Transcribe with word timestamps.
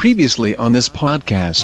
Previously 0.00 0.56
on 0.56 0.72
this 0.72 0.88
podcast. 0.88 1.62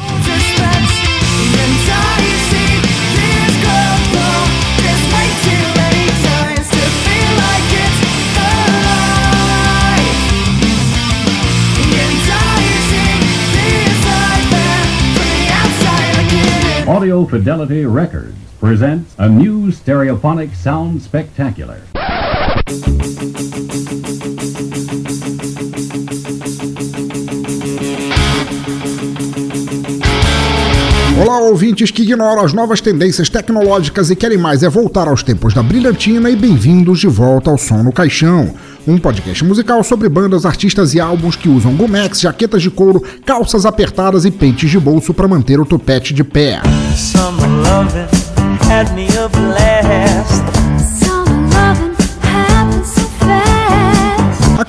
Audio 16.87 17.25
Fidelity 17.25 17.87
Records 17.87 18.37
presents 18.61 19.15
a 19.17 19.31
new 19.31 19.69
stereophonic 19.73 20.55
sound 20.55 21.01
spectacular. 21.01 21.81
Olá, 31.19 31.39
ouvintes 31.41 31.91
que 31.91 32.03
ignoram 32.03 32.45
as 32.45 32.53
novas 32.53 32.83
tendências 32.83 33.31
tecnológicas 33.31 34.11
e 34.11 34.17
querem 34.17 34.37
mais 34.37 34.63
é 34.63 34.69
voltar 34.69 35.09
aos 35.09 35.23
tempos 35.23 35.55
da 35.55 35.63
brilhantina 35.63 36.29
e 36.29 36.37
bem-vindos 36.37 37.01
de 37.01 37.07
volta 37.07 37.51
ao 37.51 37.57
Som 37.57 37.83
no 37.83 37.91
Caixão, 37.91 38.55
um 38.87 38.99
podcast 38.99 39.43
musical 39.43 39.83
sobre 39.83 40.11
bandas, 40.11 40.45
artistas 40.45 40.93
e 40.93 41.01
álbuns 41.01 41.35
que 41.35 41.49
usam 41.49 41.75
gomex, 41.75 42.21
jaquetas 42.21 42.61
de 42.61 42.71
couro, 42.71 43.03
calças 43.25 43.65
apertadas 43.65 44.27
e 44.27 44.31
pentes 44.31 44.71
de 44.71 44.79
bolso 44.79 45.15
para 45.15 45.27
manter 45.27 45.59
o 45.59 45.65
topete 45.65 46.13
de 46.13 46.23
pé. 46.23 46.61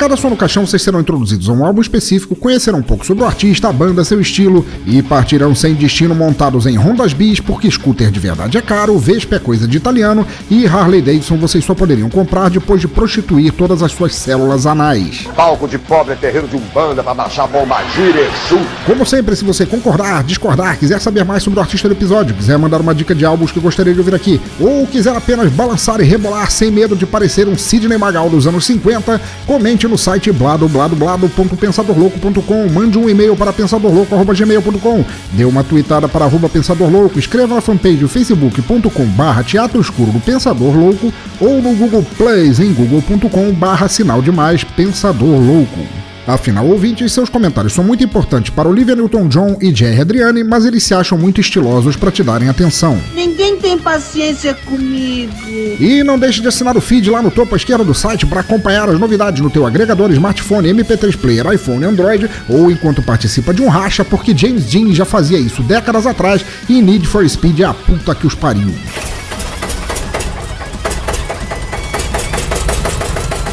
Cada 0.08 0.16
som 0.16 0.30
no 0.30 0.38
caixão 0.38 0.66
vocês 0.66 0.82
serão 0.82 1.02
introduzidos 1.02 1.50
a 1.50 1.52
um 1.52 1.66
álbum 1.66 1.82
específico, 1.82 2.34
conhecerão 2.34 2.80
um 2.80 2.84
pouco 2.84 3.06
sobre 3.06 3.26
o 3.26 3.28
artista, 3.28 3.68
a 3.68 3.74
banda, 3.74 4.06
seu 4.06 4.22
estilo 4.22 4.66
e 4.86 5.02
partirão 5.02 5.54
sem 5.54 5.74
destino 5.74 6.16
montados 6.16 6.66
em 6.66 6.80
Hondas 6.80 7.12
Bis, 7.12 7.42
porque 7.42 7.70
scooter 7.70 8.10
de 8.10 8.18
verdade 8.18 8.58
é 8.58 8.62
caro, 8.62 8.98
Vespa 8.98 9.36
é 9.36 9.40
coisa 9.40 9.68
de 9.68 9.76
italiano 9.76 10.26
e 10.50 10.66
Harley 10.66 11.02
Davidson 11.02 11.36
vocês 11.36 11.66
só 11.66 11.76
poderiam 11.76 12.10
comprar 12.10 12.50
depois 12.50 12.80
de 12.80 12.88
prostituir 12.88 13.52
todas 13.52 13.84
as 13.84 13.92
suas 13.92 14.16
células 14.16 14.66
anais. 14.66 15.28
Palco 15.36 15.68
de 15.68 15.78
pobre 15.78 16.14
é 16.14 16.16
terreiro 16.16 16.48
de 16.48 16.56
umbanda 16.56 17.04
pra 17.04 17.14
baixar 17.14 17.46
bomba 17.46 17.84
gira, 17.94 18.22
Exu. 18.22 18.62
Como 18.86 19.06
sempre, 19.06 19.36
se 19.36 19.44
você 19.44 19.66
concordar, 19.66 20.24
discordar, 20.24 20.80
quiser 20.80 21.02
saber 21.02 21.26
mais 21.26 21.44
sobre 21.44 21.60
o 21.60 21.62
artista 21.62 21.90
do 21.90 21.94
episódio, 21.94 22.34
quiser 22.34 22.58
mandar 22.58 22.80
uma 22.80 22.96
dica 22.96 23.14
de 23.14 23.26
álbuns 23.26 23.52
que 23.52 23.60
gostaria 23.60 23.92
de 23.92 24.00
ouvir 24.00 24.16
aqui, 24.16 24.40
ou 24.58 24.88
quiser 24.88 25.14
apenas 25.14 25.52
balançar 25.52 26.00
e 26.00 26.06
rebolar 26.06 26.50
sem 26.50 26.72
medo 26.72 26.96
de 26.96 27.06
parecer 27.06 27.46
um 27.46 27.58
Sidney 27.58 27.98
Magal 27.98 28.30
dos 28.30 28.48
anos 28.48 28.66
50, 28.66 29.20
comente 29.46 29.86
no 29.86 29.97
site 29.98 30.32
bladobladoblado.pensadorlouco.com, 30.32 32.70
mande 32.70 32.98
um 32.98 33.10
e-mail 33.10 33.36
para 33.36 33.52
pensadorlouco.gmail.com, 33.52 35.04
dê 35.34 35.44
uma 35.46 35.64
tweetada 35.64 36.08
para 36.08 36.26
arroba 36.26 36.48
Pensador 36.50 36.90
Louco, 36.90 37.20
escreva 37.20 37.56
na 37.56 37.62
fanpage 37.62 38.08
facebook.com 38.08 39.06
barra 39.08 39.44
Teatro 39.44 39.82
Escuro 39.82 40.12
do 40.12 40.20
Pensador 40.20 40.76
Louco 40.76 41.12
ou 41.40 41.62
no 41.62 41.76
Google 41.76 42.06
Plays 42.18 42.60
em 42.60 42.74
google.com 42.74 43.54
barra 43.54 43.88
sinal 43.88 44.22
de 44.22 44.32
mais 44.32 44.64
Pensador 44.64 45.40
Louco. 45.40 46.07
Afinal, 46.28 46.68
ouvintes, 46.68 47.14
seus 47.14 47.30
comentários 47.30 47.72
são 47.72 47.86
muito 47.86 48.04
importantes 48.04 48.50
para 48.50 48.68
Olivia 48.68 48.98
Newton-John 48.98 49.60
e 49.62 49.74
Jerry 49.74 50.02
Adriani, 50.02 50.44
mas 50.44 50.66
eles 50.66 50.84
se 50.84 50.94
acham 50.94 51.18
muito 51.18 51.40
estilosos 51.40 51.96
para 51.96 52.12
te 52.12 52.22
darem 52.22 52.50
atenção. 52.50 53.00
Ninguém 53.16 53.56
tem 53.56 53.78
paciência 53.80 54.54
comigo. 54.54 55.32
E 55.48 56.04
não 56.04 56.20
deixe 56.20 56.42
de 56.42 56.48
assinar 56.50 56.76
o 56.76 56.82
feed 56.82 57.10
lá 57.10 57.22
no 57.22 57.32
topo 57.32 57.56
à 57.56 57.58
esquerda 57.58 57.86
do 57.86 57.94
site 57.94 58.26
para 58.26 58.42
acompanhar 58.42 58.90
as 58.90 59.00
novidades 59.00 59.42
no 59.42 59.50
teu 59.50 59.66
agregador 59.66 60.12
smartphone, 60.12 60.74
MP3 60.74 61.16
Player, 61.16 61.54
iPhone, 61.54 61.86
Android 61.86 62.30
ou 62.50 62.70
enquanto 62.70 63.02
participa 63.02 63.54
de 63.54 63.62
um 63.62 63.70
racha, 63.70 64.04
porque 64.04 64.36
James 64.38 64.66
Dean 64.66 64.94
já 64.94 65.06
fazia 65.06 65.40
isso 65.40 65.64
décadas 65.64 66.06
atrás 66.06 66.44
e 66.68 66.82
Need 66.82 67.08
for 67.08 67.28
Speed 67.28 67.62
é 67.62 67.64
a 67.64 67.74
puta 67.74 68.14
que 68.14 68.28
os 68.28 68.36
pariu. 68.36 68.74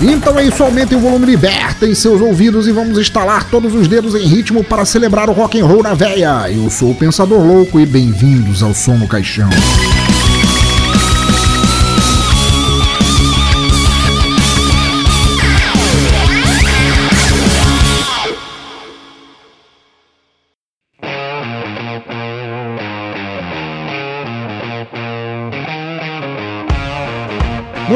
Então 0.06 0.38
é 0.38 0.44
isso, 0.44 0.62
aumentem 0.62 0.98
o 0.98 1.00
volume, 1.00 1.24
libertem 1.24 1.94
seus 1.94 2.20
ouvidos 2.20 2.68
e 2.68 2.72
vamos 2.72 2.98
instalar 2.98 3.48
todos 3.48 3.74
os 3.74 3.88
dedos 3.88 4.14
em 4.14 4.26
ritmo 4.26 4.62
para 4.62 4.84
celebrar 4.84 5.30
o 5.30 5.32
rock 5.32 5.58
and 5.58 5.64
roll 5.64 5.82
na 5.82 5.94
véia. 5.94 6.50
Eu 6.50 6.68
sou 6.68 6.90
o 6.90 6.94
Pensador 6.94 7.40
Louco 7.40 7.80
e 7.80 7.86
bem-vindos 7.86 8.62
ao 8.62 8.74
Som 8.74 8.98
no 8.98 9.08
Caixão. 9.08 9.48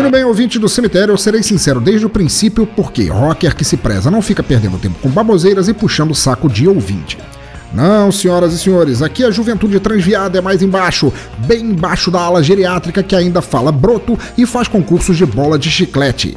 Muito 0.09 0.17
bem, 0.17 0.25
ouvinte 0.25 0.59
do 0.59 0.71
cemitério, 0.71 1.13
eu 1.13 1.19
serei 1.19 1.43
sincero 1.43 1.83
desde 1.83 2.07
o 2.07 2.09
princípio, 2.09 2.67
porque 2.67 3.09
rocker 3.09 3.55
que 3.55 3.63
se 3.63 3.77
preza 3.77 4.11
não 4.11 4.23
fica 4.23 4.43
perdendo 4.43 4.79
tempo 4.79 4.99
com 5.03 5.11
baboseiras 5.11 5.69
e 5.69 5.75
puxando 5.75 6.13
o 6.13 6.15
saco 6.15 6.49
de 6.49 6.67
ouvinte. 6.67 7.19
Não, 7.73 8.11
senhoras 8.11 8.53
e 8.53 8.59
senhores, 8.59 9.03
aqui 9.03 9.25
a 9.25 9.31
juventude 9.31 9.79
transviada 9.79 10.39
é 10.39 10.41
mais 10.41 10.63
embaixo, 10.63 11.13
bem 11.39 11.61
embaixo 11.61 12.11
da 12.11 12.21
ala 12.21 12.43
geriátrica 12.43 13.03
que 13.03 13.15
ainda 13.15 13.43
fala 13.43 13.71
broto 13.71 14.19
e 14.37 14.47
faz 14.47 14.69
concursos 14.69 15.17
de 15.17 15.27
bola 15.27 15.59
de 15.59 15.71
chiclete. 15.71 16.35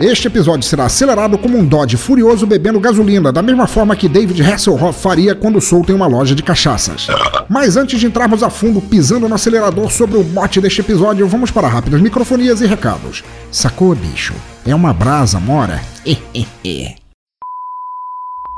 Este 0.00 0.28
episódio 0.28 0.62
será 0.62 0.84
acelerado 0.84 1.36
como 1.36 1.58
um 1.58 1.64
Dodge 1.64 1.96
furioso 1.96 2.46
bebendo 2.46 2.78
gasolina, 2.78 3.32
da 3.32 3.42
mesma 3.42 3.66
forma 3.66 3.96
que 3.96 4.08
David 4.08 4.40
Hasselhoff 4.42 5.00
faria 5.00 5.34
quando 5.34 5.60
solta 5.60 5.90
em 5.90 5.94
uma 5.94 6.06
loja 6.06 6.36
de 6.36 6.42
cachaças. 6.42 7.08
Mas 7.48 7.76
antes 7.76 7.98
de 7.98 8.06
entrarmos 8.06 8.44
a 8.44 8.50
fundo 8.50 8.80
pisando 8.80 9.28
no 9.28 9.34
acelerador 9.34 9.90
sobre 9.90 10.16
o 10.16 10.22
mote 10.22 10.60
deste 10.60 10.82
episódio, 10.82 11.26
vamos 11.26 11.50
para 11.50 11.66
rápidas 11.66 12.00
microfonias 12.00 12.60
e 12.60 12.66
recados. 12.66 13.24
Sacou, 13.50 13.92
bicho? 13.96 14.34
É 14.64 14.72
uma 14.72 14.92
brasa, 14.92 15.40
mora? 15.40 15.80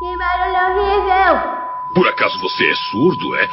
Que 0.01 0.17
barulho 0.17 0.79
horrível. 0.79 1.60
Por 1.95 2.07
acaso 2.07 2.39
você 2.41 2.65
é 2.65 2.75
surdo, 2.91 3.35
é? 3.37 3.49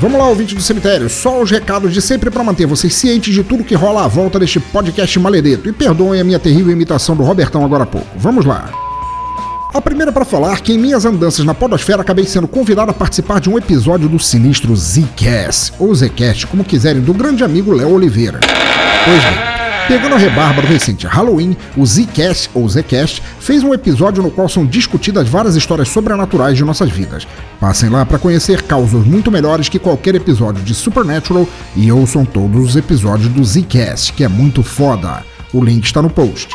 Vamos 0.00 0.18
lá, 0.18 0.28
ouvinte 0.28 0.54
do 0.54 0.60
cemitério, 0.60 1.08
só 1.08 1.40
os 1.40 1.50
recados 1.50 1.92
de 1.94 2.02
sempre 2.02 2.30
para 2.30 2.44
manter 2.44 2.66
vocês 2.66 2.94
cientes 2.94 3.34
de 3.34 3.42
tudo 3.42 3.64
que 3.64 3.74
rola 3.74 4.04
à 4.04 4.08
volta 4.08 4.38
deste 4.38 4.60
podcast 4.60 5.18
maledeto. 5.18 5.68
E 5.68 5.72
perdoem 5.72 6.20
a 6.20 6.24
minha 6.24 6.38
terrível 6.38 6.72
imitação 6.72 7.16
do 7.16 7.22
Robertão 7.22 7.64
agora 7.64 7.84
há 7.84 7.86
pouco. 7.86 8.08
Vamos 8.16 8.44
lá. 8.44 8.70
A 9.72 9.80
primeira 9.80 10.12
para 10.12 10.24
falar 10.24 10.60
que 10.60 10.72
em 10.72 10.78
minhas 10.78 11.06
andanças 11.06 11.44
na 11.44 11.54
podosfera 11.54 12.02
acabei 12.02 12.26
sendo 12.26 12.48
convidado 12.48 12.90
a 12.90 12.94
participar 12.94 13.40
de 13.40 13.48
um 13.48 13.56
episódio 13.56 14.08
do 14.08 14.18
sinistro 14.18 14.74
Zcast, 14.76 15.72
ou 15.78 15.94
Zcast, 15.94 16.46
como 16.48 16.64
quiserem, 16.64 17.00
do 17.00 17.14
grande 17.14 17.44
amigo 17.44 17.72
Léo 17.72 17.94
Oliveira. 17.94 18.40
Pois 19.04 19.24
bem, 19.24 19.69
Pegando 19.88 20.14
a 20.14 20.18
rebarba 20.18 20.62
do 20.62 20.68
recente 20.68 21.06
Halloween, 21.06 21.56
o 21.76 21.84
Zcast, 21.84 22.48
ou 22.54 22.68
Zcast, 22.68 23.22
fez 23.40 23.62
um 23.64 23.74
episódio 23.74 24.22
no 24.22 24.30
qual 24.30 24.48
são 24.48 24.64
discutidas 24.64 25.28
várias 25.28 25.56
histórias 25.56 25.88
sobrenaturais 25.88 26.56
de 26.56 26.64
nossas 26.64 26.90
vidas. 26.90 27.26
Passem 27.58 27.88
lá 27.88 28.06
para 28.06 28.18
conhecer 28.18 28.62
causas 28.62 29.04
muito 29.04 29.30
melhores 29.30 29.68
que 29.68 29.78
qualquer 29.78 30.14
episódio 30.14 30.62
de 30.62 30.74
Supernatural 30.74 31.46
e 31.74 31.90
ouçam 31.90 32.24
todos 32.24 32.70
os 32.70 32.76
episódios 32.76 33.28
do 33.28 33.44
Zcast, 33.44 34.12
que 34.12 34.22
é 34.22 34.28
muito 34.28 34.62
foda. 34.62 35.24
O 35.52 35.64
link 35.64 35.84
está 35.84 36.00
no 36.00 36.10
post. 36.10 36.48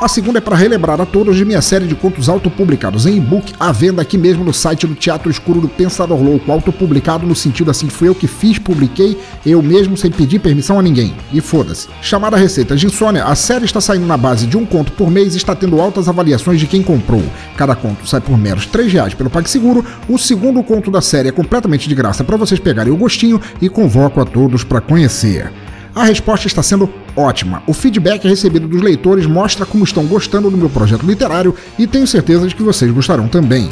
A 0.00 0.08
segunda 0.08 0.38
é 0.38 0.40
para 0.40 0.56
relembrar 0.56 1.00
a 1.00 1.06
todos 1.06 1.36
de 1.36 1.44
minha 1.44 1.62
série 1.62 1.86
de 1.86 1.94
contos 1.94 2.28
autopublicados 2.28 3.06
em 3.06 3.16
e-book 3.16 3.54
à 3.60 3.70
venda 3.70 4.02
aqui 4.02 4.18
mesmo 4.18 4.44
no 4.44 4.52
site 4.52 4.88
do 4.88 4.94
Teatro 4.94 5.30
Escuro 5.30 5.60
do 5.60 5.68
Pensador 5.68 6.20
Louco, 6.20 6.50
autopublicado 6.50 7.24
no 7.24 7.34
sentido 7.34 7.70
assim, 7.70 7.88
fui 7.88 8.08
eu 8.08 8.14
que 8.14 8.26
fiz, 8.26 8.58
publiquei, 8.58 9.16
eu 9.46 9.62
mesmo 9.62 9.96
sem 9.96 10.10
pedir 10.10 10.40
permissão 10.40 10.78
a 10.78 10.82
ninguém. 10.82 11.14
E 11.32 11.40
foda-se. 11.40 11.88
Chamada 12.02 12.36
Receita 12.36 12.76
de 12.76 12.86
Insônia, 12.86 13.24
a 13.24 13.34
série 13.36 13.64
está 13.64 13.80
saindo 13.80 14.04
na 14.04 14.16
base 14.16 14.46
de 14.46 14.58
um 14.58 14.66
conto 14.66 14.92
por 14.92 15.10
mês 15.10 15.34
e 15.34 15.38
está 15.38 15.54
tendo 15.54 15.80
altas 15.80 16.08
avaliações 16.08 16.58
de 16.58 16.66
quem 16.66 16.82
comprou. 16.82 17.22
Cada 17.56 17.76
conto 17.76 18.06
sai 18.06 18.20
por 18.20 18.36
meros 18.36 18.66
3 18.66 18.92
reais 18.92 19.14
pelo 19.14 19.30
PagSeguro, 19.30 19.84
o 20.08 20.18
segundo 20.18 20.62
conto 20.62 20.90
da 20.90 21.00
série 21.00 21.28
é 21.28 21.32
completamente 21.32 21.88
de 21.88 21.94
graça 21.94 22.24
para 22.24 22.36
vocês 22.36 22.58
pegarem 22.58 22.92
o 22.92 22.96
gostinho 22.96 23.40
e 23.62 23.68
convoco 23.68 24.20
a 24.20 24.24
todos 24.24 24.64
para 24.64 24.80
conhecer. 24.80 25.50
A 25.94 26.02
resposta 26.02 26.48
está 26.48 26.62
sendo 26.62 26.92
ótima. 27.16 27.62
O 27.66 27.72
feedback 27.72 28.26
recebido 28.26 28.66
dos 28.66 28.82
leitores 28.82 29.26
mostra 29.26 29.66
como 29.66 29.84
estão 29.84 30.06
gostando 30.06 30.50
do 30.50 30.56
meu 30.56 30.70
projeto 30.70 31.06
literário 31.06 31.54
e 31.78 31.86
tenho 31.86 32.06
certeza 32.06 32.46
de 32.46 32.54
que 32.54 32.62
vocês 32.62 32.90
gostarão 32.90 33.28
também. 33.28 33.68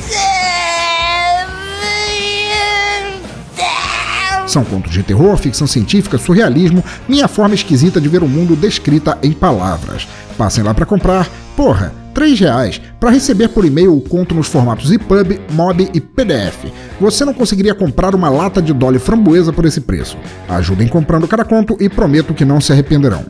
São 4.46 4.64
contos 4.64 4.92
de 4.92 5.02
terror, 5.02 5.34
ficção 5.38 5.66
científica, 5.66 6.18
surrealismo, 6.18 6.84
minha 7.08 7.26
forma 7.26 7.54
esquisita 7.54 7.98
de 7.98 8.08
ver 8.08 8.22
o 8.22 8.28
mundo 8.28 8.54
descrita 8.54 9.16
em 9.22 9.32
palavras. 9.32 10.06
Passem 10.36 10.62
lá 10.62 10.74
para 10.74 10.84
comprar. 10.84 11.26
Porra, 11.56 12.01
3 12.12 12.38
reais 12.40 12.80
para 12.98 13.10
receber 13.10 13.48
por 13.48 13.64
e-mail 13.64 13.96
o 13.96 14.00
conto 14.00 14.34
nos 14.34 14.48
formatos 14.48 14.90
EPUB, 14.90 15.40
MOB 15.50 15.90
e 15.92 16.00
PDF. 16.00 16.72
Você 17.00 17.24
não 17.24 17.34
conseguiria 17.34 17.74
comprar 17.74 18.14
uma 18.14 18.28
lata 18.28 18.62
de 18.62 18.72
Dolly 18.72 18.98
framboesa 18.98 19.52
por 19.52 19.64
esse 19.64 19.80
preço. 19.80 20.16
Ajudem 20.48 20.88
comprando 20.88 21.28
cada 21.28 21.44
conto 21.44 21.76
e 21.80 21.88
prometo 21.88 22.34
que 22.34 22.44
não 22.44 22.60
se 22.60 22.72
arrependerão. 22.72 23.24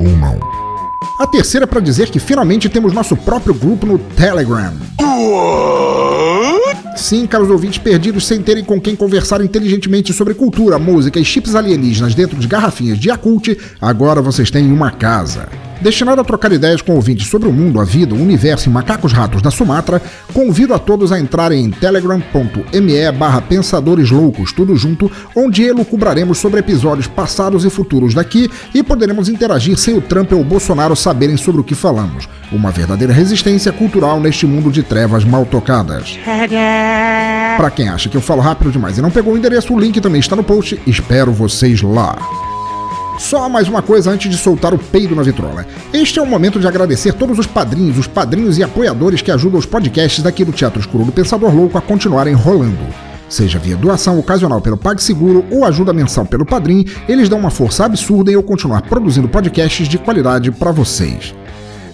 Ou 0.00 0.08
não. 0.08 0.38
A 1.18 1.26
terceira 1.26 1.64
é 1.64 1.66
para 1.66 1.80
dizer 1.80 2.10
que 2.10 2.18
finalmente 2.18 2.68
temos 2.68 2.92
nosso 2.92 3.16
próprio 3.16 3.54
grupo 3.54 3.86
no 3.86 3.98
Telegram. 3.98 4.72
Sim, 6.96 7.26
caros 7.26 7.50
ouvintes 7.50 7.78
perdidos 7.78 8.26
sem 8.26 8.42
terem 8.42 8.64
com 8.64 8.80
quem 8.80 8.94
conversar 8.94 9.40
inteligentemente 9.42 10.12
sobre 10.12 10.34
cultura, 10.34 10.78
música 10.78 11.18
e 11.18 11.24
chips 11.24 11.54
alienígenas 11.54 12.14
dentro 12.14 12.38
de 12.38 12.46
garrafinhas 12.46 12.98
de 12.98 13.08
Yakult, 13.08 13.56
agora 13.80 14.20
vocês 14.20 14.50
têm 14.50 14.70
uma 14.70 14.90
casa. 14.90 15.48
Destinado 15.82 16.20
a 16.20 16.24
trocar 16.24 16.52
ideias 16.52 16.80
com 16.80 16.94
ouvintes 16.94 17.26
sobre 17.26 17.48
o 17.48 17.52
mundo, 17.52 17.80
a 17.80 17.84
vida, 17.84 18.14
o 18.14 18.22
universo 18.22 18.68
e 18.68 18.72
macacos 18.72 19.12
ratos 19.12 19.42
da 19.42 19.50
Sumatra, 19.50 20.00
convido 20.32 20.72
a 20.72 20.78
todos 20.78 21.10
a 21.10 21.18
entrarem 21.18 21.64
em 21.64 21.70
telegram.me 21.72 23.12
barra 23.18 23.42
pensadores 23.42 24.08
loucos, 24.08 24.52
tudo 24.52 24.76
junto, 24.76 25.10
onde 25.34 25.64
elucubraremos 25.64 26.38
sobre 26.38 26.60
episódios 26.60 27.08
passados 27.08 27.64
e 27.64 27.70
futuros 27.70 28.14
daqui 28.14 28.48
e 28.72 28.80
poderemos 28.80 29.28
interagir 29.28 29.76
sem 29.76 29.96
o 29.96 30.00
Trump 30.00 30.30
ou 30.32 30.42
o 30.42 30.44
Bolsonaro 30.44 30.94
saberem 30.94 31.36
sobre 31.36 31.60
o 31.60 31.64
que 31.64 31.74
falamos. 31.74 32.28
Uma 32.52 32.70
verdadeira 32.70 33.12
resistência 33.12 33.72
cultural 33.72 34.20
neste 34.20 34.46
mundo 34.46 34.70
de 34.70 34.84
trevas 34.84 35.24
mal 35.24 35.44
tocadas. 35.44 36.16
Para 37.56 37.70
quem 37.70 37.88
acha 37.88 38.08
que 38.08 38.16
eu 38.16 38.20
falo 38.20 38.40
rápido 38.40 38.72
demais 38.72 38.98
e 38.98 39.02
não 39.02 39.10
pegou 39.10 39.34
o 39.34 39.36
endereço, 39.36 39.74
o 39.74 39.78
link 39.78 40.00
também 40.00 40.20
está 40.20 40.34
no 40.34 40.42
post. 40.42 40.80
Espero 40.86 41.32
vocês 41.32 41.82
lá. 41.82 42.16
Só 43.18 43.48
mais 43.48 43.68
uma 43.68 43.82
coisa 43.82 44.10
antes 44.10 44.30
de 44.30 44.36
soltar 44.36 44.74
o 44.74 44.78
peido 44.78 45.14
na 45.14 45.22
vitrola. 45.22 45.66
Este 45.92 46.18
é 46.18 46.22
o 46.22 46.26
momento 46.26 46.58
de 46.58 46.66
agradecer 46.66 47.12
todos 47.12 47.38
os 47.38 47.46
padrinhos, 47.46 47.98
os 47.98 48.06
padrinhos 48.06 48.58
e 48.58 48.62
apoiadores 48.62 49.22
que 49.22 49.30
ajudam 49.30 49.58
os 49.58 49.66
podcasts 49.66 50.24
daqui 50.24 50.44
do 50.44 50.52
Teatro 50.52 50.80
Escuro 50.80 51.04
do 51.04 51.12
Pensador 51.12 51.54
Louco 51.54 51.78
a 51.78 51.80
continuarem 51.80 52.34
rolando. 52.34 52.84
Seja 53.28 53.58
via 53.58 53.76
doação 53.76 54.18
ocasional 54.18 54.60
pelo 54.60 54.76
PagSeguro 54.76 55.44
ou 55.50 55.64
ajuda 55.64 55.92
mensal 55.92 56.26
pelo 56.26 56.44
Padrim, 56.44 56.84
eles 57.08 57.28
dão 57.28 57.38
uma 57.38 57.50
força 57.50 57.84
absurda 57.84 58.30
em 58.30 58.34
eu 58.34 58.42
continuar 58.42 58.82
produzindo 58.82 59.28
podcasts 59.28 59.88
de 59.88 59.98
qualidade 59.98 60.50
para 60.50 60.72
vocês. 60.72 61.34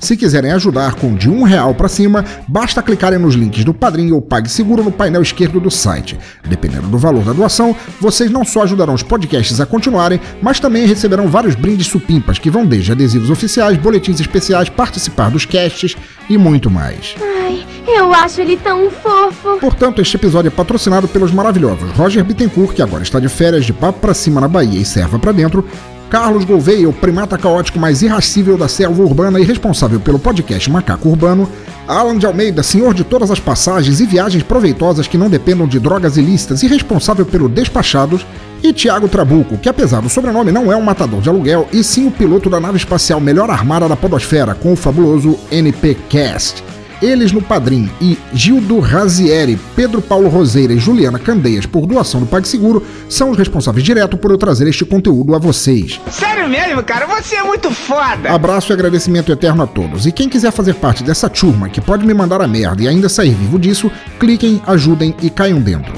Se 0.01 0.17
quiserem 0.17 0.53
ajudar 0.53 0.95
com 0.95 1.15
de 1.15 1.29
um 1.29 1.43
real 1.43 1.75
para 1.75 1.89
cima, 1.89 2.25
basta 2.47 2.83
clicarem 2.83 3.19
nos 3.19 3.35
links 3.35 3.65
do 3.65 3.75
Padrim 3.75 4.13
ou 4.13 4.23
PagSeguro 4.23 4.85
no 4.85 4.93
painel 4.93 5.23
esquerdo 5.23 5.61
do 5.61 5.71
site. 5.71 6.19
Dependendo 6.47 6.89
do 6.89 6.99
valor 6.99 7.25
da 7.25 7.33
doação, 7.33 7.75
vocês 8.01 8.31
não 8.31 8.45
só 8.45 8.63
ajudarão 8.63 8.95
os 8.95 9.03
podcasts 9.03 9.61
a 9.61 9.67
continuarem, 9.67 10.21
mas 10.41 10.61
também 10.61 10.87
receberão 10.87 11.29
vários 11.29 11.55
brindes 11.55 11.87
supimpas 11.87 12.39
que 12.39 12.51
vão 12.51 12.65
desde 12.65 12.93
adesivos 12.93 13.31
oficiais, 13.31 13.77
boletins 13.77 14.21
especiais, 14.21 14.69
participar 14.69 15.31
dos 15.31 15.45
casts 15.45 15.97
e 16.29 16.39
muito 16.39 16.71
mais. 16.71 17.15
Ai, 17.21 17.67
eu 17.87 18.13
acho 18.13 18.41
ele 18.41 18.57
tão 18.57 18.91
fofo. 18.91 19.59
Portanto, 19.61 20.01
este 20.01 20.17
episódio 20.17 20.49
é 20.49 20.51
patrocinado 20.51 21.09
pelos 21.09 21.33
maravilhosos 21.33 21.91
Roger 21.93 22.25
Bittencourt, 22.25 22.75
que 22.75 22.83
agora 22.83 23.03
está 23.03 23.19
de 23.19 23.29
férias 23.29 23.65
de 23.65 23.73
papo 23.73 24.01
pra 24.01 24.15
cima 24.15 24.41
na 24.41 24.49
Bahia 24.49 24.81
e 24.81 24.85
serva 24.85 25.19
pra 25.19 25.33
dentro, 25.33 25.67
Carlos 26.11 26.45
Gouveia, 26.45 26.89
o 26.89 26.93
primata 26.93 27.37
caótico 27.37 27.79
mais 27.79 28.01
irracível 28.01 28.57
da 28.57 28.67
selva 28.67 29.03
urbana 29.03 29.39
e 29.39 29.45
responsável 29.45 30.01
pelo 30.01 30.19
podcast 30.19 30.71
Macaco 30.71 31.11
Urbano, 31.11 31.49
Alan 31.87 32.17
de 32.17 32.25
Almeida, 32.25 32.63
senhor 32.63 32.95
de 32.95 33.05
todas 33.05 33.31
as 33.31 33.39
passagens 33.39 34.01
e 34.01 34.07
viagens 34.07 34.43
proveitosas 34.43 35.07
que 35.07 35.19
não 35.19 35.29
dependam 35.29 35.67
de 35.67 35.79
drogas 35.79 36.17
ilícitas 36.17 36.63
e 36.63 36.67
responsável 36.67 37.27
pelo 37.27 37.49
Despachados, 37.49 38.27
e 38.63 38.73
Tiago 38.73 39.09
Trabuco, 39.09 39.59
que 39.59 39.69
apesar 39.69 40.01
do 40.01 40.09
sobrenome 40.09 40.51
não 40.51 40.73
é 40.73 40.77
um 40.77 40.83
matador 40.83 41.21
de 41.21 41.29
aluguel, 41.29 41.69
e 41.73 41.85
sim 41.85 42.09
o 42.09 42.11
piloto 42.11 42.51
da 42.51 42.59
nave 42.59 42.79
espacial 42.79 43.21
melhor 43.21 43.51
armada 43.51 43.89
da 43.89 43.95
podosfera, 43.95 44.55
com 44.55 44.73
o 44.73 44.77
fabuloso 44.77 45.39
NPcast. 45.51 46.65
Eles 47.01 47.31
no 47.31 47.41
Padrim 47.41 47.89
e 48.01 48.19
Gildo 48.33 48.81
Razieri, 48.81 49.59
Pedro 49.77 50.03
Paulo 50.03 50.29
Roseira 50.29 50.73
e 50.73 50.79
Juliana 50.79 51.19
Candeias, 51.19 51.65
por 51.65 51.87
doação 51.87 52.21
do 52.21 52.27
PagSeguro, 52.27 52.85
são 53.09 53.31
os 53.31 53.39
responsáveis 53.39 53.85
direto 53.85 54.17
por 54.17 54.31
eu 54.31 54.39
trazer 54.39 54.67
este 54.69 54.85
conteúdo 54.85 55.35
a 55.35 55.39
vocês. 55.39 56.01
Sério 56.11 56.49
mesmo, 56.49 56.83
cara? 56.83 57.07
Você 57.07 57.37
é 57.37 57.43
muito 57.43 57.71
foda! 57.71 58.31
Abraço 58.31 58.73
e 58.73 58.75
agradecimento 58.75 59.31
eterno 59.31 59.63
a 59.63 59.67
todos. 59.67 60.07
E 60.07 60.13
quem 60.13 60.29
quiser 60.29 60.51
fazer 60.51 60.75
parte 60.75 61.05
dessa 61.05 61.29
turma 61.29 61.69
que 61.69 61.81
pode 61.81 62.05
me 62.05 62.15
mandar 62.15 62.41
a 62.41 62.49
merda 62.49 62.83
e 62.83 62.89
ainda 62.89 63.09
sair 63.09 63.35
vivo 63.35 63.59
disso, 63.59 63.91
cliquem, 64.19 64.61
ajudem 64.67 65.15
e 65.23 65.31
caiam 65.31 65.61
dentro. 65.61 65.93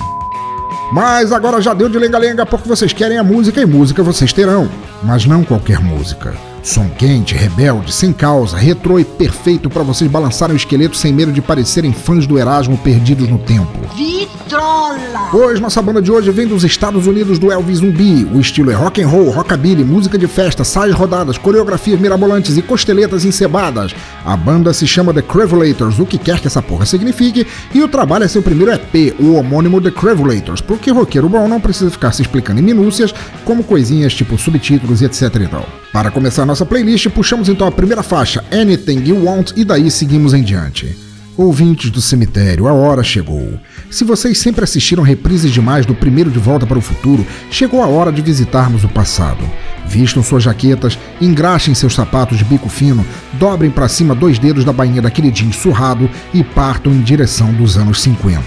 Mas 0.93 1.32
agora 1.32 1.62
já 1.62 1.73
deu 1.73 1.88
de 1.88 1.99
lenga-lenga 1.99 2.44
porque 2.44 2.69
vocês 2.69 2.93
querem 2.93 3.17
a 3.17 3.25
música 3.25 3.61
e 3.61 3.67
música 3.67 4.03
vocês 4.03 4.32
terão. 4.32 4.69
Mas 5.03 5.25
não 5.25 5.44
qualquer 5.44 5.81
música. 5.81 6.50
Som 6.62 6.88
quente, 6.90 7.34
rebelde, 7.34 7.90
sem 7.90 8.12
causa, 8.12 8.56
retrô 8.56 8.98
e 8.98 9.04
perfeito 9.04 9.70
para 9.70 9.82
vocês 9.82 10.10
balançarem 10.10 10.54
o 10.54 10.56
esqueleto 10.56 10.94
sem 10.94 11.10
medo 11.12 11.32
de 11.32 11.40
parecerem 11.40 11.92
fãs 11.92 12.26
do 12.26 12.38
Erasmo 12.38 12.76
perdidos 12.76 13.28
no 13.28 13.38
tempo. 13.38 13.72
Vitrola! 13.96 15.30
Pois 15.30 15.58
nossa 15.58 15.80
banda 15.80 16.02
de 16.02 16.12
hoje 16.12 16.30
vem 16.30 16.46
dos 16.46 16.62
Estados 16.62 17.06
Unidos 17.06 17.38
do 17.38 17.50
Elvis 17.50 17.78
Zumbi. 17.78 18.24
O 18.34 18.40
estilo 18.40 18.70
é 18.70 18.74
rock 18.74 19.02
and 19.02 19.08
roll, 19.08 19.30
rockabilly, 19.30 19.84
música 19.84 20.18
de 20.18 20.26
festa, 20.26 20.62
saias 20.62 20.94
rodadas, 20.94 21.38
coreografias 21.38 21.98
mirabolantes 21.98 22.58
e 22.58 22.62
costeletas 22.62 23.24
encebadas. 23.24 23.94
A 24.24 24.36
banda 24.36 24.74
se 24.74 24.86
chama 24.86 25.14
The 25.14 25.22
Crevulators, 25.22 25.98
o 25.98 26.04
que 26.04 26.18
quer 26.18 26.40
que 26.40 26.46
essa 26.46 26.60
porra 26.60 26.84
signifique, 26.84 27.46
e 27.72 27.82
o 27.82 27.88
trabalho 27.88 28.24
é 28.24 28.28
seu 28.28 28.42
primeiro 28.42 28.72
EP, 28.72 29.14
o 29.18 29.34
homônimo 29.34 29.80
The 29.80 29.92
Crevulators, 29.92 30.60
porque 30.60 30.90
roqueiro 30.90 31.28
bom 31.28 31.48
não 31.48 31.60
precisa 31.60 31.90
ficar 31.90 32.12
se 32.12 32.20
explicando 32.20 32.60
em 32.60 32.64
minúcias, 32.64 33.14
como 33.46 33.64
coisinhas 33.64 34.12
tipo 34.12 34.36
subtítulos 34.36 35.00
e 35.00 35.06
etc 35.06 35.22
e 35.36 35.46
tal. 35.46 35.66
Para 35.92 36.10
começar 36.10 36.44
nossa 36.50 36.67
playlist, 36.67 37.08
puxamos 37.11 37.49
então 37.49 37.64
a 37.64 37.70
primeira 37.70 38.02
faixa, 38.02 38.44
Anything 38.50 39.08
You 39.08 39.25
Want, 39.25 39.52
e 39.55 39.64
daí 39.64 39.88
seguimos 39.88 40.35
em 40.35 40.43
diante. 40.43 40.97
Ouvintes 41.37 41.93
do 41.93 42.00
cemitério, 42.00 42.67
a 42.67 42.73
hora 42.73 43.05
chegou. 43.05 43.56
Se 43.88 44.02
vocês 44.02 44.37
sempre 44.37 44.64
assistiram 44.64 45.05
reprises 45.05 45.52
demais 45.52 45.87
do 45.87 45.94
primeiro 45.94 46.29
De 46.29 46.41
Volta 46.41 46.67
para 46.67 46.76
o 46.76 46.82
Futuro, 46.82 47.25
chegou 47.52 47.81
a 47.81 47.87
hora 47.87 48.11
de 48.11 48.20
visitarmos 48.20 48.82
o 48.82 48.88
passado. 48.88 49.49
Vistam 49.87 50.25
suas 50.25 50.43
jaquetas, 50.43 50.99
engraxem 51.20 51.73
seus 51.73 51.94
sapatos 51.94 52.37
de 52.37 52.44
bico 52.44 52.69
fino, 52.69 53.06
dobrem 53.35 53.70
para 53.70 53.88
cima 53.88 54.12
dois 54.12 54.37
dedos 54.37 54.64
da 54.64 54.73
bainha 54.73 55.00
daquele 55.00 55.31
jeans 55.31 55.55
surrado 55.55 56.11
e 56.35 56.43
partam 56.43 56.93
em 56.93 57.00
direção 57.00 57.53
dos 57.53 57.76
anos 57.79 58.03
50. 58.03 58.43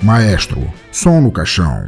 Maestro, 0.00 0.72
som 0.92 1.20
no 1.20 1.32
caixão. 1.32 1.82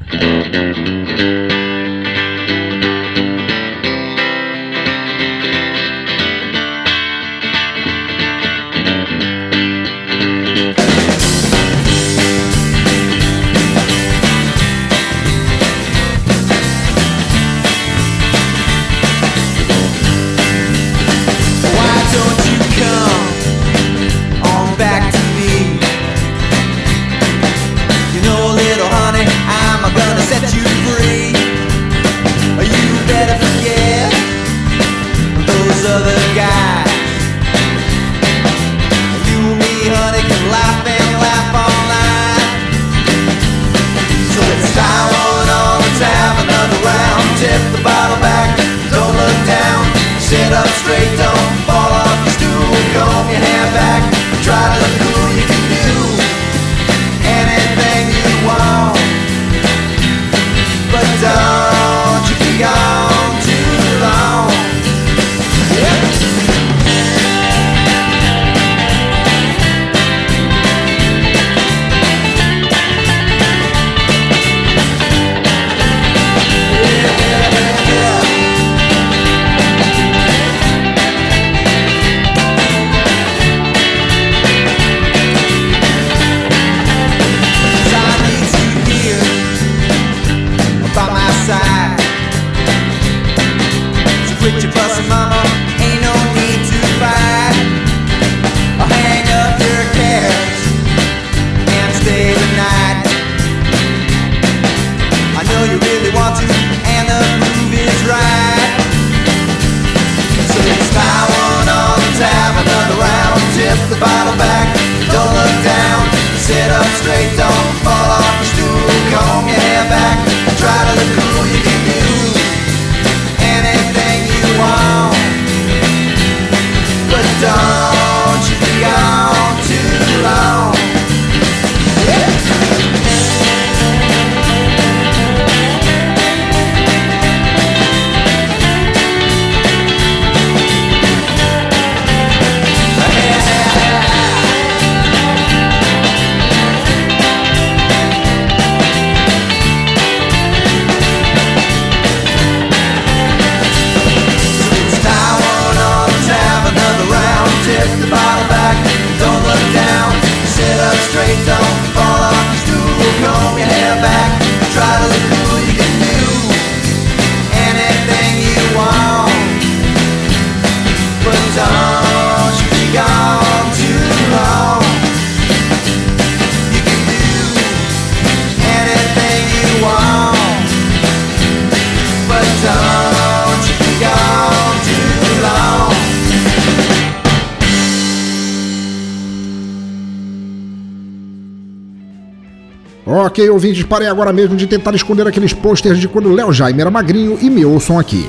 Ouvintes, 193.56 193.82
parem 193.82 194.08
agora 194.08 194.32
mesmo 194.32 194.56
de 194.56 194.66
tentar 194.66 194.94
esconder 194.94 195.26
aqueles 195.26 195.52
posters 195.52 195.98
de 195.98 196.06
quando 196.06 196.32
Léo 196.32 196.52
Jaime 196.52 196.80
era 196.80 196.90
magrinho 196.90 197.38
e 197.40 197.50
me 197.50 197.64
ouçam 197.64 197.98
aqui. 197.98 198.28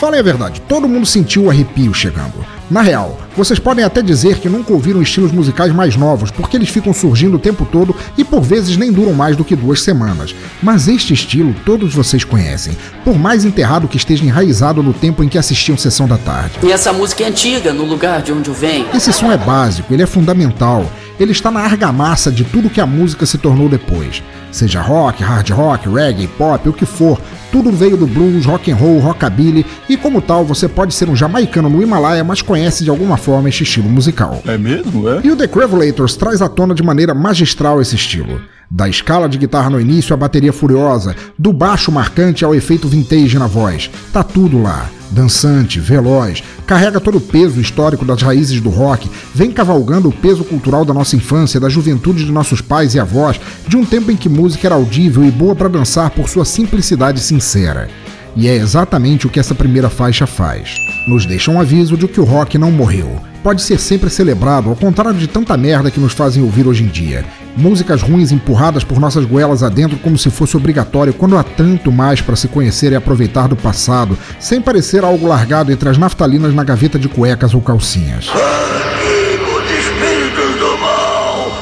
Falem 0.00 0.18
a 0.18 0.22
verdade, 0.22 0.62
todo 0.62 0.88
mundo 0.88 1.04
sentiu 1.04 1.44
o 1.44 1.50
arrepio 1.50 1.92
chegando. 1.92 2.32
Na 2.70 2.80
real, 2.80 3.18
vocês 3.36 3.58
podem 3.58 3.84
até 3.84 4.00
dizer 4.00 4.38
que 4.38 4.48
nunca 4.48 4.72
ouviram 4.72 5.02
estilos 5.02 5.32
musicais 5.32 5.74
mais 5.74 5.96
novos, 5.96 6.30
porque 6.30 6.56
eles 6.56 6.68
ficam 6.68 6.94
surgindo 6.94 7.34
o 7.34 7.38
tempo 7.38 7.66
todo 7.70 7.94
e 8.16 8.24
por 8.24 8.40
vezes 8.40 8.76
nem 8.76 8.92
duram 8.92 9.12
mais 9.12 9.36
do 9.36 9.44
que 9.44 9.56
duas 9.56 9.82
semanas. 9.82 10.34
Mas 10.62 10.86
este 10.86 11.12
estilo 11.12 11.54
todos 11.66 11.92
vocês 11.92 12.22
conhecem, 12.22 12.76
por 13.04 13.18
mais 13.18 13.44
enterrado 13.44 13.88
que 13.88 13.96
esteja 13.96 14.24
enraizado 14.24 14.82
no 14.82 14.94
tempo 14.94 15.24
em 15.24 15.28
que 15.28 15.36
assistiam 15.36 15.76
Sessão 15.76 16.06
da 16.06 16.16
Tarde. 16.16 16.60
E 16.62 16.70
essa 16.70 16.92
música 16.92 17.24
é 17.24 17.26
antiga, 17.26 17.72
no 17.72 17.84
lugar 17.84 18.22
de 18.22 18.32
onde 18.32 18.48
eu 18.48 18.54
venho. 18.54 18.86
Esse 18.94 19.12
som 19.12 19.32
é 19.32 19.36
básico, 19.36 19.92
ele 19.92 20.04
é 20.04 20.06
fundamental. 20.06 20.90
Ele 21.20 21.32
está 21.32 21.50
na 21.50 21.60
argamassa 21.60 22.32
de 22.32 22.44
tudo 22.44 22.70
que 22.70 22.80
a 22.80 22.86
música 22.86 23.26
se 23.26 23.36
tornou 23.36 23.68
depois. 23.68 24.22
Seja 24.50 24.80
rock, 24.80 25.22
hard 25.22 25.50
rock, 25.50 25.86
reggae, 25.86 26.26
pop, 26.26 26.66
o 26.66 26.72
que 26.72 26.86
for, 26.86 27.20
tudo 27.52 27.70
veio 27.70 27.94
do 27.94 28.06
blues, 28.06 28.46
rock 28.46 28.72
and 28.72 28.76
roll, 28.76 28.98
rockabilly 29.00 29.66
e 29.86 29.98
como 29.98 30.22
tal 30.22 30.46
você 30.46 30.66
pode 30.66 30.94
ser 30.94 31.10
um 31.10 31.14
jamaicano 31.14 31.68
no 31.68 31.82
Himalaia, 31.82 32.24
mas 32.24 32.40
conhece 32.40 32.84
de 32.84 32.88
alguma 32.88 33.18
forma 33.18 33.50
este 33.50 33.64
estilo 33.64 33.90
musical. 33.90 34.40
É 34.46 34.56
mesmo, 34.56 35.06
é? 35.10 35.20
E 35.22 35.30
o 35.30 35.36
The 35.36 35.46
Crevulators 35.46 36.16
traz 36.16 36.40
à 36.40 36.48
tona 36.48 36.74
de 36.74 36.82
maneira 36.82 37.12
magistral 37.12 37.82
esse 37.82 37.96
estilo. 37.96 38.40
Da 38.70 38.88
escala 38.88 39.28
de 39.28 39.36
guitarra 39.36 39.68
no 39.68 39.80
início 39.80 40.14
à 40.14 40.16
bateria 40.16 40.52
furiosa, 40.52 41.16
do 41.36 41.52
baixo 41.52 41.90
marcante 41.90 42.44
ao 42.44 42.54
efeito 42.54 42.86
vintage 42.86 43.36
na 43.36 43.48
voz. 43.48 43.90
Tá 44.12 44.22
tudo 44.22 44.62
lá. 44.62 44.88
Dançante, 45.10 45.80
veloz, 45.80 46.40
carrega 46.68 47.00
todo 47.00 47.18
o 47.18 47.20
peso 47.20 47.60
histórico 47.60 48.04
das 48.04 48.22
raízes 48.22 48.60
do 48.60 48.70
rock, 48.70 49.10
vem 49.34 49.50
cavalgando 49.50 50.08
o 50.08 50.12
peso 50.12 50.44
cultural 50.44 50.84
da 50.84 50.94
nossa 50.94 51.16
infância, 51.16 51.58
da 51.58 51.68
juventude 51.68 52.24
de 52.24 52.30
nossos 52.30 52.60
pais 52.60 52.94
e 52.94 53.00
avós, 53.00 53.40
de 53.66 53.76
um 53.76 53.84
tempo 53.84 54.12
em 54.12 54.16
que 54.16 54.28
música 54.28 54.68
era 54.68 54.76
audível 54.76 55.24
e 55.24 55.32
boa 55.32 55.56
para 55.56 55.68
dançar 55.68 56.10
por 56.10 56.28
sua 56.28 56.44
simplicidade 56.44 57.18
sincera. 57.18 57.88
E 58.36 58.48
é 58.48 58.54
exatamente 58.54 59.26
o 59.26 59.30
que 59.30 59.40
essa 59.40 59.54
primeira 59.54 59.90
faixa 59.90 60.26
faz. 60.26 60.76
Nos 61.06 61.26
deixa 61.26 61.50
um 61.50 61.60
aviso 61.60 61.96
de 61.96 62.06
que 62.06 62.20
o 62.20 62.24
rock 62.24 62.56
não 62.58 62.70
morreu. 62.70 63.20
Pode 63.42 63.62
ser 63.62 63.80
sempre 63.80 64.10
celebrado, 64.10 64.68
ao 64.68 64.76
contrário 64.76 65.18
de 65.18 65.26
tanta 65.26 65.56
merda 65.56 65.90
que 65.90 65.98
nos 65.98 66.12
fazem 66.12 66.42
ouvir 66.42 66.66
hoje 66.66 66.84
em 66.84 66.88
dia. 66.88 67.24
Músicas 67.56 68.02
ruins 68.02 68.30
empurradas 68.32 68.84
por 68.84 69.00
nossas 69.00 69.24
goelas 69.24 69.62
adentro 69.62 69.98
como 69.98 70.18
se 70.18 70.30
fosse 70.30 70.56
obrigatório, 70.56 71.14
quando 71.14 71.38
há 71.38 71.42
tanto 71.42 71.90
mais 71.90 72.20
para 72.20 72.36
se 72.36 72.48
conhecer 72.48 72.92
e 72.92 72.96
aproveitar 72.96 73.48
do 73.48 73.56
passado, 73.56 74.16
sem 74.38 74.60
parecer 74.60 75.04
algo 75.04 75.26
largado 75.26 75.72
entre 75.72 75.88
as 75.88 75.96
naftalinas 75.96 76.54
na 76.54 76.62
gaveta 76.62 76.98
de 76.98 77.08
cuecas 77.08 77.54
ou 77.54 77.62
calcinhas. 77.62 78.30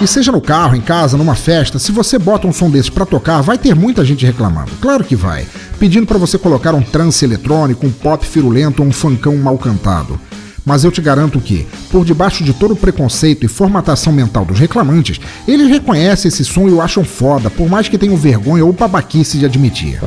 E 0.01 0.07
seja 0.07 0.31
no 0.31 0.41
carro, 0.41 0.77
em 0.77 0.81
casa, 0.81 1.17
numa 1.17 1.35
festa, 1.35 1.77
se 1.77 1.91
você 1.91 2.21
bota 2.21 2.47
um 2.47 2.53
som 2.53 2.71
desses 2.71 2.89
pra 2.89 3.05
tocar, 3.05 3.41
vai 3.43 3.59
ter 3.59 3.75
muita 3.75 4.05
gente 4.05 4.25
reclamando. 4.25 4.71
Claro 4.81 5.03
que 5.03 5.17
vai. 5.17 5.45
Pedindo 5.77 6.07
para 6.07 6.19
você 6.19 6.39
colocar 6.39 6.73
um 6.73 6.83
trance 6.83 7.25
eletrônico, 7.25 7.85
um 7.85 7.91
pop 7.91 8.25
firulento 8.25 8.81
ou 8.81 8.89
um 8.89 8.93
funkão 8.93 9.37
mal 9.37 9.59
cantado. 9.59 10.19
Mas 10.65 10.85
eu 10.85 10.93
te 10.93 11.01
garanto 11.01 11.41
que, 11.41 11.67
por 11.91 12.05
debaixo 12.05 12.45
de 12.45 12.53
todo 12.53 12.75
o 12.75 12.77
preconceito 12.77 13.45
e 13.45 13.49
formatação 13.49 14.13
mental 14.13 14.45
dos 14.45 14.61
reclamantes, 14.61 15.21
eles 15.49 15.69
reconhecem 15.69 16.29
esse 16.29 16.45
som 16.45 16.69
e 16.69 16.71
o 16.71 16.81
acham 16.81 17.05
foda, 17.05 17.51
por 17.51 17.69
mais 17.69 17.89
que 17.89 17.99
tenham 17.99 18.17
vergonha 18.17 18.65
ou 18.65 18.73
babaquice 18.73 19.39
de 19.39 19.47
admitir. 19.47 19.99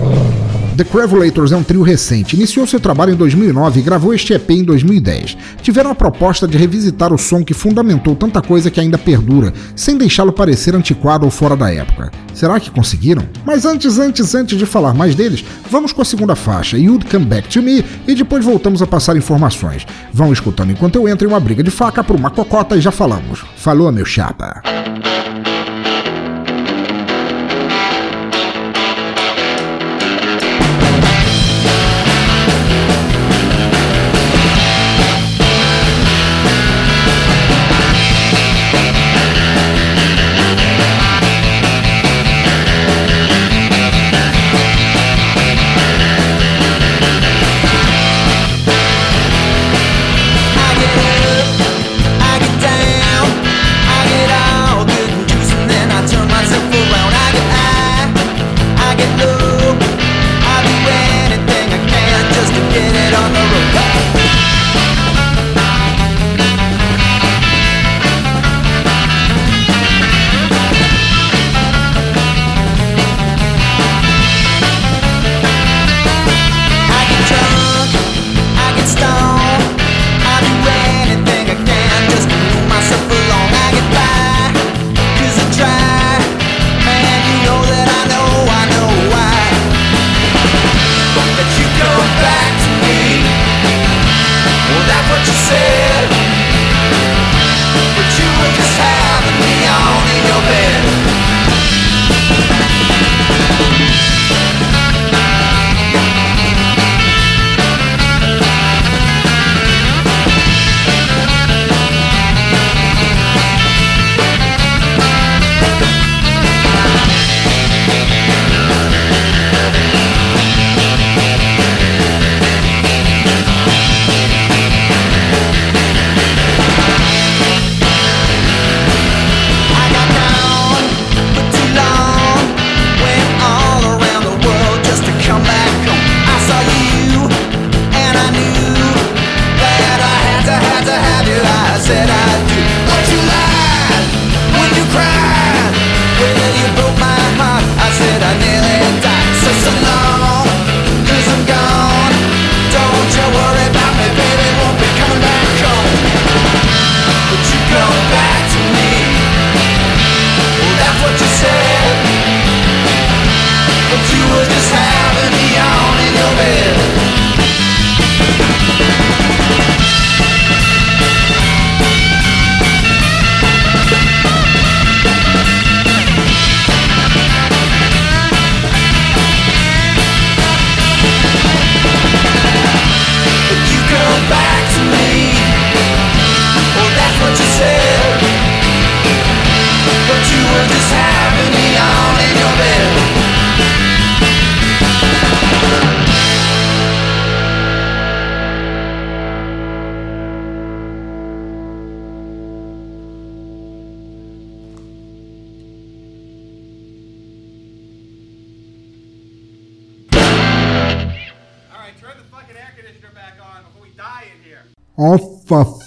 The 0.75 0.85
Crevulators 0.85 1.51
é 1.51 1.57
um 1.57 1.63
trio 1.63 1.81
recente. 1.81 2.35
Iniciou 2.35 2.65
seu 2.65 2.79
trabalho 2.79 3.13
em 3.13 3.15
2009 3.17 3.79
e 3.79 3.83
gravou 3.83 4.13
este 4.13 4.33
EP 4.33 4.51
em 4.51 4.63
2010. 4.63 5.37
Tiveram 5.61 5.91
a 5.91 5.95
proposta 5.95 6.47
de 6.47 6.57
revisitar 6.57 7.13
o 7.13 7.17
som 7.17 7.43
que 7.43 7.53
fundamentou 7.53 8.15
tanta 8.15 8.41
coisa 8.41 8.71
que 8.71 8.79
ainda 8.79 8.97
perdura, 8.97 9.53
sem 9.75 9.97
deixá-lo 9.97 10.31
parecer 10.31 10.73
antiquado 10.73 11.25
ou 11.25 11.31
fora 11.31 11.57
da 11.57 11.71
época. 11.71 12.09
Será 12.33 12.57
que 12.57 12.71
conseguiram? 12.71 13.27
Mas 13.45 13.65
antes, 13.65 13.99
antes, 13.99 14.33
antes 14.33 14.57
de 14.57 14.65
falar 14.65 14.93
mais 14.93 15.13
deles, 15.13 15.43
vamos 15.69 15.91
com 15.91 16.01
a 16.01 16.05
segunda 16.05 16.35
faixa, 16.35 16.77
You'd 16.77 17.05
Come 17.05 17.25
Back 17.25 17.49
to 17.49 17.61
Me, 17.61 17.83
e 18.07 18.15
depois 18.15 18.45
voltamos 18.45 18.81
a 18.81 18.87
passar 18.87 19.17
informações. 19.17 19.85
Vão 20.13 20.31
escutando 20.31 20.71
enquanto 20.71 20.95
eu 20.95 21.07
entro 21.07 21.27
em 21.27 21.31
uma 21.31 21.39
briga 21.39 21.61
de 21.61 21.69
faca 21.69 22.01
por 22.01 22.15
uma 22.15 22.31
cocota 22.31 22.77
e 22.77 22.81
já 22.81 22.91
falamos. 22.91 23.43
Falou, 23.57 23.91
meu 23.91 24.05
chapa. 24.05 24.80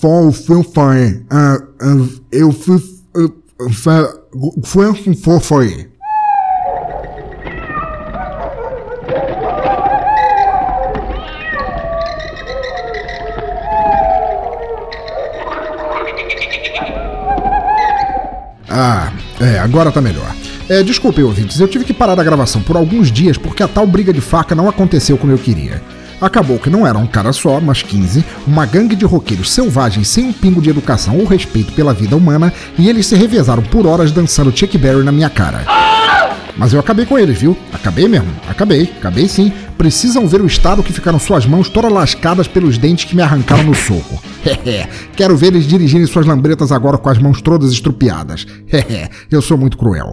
Foi, 0.05 0.33
foi, 0.33 0.63
foi. 0.65 1.25
Ah, 1.31 1.59
ah, 1.81 2.09
eu 2.31 2.55
ah, 3.87 4.13
Foi 4.63 4.91
assim, 4.91 5.15
foi, 5.15 5.41
foi. 5.41 5.89
Ah, 18.69 19.11
é, 19.41 19.59
agora 19.59 19.91
tá 19.91 20.03
melhor. 20.03 20.21
É, 20.69 20.83
desculpe, 20.83 21.23
ouvintes, 21.23 21.59
eu 21.61 21.69
tive 21.69 21.87
que 21.87 21.95
parar 21.95 22.21
a 22.21 22.25
gravação 22.25 22.61
por 22.61 22.77
alguns 22.77 23.11
dias 23.11 23.39
porque 23.39 23.63
a 23.63 23.69
tal 23.69 23.87
briga 23.87 24.13
de 24.13 24.21
faca 24.21 24.55
não 24.55 24.69
aconteceu 24.69 25.17
como 25.17 25.33
eu 25.33 25.39
queria. 25.39 25.81
Acabou 26.25 26.59
que 26.59 26.71
não 26.71 26.87
era 26.87 26.97
um 26.97 27.07
cara 27.07 27.35
só, 27.35 27.61
mas 27.61 27.83
15, 27.83 28.25
uma 28.47 28.65
gangue 28.65 28.97
de 28.97 29.05
roqueiros 29.05 29.53
selvagens 29.53 30.09
sem 30.09 30.25
um 30.25 30.33
pingo 30.33 30.63
de 30.63 30.71
educação 30.71 31.19
ou 31.19 31.27
respeito 31.27 31.75
pela 31.75 31.93
vida 31.93 32.17
humana, 32.17 32.51
e 32.79 32.89
eles 32.89 33.07
se 33.07 33.15
revezaram 33.15 33.63
por 33.63 33.87
horas 33.87 34.11
dançando 34.11 34.57
Chuck 34.57 34.79
Berry 34.79 35.05
na 35.05 35.13
minha 35.13 35.29
cara. 35.29 35.67
Mas 36.57 36.73
eu 36.73 36.81
acabei 36.81 37.05
com 37.05 37.19
eles, 37.19 37.39
viu? 37.39 37.55
Acabei 37.75 38.09
mesmo. 38.09 38.29
Acabei. 38.49 38.91
Acabei 38.97 39.29
sim. 39.29 39.53
Precisam 39.77 40.27
ver 40.27 40.41
o 40.41 40.47
estado 40.47 40.83
que 40.83 40.95
ficaram 40.95 41.19
suas 41.19 41.45
mãos 41.45 41.69
todas 41.69 41.93
lascadas 41.93 42.49
pelos 42.49 42.79
dentes 42.79 43.05
que 43.05 43.15
me 43.15 43.21
arrancaram 43.23 43.65
no 43.65 43.75
soco. 43.75 44.23
Hehe. 44.47 44.89
Quero 45.15 45.37
ver 45.37 45.49
eles 45.49 45.67
dirigirem 45.67 46.07
suas 46.07 46.25
lambretas 46.25 46.73
agora 46.73 46.97
com 46.97 47.11
as 47.11 47.19
mãos 47.19 47.43
todas 47.43 47.71
estrupiadas. 47.71 48.47
Hehe. 48.73 49.11
Eu 49.31 49.43
sou 49.43 49.59
muito 49.59 49.77
cruel. 49.77 50.13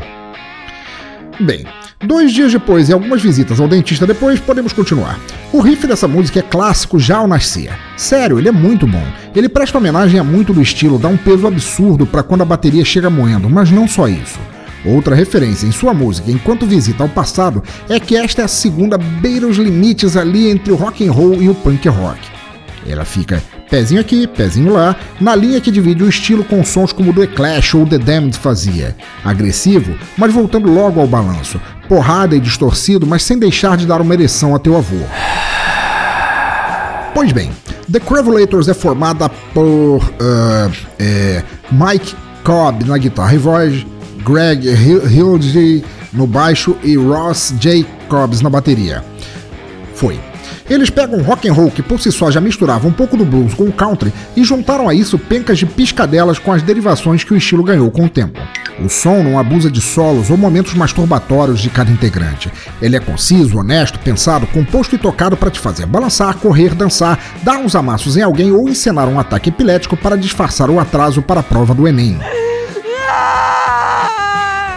Bem, 1.40 1.66
dois 2.04 2.32
dias 2.32 2.52
depois 2.52 2.90
e 2.90 2.94
algumas 2.94 3.22
visitas 3.22 3.60
ao 3.60 3.68
dentista 3.68 4.08
depois, 4.08 4.40
podemos 4.40 4.74
continuar. 4.74 5.20
O 5.52 5.60
riff 5.60 5.86
dessa 5.88 6.08
música 6.08 6.40
é 6.40 6.44
clássico 6.44 7.00
já 7.00 7.18
ao 7.18 7.28
nascer. 7.28 7.72
Sério, 7.98 8.40
ele 8.40 8.50
é 8.50 8.52
muito 8.52 8.88
bom. 8.88 9.04
Ele 9.36 9.50
presta 9.50 9.78
homenagem 9.78 10.20
a 10.20 10.24
muito 10.24 10.54
do 10.54 10.62
estilo, 10.62 11.00
dá 11.00 11.08
um 11.08 11.18
peso 11.18 11.48
absurdo 11.48 12.06
para 12.06 12.24
quando 12.24 12.42
a 12.42 12.46
bateria 12.46 12.84
chega 12.86 13.10
moendo, 13.10 13.50
mas 13.50 13.72
não 13.72 13.88
só 13.88 14.08
isso. 14.08 14.40
Outra 14.84 15.16
referência 15.16 15.68
em 15.68 15.72
sua 15.72 15.94
música 15.94 16.32
enquanto 16.32 16.66
visita 16.66 17.04
ao 17.04 17.10
passado 17.10 17.64
é 17.88 18.00
que 18.00 18.16
esta 18.16 18.42
é 18.42 18.46
a 18.46 18.48
segunda 18.48 18.98
beira 18.98 19.46
os 19.46 19.58
limites 19.58 20.18
ali 20.18 20.50
entre 20.50 20.72
o 20.72 20.76
rock 20.76 21.08
and 21.08 21.12
roll 21.12 21.42
e 21.42 21.50
o 21.50 21.56
punk 21.56 21.88
rock. 21.88 22.20
Ela 22.88 23.06
fica 23.06 23.44
pezinho 23.72 24.02
aqui, 24.02 24.28
pezinho 24.28 24.74
lá, 24.74 24.98
na 25.20 25.34
linha 25.34 25.62
que 25.62 25.72
divide 25.72 26.04
o 26.04 26.10
estilo 26.10 26.44
com 26.44 26.64
sons 26.64 26.92
como 26.92 27.12
o 27.12 27.14
The 27.14 27.26
Clash 27.26 27.74
ou 27.74 27.88
The 27.88 27.98
Damned 27.98 28.38
fazia. 28.38 28.96
Agressivo, 29.24 29.96
mas 30.18 30.34
voltando 30.34 30.70
logo 30.70 31.00
ao 31.00 31.08
balanço. 31.08 31.60
Porrada 31.88 32.36
e 32.36 32.40
distorcido, 32.40 33.08
mas 33.08 33.24
sem 33.24 33.40
deixar 33.40 33.78
de 33.78 33.88
dar 33.88 34.02
uma 34.02 34.14
ereção 34.14 34.54
a 34.54 34.60
teu 34.60 34.76
avô. 34.76 35.00
Pois 37.14 37.32
bem, 37.32 37.50
The 37.90 38.00
Cravelators 38.02 38.68
é 38.68 38.74
formada 38.74 39.30
por 39.54 40.02
ah, 40.20 40.70
é, 41.00 41.42
Mike 41.72 42.14
Cobb 42.44 42.84
na 42.86 42.98
guitarra 42.98 43.34
e 43.34 43.38
voz, 43.38 43.86
Greg 44.26 44.68
Hildy 44.68 45.84
no 46.12 46.28
baixo 46.28 46.76
e 46.84 46.98
Ross 46.98 47.54
Jacobs 47.60 48.42
na 48.42 48.50
bateria. 48.50 49.04
Foi. 49.94 50.31
Eles 50.70 50.90
pegam 50.90 51.22
rock 51.22 51.48
and 51.48 51.54
roll 51.54 51.72
que 51.72 51.82
por 51.82 52.00
si 52.00 52.12
só 52.12 52.32
já 52.32 52.40
misturava 52.40 52.88
um 52.88 52.92
pouco 52.92 53.18
do 53.18 53.26
blues 53.26 53.54
com 53.54 53.64
o 53.64 53.72
country 53.72 54.14
e 54.36 54.44
juntaram 54.44 54.88
a 54.88 54.94
isso 54.94 55.18
pencas 55.18 55.60
de 55.60 55.66
piscadelas 55.66 56.40
com 56.40 56.52
as 56.52 56.62
derivações 56.62 57.24
que 57.24 57.34
o 57.34 57.38
estilo 57.38 57.64
ganhou 57.64 57.90
com 57.92 58.06
o 58.06 58.10
tempo. 58.10 58.40
O 58.80 58.90
som 58.90 59.22
não 59.22 59.38
abusa 59.38 59.70
de 59.70 59.82
solos 59.82 60.30
ou 60.30 60.38
momentos 60.38 60.74
masturbatórios 60.74 61.60
de 61.60 61.70
cada 61.70 61.92
integrante. 61.92 62.52
Ele 62.82 62.96
é 62.96 63.00
conciso, 63.00 63.60
honesto, 63.60 64.00
pensado, 64.00 64.48
composto 64.48 64.96
e 64.96 64.98
tocado 64.98 65.38
para 65.38 65.52
te 65.52 65.60
fazer 65.60 65.86
balançar, 65.86 66.36
correr, 66.38 66.74
dançar, 66.74 67.20
dar 67.44 67.58
uns 67.58 67.76
amassos 67.76 68.18
em 68.18 68.22
alguém 68.22 68.52
ou 68.52 68.68
encenar 68.68 69.08
um 69.08 69.20
ataque 69.20 69.50
epilético 69.50 69.98
para 69.98 70.18
disfarçar 70.18 70.70
o 70.70 70.80
atraso 70.80 71.22
para 71.22 71.42
a 71.42 71.44
prova 71.44 71.74
do 71.74 71.88
Enem. 71.88 72.20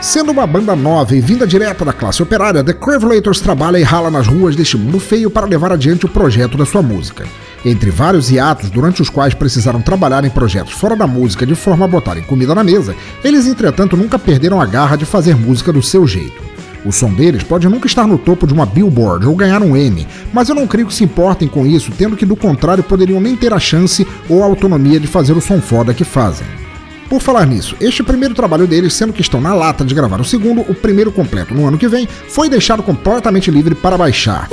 Sendo 0.05 0.33
uma 0.33 0.47
banda 0.47 0.77
nova 0.77 1.17
e 1.17 1.21
vinda 1.21 1.47
direta 1.47 1.83
da 1.83 1.91
classe 1.91 2.23
operária, 2.23 2.63
The 2.63 2.75
Cravelators 2.75 3.41
trabalha 3.41 3.79
e 3.79 3.83
rala 3.83 4.11
nas 4.11 4.27
ruas 4.27 4.55
deste 4.55 4.77
mundo 4.77 5.01
feio 5.01 5.31
para 5.31 5.47
levar 5.47 5.73
adiante 5.73 6.05
o 6.05 6.11
projeto 6.11 6.59
da 6.59 6.67
sua 6.67 6.83
música. 6.83 7.25
Entre 7.65 7.91
vários 7.91 8.31
hiatos 8.31 8.69
durante 8.69 9.01
os 9.01 9.09
quais 9.09 9.33
precisaram 9.33 9.81
trabalhar 9.81 10.23
em 10.23 10.29
projetos 10.29 10.75
fora 10.75 10.95
da 10.95 11.07
música 11.07 11.47
de 11.47 11.55
forma 11.55 11.87
a 11.87 11.89
botarem 11.89 12.23
comida 12.23 12.55
na 12.55 12.63
mesa, 12.63 12.95
eles 13.25 13.47
entretanto 13.47 13.97
nunca 13.97 14.19
perderam 14.19 14.61
a 14.61 14.67
garra 14.67 14.97
de 14.97 15.07
fazer 15.07 15.37
música 15.37 15.73
do 15.73 15.81
seu 15.81 16.07
jeito. 16.07 16.43
O 16.85 16.93
som 16.93 17.11
deles 17.11 17.43
pode 17.43 17.67
nunca 17.67 17.87
estar 17.87 18.07
no 18.07 18.19
topo 18.19 18.47
de 18.47 18.53
uma 18.53 18.67
Billboard 18.67 19.27
ou 19.27 19.35
ganhar 19.35 19.63
um 19.63 19.75
Emmy, 19.75 20.07
mas 20.35 20.51
eu 20.51 20.55
não 20.55 20.67
creio 20.67 20.87
que 20.87 20.95
se 20.95 21.03
importem 21.03 21.49
com 21.49 21.67
isso, 21.67 21.91
tendo 21.97 22.15
que 22.15 22.27
do 22.27 22.37
contrário 22.37 22.85
poderiam 22.85 23.23
nem 23.23 23.35
ter 23.35 23.55
a 23.55 23.59
chance 23.59 24.07
ou 24.29 24.43
a 24.43 24.47
autonomia 24.47 25.01
de 25.01 25.07
fazer 25.07 25.33
o 25.33 25.41
som 25.41 25.63
foda 25.63 25.95
que 25.95 26.05
fazem. 26.05 26.64
Por 27.09 27.21
falar 27.21 27.47
nisso, 27.47 27.77
este 27.81 28.03
primeiro 28.03 28.35
trabalho 28.35 28.67
deles, 28.67 28.95
sendo 28.95 29.13
que 29.13 29.21
estão 29.21 29.41
na 29.41 29.55
lata 29.55 29.85
de 29.85 29.95
gravar 29.95 30.21
o 30.21 30.25
segundo, 30.25 30.63
o 30.63 30.75
primeiro 30.75 31.13
completo 31.13 31.55
no 31.55 31.67
ano 31.67 31.79
que 31.79 31.89
vem, 31.89 32.09
foi 32.29 32.49
deixado 32.49 32.83
completamente 32.83 33.51
livre 33.51 33.75
para 33.75 33.99
baixar. 33.99 34.49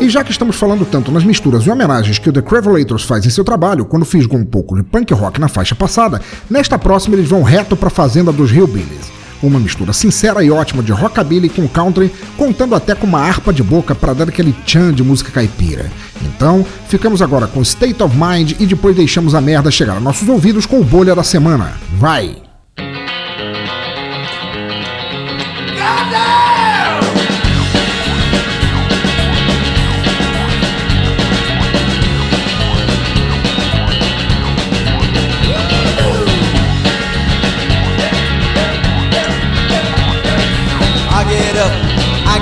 E 0.00 0.08
já 0.08 0.24
que 0.24 0.30
estamos 0.30 0.56
falando 0.56 0.84
tanto 0.84 1.12
nas 1.12 1.24
misturas 1.24 1.64
e 1.64 1.70
homenagens 1.70 2.18
que 2.18 2.28
o 2.28 2.32
The 2.32 2.42
Cravelators 2.42 3.04
faz 3.04 3.24
em 3.26 3.30
seu 3.30 3.44
trabalho, 3.44 3.84
quando 3.84 4.04
fisgou 4.04 4.38
um 4.38 4.44
pouco 4.44 4.76
de 4.76 4.82
punk 4.82 5.12
rock 5.14 5.40
na 5.40 5.48
faixa 5.48 5.74
passada, 5.74 6.20
nesta 6.48 6.78
próxima 6.78 7.16
eles 7.16 7.28
vão 7.28 7.42
reto 7.42 7.76
para 7.76 7.88
a 7.88 7.90
fazenda 7.90 8.32
dos 8.32 8.50
Hillbillies. 8.50 9.21
Uma 9.42 9.58
mistura 9.58 9.92
sincera 9.92 10.42
e 10.44 10.50
ótima 10.50 10.82
de 10.82 10.92
rockabilly 10.92 11.48
com 11.48 11.66
country, 11.68 12.12
contando 12.36 12.74
até 12.74 12.94
com 12.94 13.06
uma 13.06 13.20
harpa 13.20 13.52
de 13.52 13.62
boca 13.62 13.94
para 13.94 14.14
dar 14.14 14.28
aquele 14.28 14.52
tchan 14.64 14.92
de 14.92 15.02
música 15.02 15.32
caipira. 15.32 15.90
Então, 16.22 16.64
ficamos 16.88 17.20
agora 17.20 17.46
com 17.46 17.60
State 17.62 18.02
of 18.02 18.16
Mind 18.16 18.52
e 18.60 18.66
depois 18.66 18.94
deixamos 18.94 19.34
a 19.34 19.40
merda 19.40 19.70
chegar 19.70 19.96
a 19.96 20.00
nossos 20.00 20.28
ouvidos 20.28 20.66
com 20.66 20.80
o 20.80 20.84
bolha 20.84 21.14
da 21.14 21.22
semana. 21.22 21.74
Vai! 21.98 22.41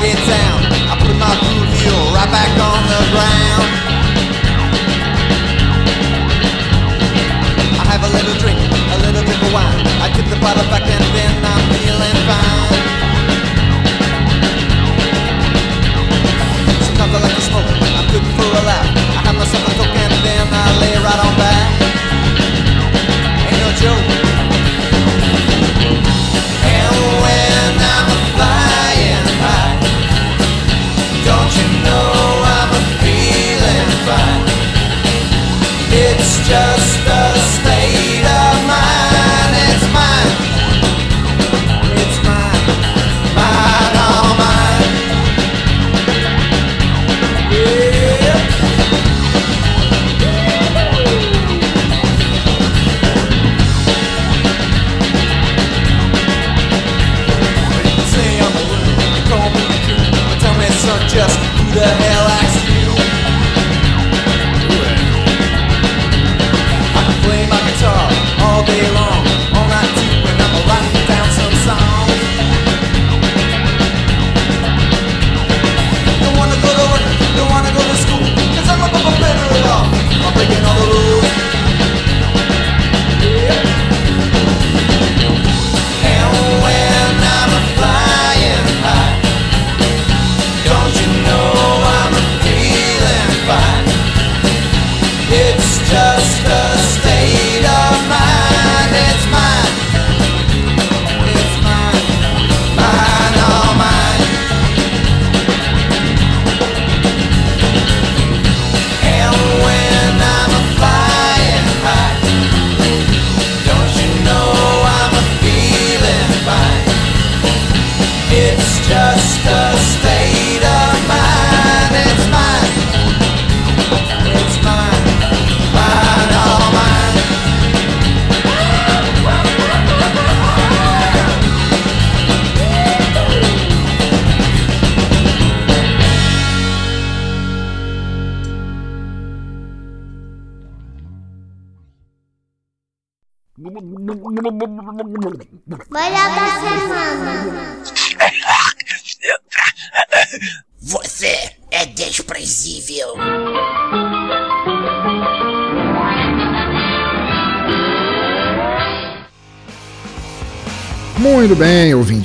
Get 0.00 0.16
down, 0.24 0.58
I 0.88 0.96
put 0.96 1.12
my 1.20 1.28
blue 1.44 1.60
heel 1.76 2.00
right 2.16 2.30
back 2.32 2.52
on 2.56 2.80
the 2.88 3.00
ground. 3.12 3.68
I 7.76 7.84
have 7.92 8.02
a 8.08 8.10
little 8.16 8.36
drink, 8.40 8.56
a 8.56 8.98
little 9.04 9.20
bit 9.20 9.36
of 9.36 9.52
wine. 9.52 9.80
I 10.00 10.08
tip 10.16 10.26
the 10.32 10.40
bottle 10.40 10.64
back 10.72 10.88
and 10.88 11.04
then 11.12 11.34
I'm 11.44 11.62
feeling 11.76 12.18
fine. 12.24 12.80
Sometimes 16.88 17.12
I 17.12 17.20
like 17.20 17.36
to 17.36 17.44
smoke, 17.44 17.68
I'm 17.68 18.06
good 18.08 18.24
for 18.40 18.48
a 18.56 18.62
laugh. 18.64 18.88
I 19.16 19.20
have 19.28 19.36
myself 19.36 19.68
a 19.68 19.72
coke 19.76 19.96
and 20.00 20.16
then 20.24 20.46
I 20.48 20.64
lay 20.80 20.99
son, 61.30 61.72
just 61.72 62.69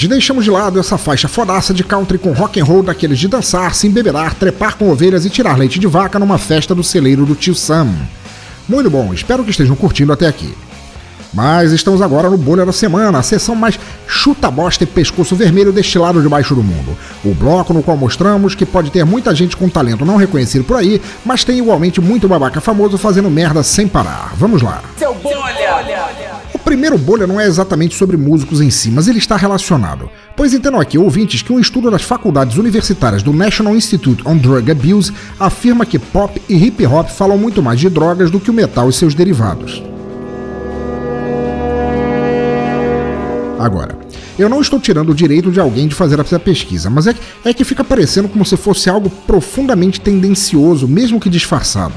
Deixamos 0.08 0.44
de 0.44 0.52
lado 0.52 0.80
essa 0.80 0.98
faixa 0.98 1.28
fodaça 1.28 1.74
de 1.74 1.84
country 1.84 2.18
com 2.18 2.32
rock 2.32 2.60
and 2.60 2.64
roll 2.64 2.84
daqueles 2.84 3.20
de 3.20 3.28
dançar, 3.28 3.76
se 3.76 3.88
embeberar, 3.88 4.34
trepar 4.34 4.78
com 4.78 4.90
ovelhas 4.90 5.26
e 5.26 5.30
tirar 5.30 5.58
leite 5.58 5.80
de 5.80 5.88
vaca 5.88 6.18
numa 6.18 6.38
festa 6.38 6.74
do 6.74 6.84
celeiro 6.84 7.26
do 7.26 7.36
tio 7.36 7.54
Sam. 7.54 7.90
Muito 8.68 8.90
bom, 8.90 9.14
espero 9.14 9.44
que 9.44 9.52
estejam 9.52 9.76
curtindo 9.76 10.12
até 10.12 10.28
aqui. 10.28 10.54
Mas 11.34 11.74
estamos 11.74 12.02
agora 12.02 12.30
no 12.30 12.38
Bolha 12.38 12.66
da 12.66 12.72
Semana, 12.72 13.20
a 13.20 13.22
sessão 13.22 13.56
mais 13.56 13.78
chuta 14.08 14.50
bosta 14.50 14.86
e 14.86 14.88
pescoço 14.88 15.36
vermelho 15.36 15.74
deste 15.74 16.00
lado 16.00 16.22
de 16.22 16.30
baixo 16.30 16.56
do 16.56 16.64
mundo. 16.64 16.98
O 17.26 17.34
bloco 17.34 17.74
no 17.74 17.84
qual 17.84 17.98
mostramos 17.98 18.56
que 18.56 18.66
pode 18.66 18.90
ter 18.90 19.04
muita 19.04 19.36
gente 19.36 19.58
com 19.58 19.68
talento 19.68 20.06
não 20.06 20.16
reconhecido 20.16 20.64
por 20.64 20.78
aí, 20.78 21.02
mas 21.26 21.44
tem 21.44 21.58
igualmente 21.58 22.00
muito 22.00 22.26
babaca 22.26 22.62
famoso 22.62 22.98
fazendo 22.98 23.30
merda 23.30 23.64
sem 23.64 23.86
parar. 23.86 24.34
Vamos 24.38 24.62
lá. 24.62 24.82
Seu 24.98 25.14
bolha! 25.16 26.25
O 26.66 26.74
primeiro 26.76 26.98
bolha 26.98 27.28
não 27.28 27.40
é 27.40 27.46
exatamente 27.46 27.94
sobre 27.94 28.18
músicos 28.18 28.60
em 28.60 28.72
si, 28.72 28.90
mas 28.90 29.08
ele 29.08 29.20
está 29.20 29.38
relacionado. 29.38 30.10
Pois 30.36 30.52
entendam 30.52 30.82
aqui, 30.82 30.98
ouvintes, 30.98 31.44
que 31.44 31.54
um 31.54 31.60
estudo 31.60 31.92
das 31.92 32.02
faculdades 32.02 32.58
universitárias 32.58 33.22
do 33.22 33.32
National 33.32 33.76
Institute 33.76 34.28
on 34.28 34.36
Drug 34.36 34.72
Abuse 34.72 35.14
afirma 35.40 35.86
que 35.86 36.00
pop 36.00 36.42
e 36.50 36.56
hip 36.56 36.84
hop 36.88 37.08
falam 37.08 37.38
muito 37.38 37.62
mais 37.62 37.80
de 37.80 37.88
drogas 37.88 38.32
do 38.32 38.40
que 38.40 38.50
o 38.50 38.54
metal 38.54 38.90
e 38.90 38.94
seus 38.94 39.14
derivados. 39.14 39.84
Agora, 43.60 43.96
eu 44.40 44.50
não 44.50 44.60
estou 44.60 44.80
tirando 44.80 45.12
o 45.12 45.16
direito 45.16 45.52
de 45.52 45.60
alguém 45.60 45.88
de 45.88 45.94
fazer 45.94 46.20
essa 46.20 46.40
pesquisa, 46.40 46.90
mas 46.90 47.06
é 47.06 47.14
que, 47.14 47.22
é 47.46 47.54
que 47.54 47.64
fica 47.64 47.84
parecendo 47.84 48.28
como 48.28 48.44
se 48.44 48.58
fosse 48.58 48.90
algo 48.90 49.12
profundamente 49.28 50.02
tendencioso, 50.02 50.88
mesmo 50.88 51.20
que 51.20 51.30
disfarçado. 51.30 51.94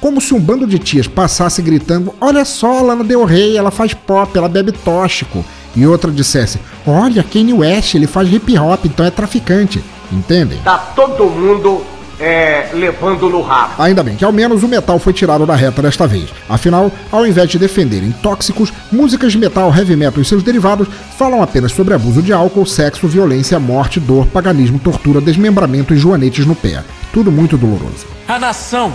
Como 0.00 0.20
se 0.20 0.32
um 0.32 0.40
bando 0.40 0.66
de 0.66 0.78
tias 0.78 1.08
passasse 1.08 1.60
gritando: 1.60 2.14
Olha 2.20 2.44
só, 2.44 2.80
Lana 2.82 3.02
Del 3.02 3.24
Rey, 3.24 3.56
ela 3.56 3.70
faz 3.70 3.94
pop, 3.94 4.36
ela 4.36 4.48
bebe 4.48 4.72
tóxico. 4.72 5.44
E 5.74 5.86
outra 5.86 6.10
dissesse: 6.10 6.60
Olha, 6.86 7.22
Kanye 7.22 7.52
West, 7.52 7.94
ele 7.94 8.06
faz 8.06 8.32
hip 8.32 8.56
hop, 8.58 8.84
então 8.84 9.04
é 9.04 9.10
traficante. 9.10 9.82
Entendem? 10.10 10.58
Tá 10.64 10.78
todo 10.78 11.24
mundo 11.28 11.82
é, 12.20 12.68
levando 12.72 13.28
no 13.28 13.42
rabo. 13.42 13.74
Ainda 13.78 14.02
bem 14.02 14.16
que 14.16 14.24
ao 14.24 14.32
menos 14.32 14.62
o 14.62 14.68
metal 14.68 14.98
foi 14.98 15.12
tirado 15.12 15.44
da 15.44 15.54
reta 15.54 15.82
desta 15.82 16.06
vez. 16.06 16.30
Afinal, 16.48 16.90
ao 17.10 17.26
invés 17.26 17.48
de 17.50 17.58
defenderem 17.58 18.10
tóxicos, 18.22 18.72
músicas 18.90 19.32
de 19.32 19.38
metal, 19.38 19.74
heavy 19.74 19.96
metal 19.96 20.22
e 20.22 20.24
seus 20.24 20.42
derivados 20.42 20.88
falam 21.16 21.42
apenas 21.42 21.72
sobre 21.72 21.94
abuso 21.94 22.22
de 22.22 22.32
álcool, 22.32 22.66
sexo, 22.66 23.06
violência, 23.06 23.58
morte, 23.58 24.00
dor, 24.00 24.26
paganismo, 24.26 24.78
tortura, 24.78 25.20
desmembramento 25.20 25.92
e 25.92 25.98
joanetes 25.98 26.46
no 26.46 26.54
pé. 26.54 26.82
Tudo 27.12 27.30
muito 27.30 27.56
doloroso. 27.56 28.06
A 28.26 28.38
nação 28.38 28.92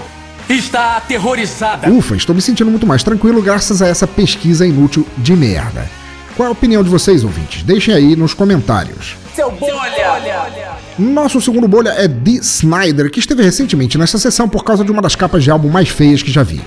está 0.50 0.98
aterrorizada. 0.98 1.90
Ufa, 1.90 2.16
estou 2.16 2.36
me 2.36 2.42
sentindo 2.42 2.70
muito 2.70 2.88
mais 2.88 3.04
tranquilo 3.04 3.42
graças 3.42 3.82
a 3.82 3.88
essa 3.88 4.08
pesquisa 4.08 4.66
inútil 4.66 5.08
de 5.18 5.36
merda. 5.36 5.90
Qual 6.36 6.48
é 6.48 6.50
a 6.50 6.52
opinião 6.52 6.84
de 6.84 6.90
vocês, 6.90 7.24
ouvintes? 7.24 7.64
Deixem 7.64 7.94
aí 7.94 8.16
nos 8.16 8.34
comentários. 8.34 9.16
Seu 9.36 9.52
bolha! 9.52 10.54
Nosso 10.98 11.42
segundo 11.42 11.68
bolha 11.68 11.90
é 11.90 12.08
Dee 12.08 12.38
Snyder, 12.38 13.10
que 13.10 13.20
esteve 13.20 13.44
recentemente 13.44 13.98
nessa 13.98 14.18
sessão 14.18 14.48
por 14.48 14.64
causa 14.64 14.84
de 14.84 14.92
uma 14.92 15.02
das 15.02 15.16
capas 15.16 15.44
de 15.44 15.52
álbum 15.52 15.70
mais 15.70 15.90
feias 15.90 16.22
que 16.22 16.32
já 16.32 16.44
vi. 16.44 16.62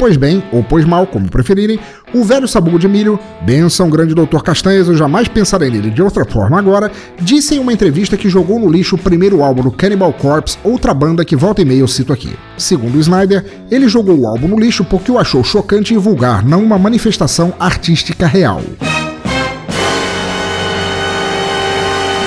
Pois 0.00 0.16
bem, 0.16 0.42
ou 0.50 0.64
pois 0.64 0.86
mal, 0.86 1.06
como 1.06 1.30
preferirem, 1.30 1.78
o 2.14 2.24
velho 2.24 2.48
sabugo 2.48 2.78
de 2.78 2.88
milho, 2.88 3.20
benção 3.42 3.90
grande 3.90 4.14
doutor 4.14 4.42
Castanhas, 4.42 4.88
eu 4.88 4.96
jamais 4.96 5.28
pensarei 5.28 5.68
nele 5.68 5.90
de 5.90 6.00
outra 6.00 6.24
forma 6.24 6.58
agora, 6.58 6.90
disse 7.20 7.54
em 7.54 7.58
uma 7.58 7.70
entrevista 7.70 8.16
que 8.16 8.26
jogou 8.26 8.58
no 8.58 8.66
lixo 8.66 8.94
o 8.94 8.98
primeiro 8.98 9.44
álbum 9.44 9.62
do 9.62 9.70
Cannibal 9.70 10.10
Corpse, 10.14 10.56
outra 10.64 10.94
banda 10.94 11.22
que 11.22 11.36
volta 11.36 11.60
e 11.60 11.66
meia 11.66 11.80
eu 11.80 11.86
cito 11.86 12.14
aqui. 12.14 12.34
Segundo 12.56 12.96
o 12.96 12.98
Snyder, 12.98 13.44
ele 13.70 13.90
jogou 13.90 14.18
o 14.18 14.26
álbum 14.26 14.48
no 14.48 14.58
lixo 14.58 14.84
porque 14.84 15.12
o 15.12 15.18
achou 15.18 15.44
chocante 15.44 15.92
e 15.92 15.98
vulgar, 15.98 16.42
não 16.42 16.62
uma 16.62 16.78
manifestação 16.78 17.52
artística 17.60 18.26
real. 18.26 18.62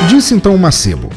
Disse 0.08 0.36
então 0.36 0.54
o 0.54 0.60
Macebo. 0.60 1.10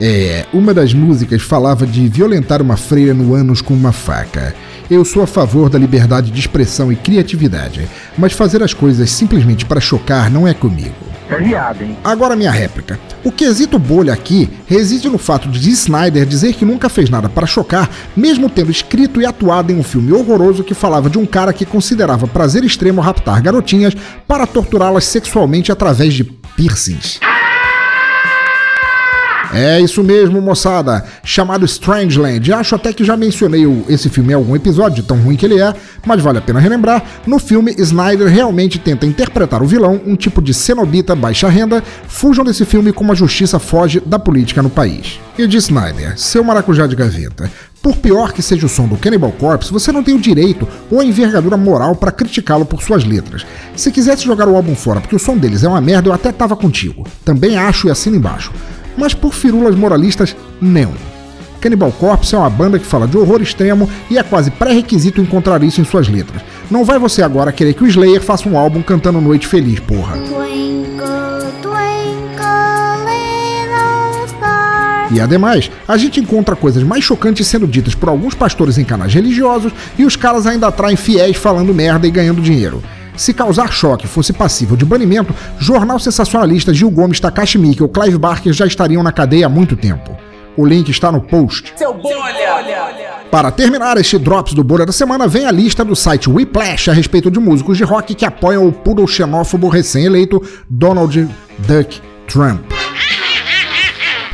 É, 0.00 0.44
uma 0.52 0.74
das 0.74 0.92
músicas 0.92 1.42
falava 1.42 1.86
de 1.86 2.06
violentar 2.06 2.60
uma 2.60 2.76
freira 2.76 3.14
no 3.14 3.34
ânus 3.34 3.62
com 3.62 3.72
uma 3.72 3.92
faca. 3.92 4.54
Eu 4.88 5.04
sou 5.04 5.22
a 5.22 5.26
favor 5.26 5.68
da 5.68 5.78
liberdade 5.78 6.30
de 6.30 6.38
expressão 6.38 6.92
e 6.92 6.96
criatividade, 6.96 7.88
mas 8.16 8.32
fazer 8.32 8.62
as 8.62 8.72
coisas 8.72 9.10
simplesmente 9.10 9.64
para 9.64 9.80
chocar 9.80 10.30
não 10.30 10.46
é 10.46 10.54
comigo. 10.54 10.94
É? 11.28 11.96
Agora 12.04 12.36
minha 12.36 12.52
réplica. 12.52 13.00
O 13.24 13.32
quesito 13.32 13.80
bolha 13.80 14.12
aqui 14.12 14.48
reside 14.64 15.08
no 15.08 15.18
fato 15.18 15.48
de 15.48 15.70
Snyder 15.70 16.24
dizer 16.24 16.54
que 16.54 16.64
nunca 16.64 16.88
fez 16.88 17.10
nada 17.10 17.28
para 17.28 17.48
chocar, 17.48 17.90
mesmo 18.16 18.48
tendo 18.48 18.70
escrito 18.70 19.20
e 19.20 19.26
atuado 19.26 19.72
em 19.72 19.76
um 19.76 19.82
filme 19.82 20.12
horroroso 20.12 20.62
que 20.62 20.72
falava 20.72 21.10
de 21.10 21.18
um 21.18 21.26
cara 21.26 21.52
que 21.52 21.66
considerava 21.66 22.28
prazer 22.28 22.64
extremo 22.64 23.00
raptar 23.00 23.42
garotinhas 23.42 23.94
para 24.28 24.46
torturá-las 24.46 25.04
sexualmente 25.04 25.72
através 25.72 26.14
de 26.14 26.22
piercings. 26.22 27.18
É 29.52 29.80
isso 29.80 30.02
mesmo, 30.02 30.40
moçada. 30.40 31.04
Chamado 31.24 31.64
Strangeland. 31.64 32.52
Acho 32.52 32.74
até 32.74 32.92
que 32.92 33.04
já 33.04 33.16
mencionei 33.16 33.64
esse 33.88 34.08
filme 34.08 34.32
em 34.32 34.34
algum 34.34 34.56
episódio, 34.56 35.02
tão 35.02 35.18
ruim 35.18 35.36
que 35.36 35.46
ele 35.46 35.60
é, 35.60 35.74
mas 36.04 36.22
vale 36.22 36.38
a 36.38 36.42
pena 36.42 36.60
relembrar. 36.60 37.02
No 37.26 37.38
filme, 37.38 37.74
Snyder 37.78 38.28
realmente 38.28 38.78
tenta 38.78 39.06
interpretar 39.06 39.62
o 39.62 39.66
vilão, 39.66 40.00
um 40.06 40.16
tipo 40.16 40.42
de 40.42 40.52
cenobita 40.52 41.14
baixa 41.14 41.48
renda. 41.48 41.82
Fujam 42.08 42.44
desse 42.44 42.64
filme 42.64 42.92
como 42.92 43.12
a 43.12 43.14
justiça 43.14 43.58
foge 43.58 44.00
da 44.00 44.18
política 44.18 44.62
no 44.62 44.70
país. 44.70 45.20
E 45.38 45.46
de 45.46 45.56
Snyder, 45.58 46.18
seu 46.18 46.42
maracujá 46.42 46.86
de 46.86 46.96
gaveta. 46.96 47.50
Por 47.82 47.96
pior 47.96 48.32
que 48.32 48.42
seja 48.42 48.66
o 48.66 48.68
som 48.68 48.88
do 48.88 48.96
Cannibal 48.96 49.30
Corpse, 49.32 49.72
você 49.72 49.92
não 49.92 50.02
tem 50.02 50.14
o 50.14 50.20
direito 50.20 50.66
ou 50.90 51.00
a 51.00 51.04
envergadura 51.04 51.56
moral 51.56 51.94
para 51.94 52.10
criticá-lo 52.10 52.64
por 52.64 52.82
suas 52.82 53.04
letras. 53.04 53.46
Se 53.76 53.92
quisesse 53.92 54.24
jogar 54.24 54.48
o 54.48 54.56
álbum 54.56 54.74
fora 54.74 55.00
porque 55.00 55.14
o 55.14 55.20
som 55.20 55.36
deles 55.36 55.62
é 55.62 55.68
uma 55.68 55.80
merda, 55.80 56.08
eu 56.08 56.12
até 56.12 56.32
tava 56.32 56.56
contigo. 56.56 57.06
Também 57.24 57.56
acho 57.56 57.86
e 57.86 57.90
assino 57.90 58.16
embaixo. 58.16 58.50
Mas 58.96 59.14
por 59.14 59.34
firulas 59.34 59.74
moralistas, 59.74 60.34
não. 60.60 60.92
Cannibal 61.60 61.92
Corpse 61.92 62.34
é 62.34 62.38
uma 62.38 62.50
banda 62.50 62.78
que 62.78 62.86
fala 62.86 63.08
de 63.08 63.16
horror 63.16 63.42
extremo 63.42 63.88
e 64.10 64.18
é 64.18 64.22
quase 64.22 64.50
pré-requisito 64.50 65.20
encontrar 65.20 65.62
isso 65.62 65.80
em 65.80 65.84
suas 65.84 66.08
letras. 66.08 66.42
Não 66.70 66.84
vai 66.84 66.98
você 66.98 67.22
agora 67.22 67.52
querer 67.52 67.74
que 67.74 67.84
o 67.84 67.86
Slayer 67.86 68.22
faça 68.22 68.48
um 68.48 68.56
álbum 68.56 68.82
cantando 68.82 69.20
Noite 69.20 69.46
Feliz, 69.46 69.80
porra. 69.80 70.16
E 75.10 75.20
ademais, 75.20 75.70
a 75.86 75.96
gente 75.96 76.20
encontra 76.20 76.56
coisas 76.56 76.82
mais 76.82 77.04
chocantes 77.04 77.46
sendo 77.46 77.66
ditas 77.66 77.94
por 77.94 78.08
alguns 78.08 78.34
pastores 78.34 78.76
em 78.76 78.84
canais 78.84 79.14
religiosos 79.14 79.72
e 79.96 80.04
os 80.04 80.16
caras 80.16 80.46
ainda 80.46 80.66
atraem 80.66 80.96
fiéis 80.96 81.36
falando 81.36 81.72
merda 81.72 82.06
e 82.06 82.10
ganhando 82.10 82.42
dinheiro. 82.42 82.82
Se 83.16 83.32
causar 83.32 83.72
choque 83.72 84.06
fosse 84.06 84.32
passível 84.32 84.76
de 84.76 84.84
banimento, 84.84 85.34
jornal 85.58 85.98
sensacionalista 85.98 86.74
Gil 86.74 86.90
Gomes, 86.90 87.18
Takashi 87.18 87.58
Miike 87.58 87.82
ou 87.82 87.88
Clive 87.88 88.18
Barker 88.18 88.52
já 88.52 88.66
estariam 88.66 89.02
na 89.02 89.12
cadeia 89.12 89.46
há 89.46 89.48
muito 89.48 89.76
tempo. 89.76 90.16
O 90.56 90.64
link 90.64 90.88
está 90.90 91.10
no 91.10 91.20
post. 91.20 91.72
Seu 91.76 91.92
bolha! 91.94 93.16
Para 93.30 93.50
terminar 93.50 93.96
este 93.98 94.18
Drops 94.18 94.54
do 94.54 94.62
Bolha 94.62 94.86
da 94.86 94.92
Semana, 94.92 95.26
vem 95.26 95.44
a 95.44 95.50
lista 95.50 95.84
do 95.84 95.96
site 95.96 96.30
Whiplash 96.30 96.88
a 96.88 96.92
respeito 96.92 97.30
de 97.30 97.40
músicos 97.40 97.76
de 97.76 97.84
rock 97.84 98.14
que 98.14 98.24
apoiam 98.24 98.66
o 98.66 98.72
poodle 98.72 99.06
xenófobo 99.06 99.68
recém-eleito 99.68 100.40
Donald 100.70 101.28
Duck 101.58 102.00
Trump. 102.28 102.72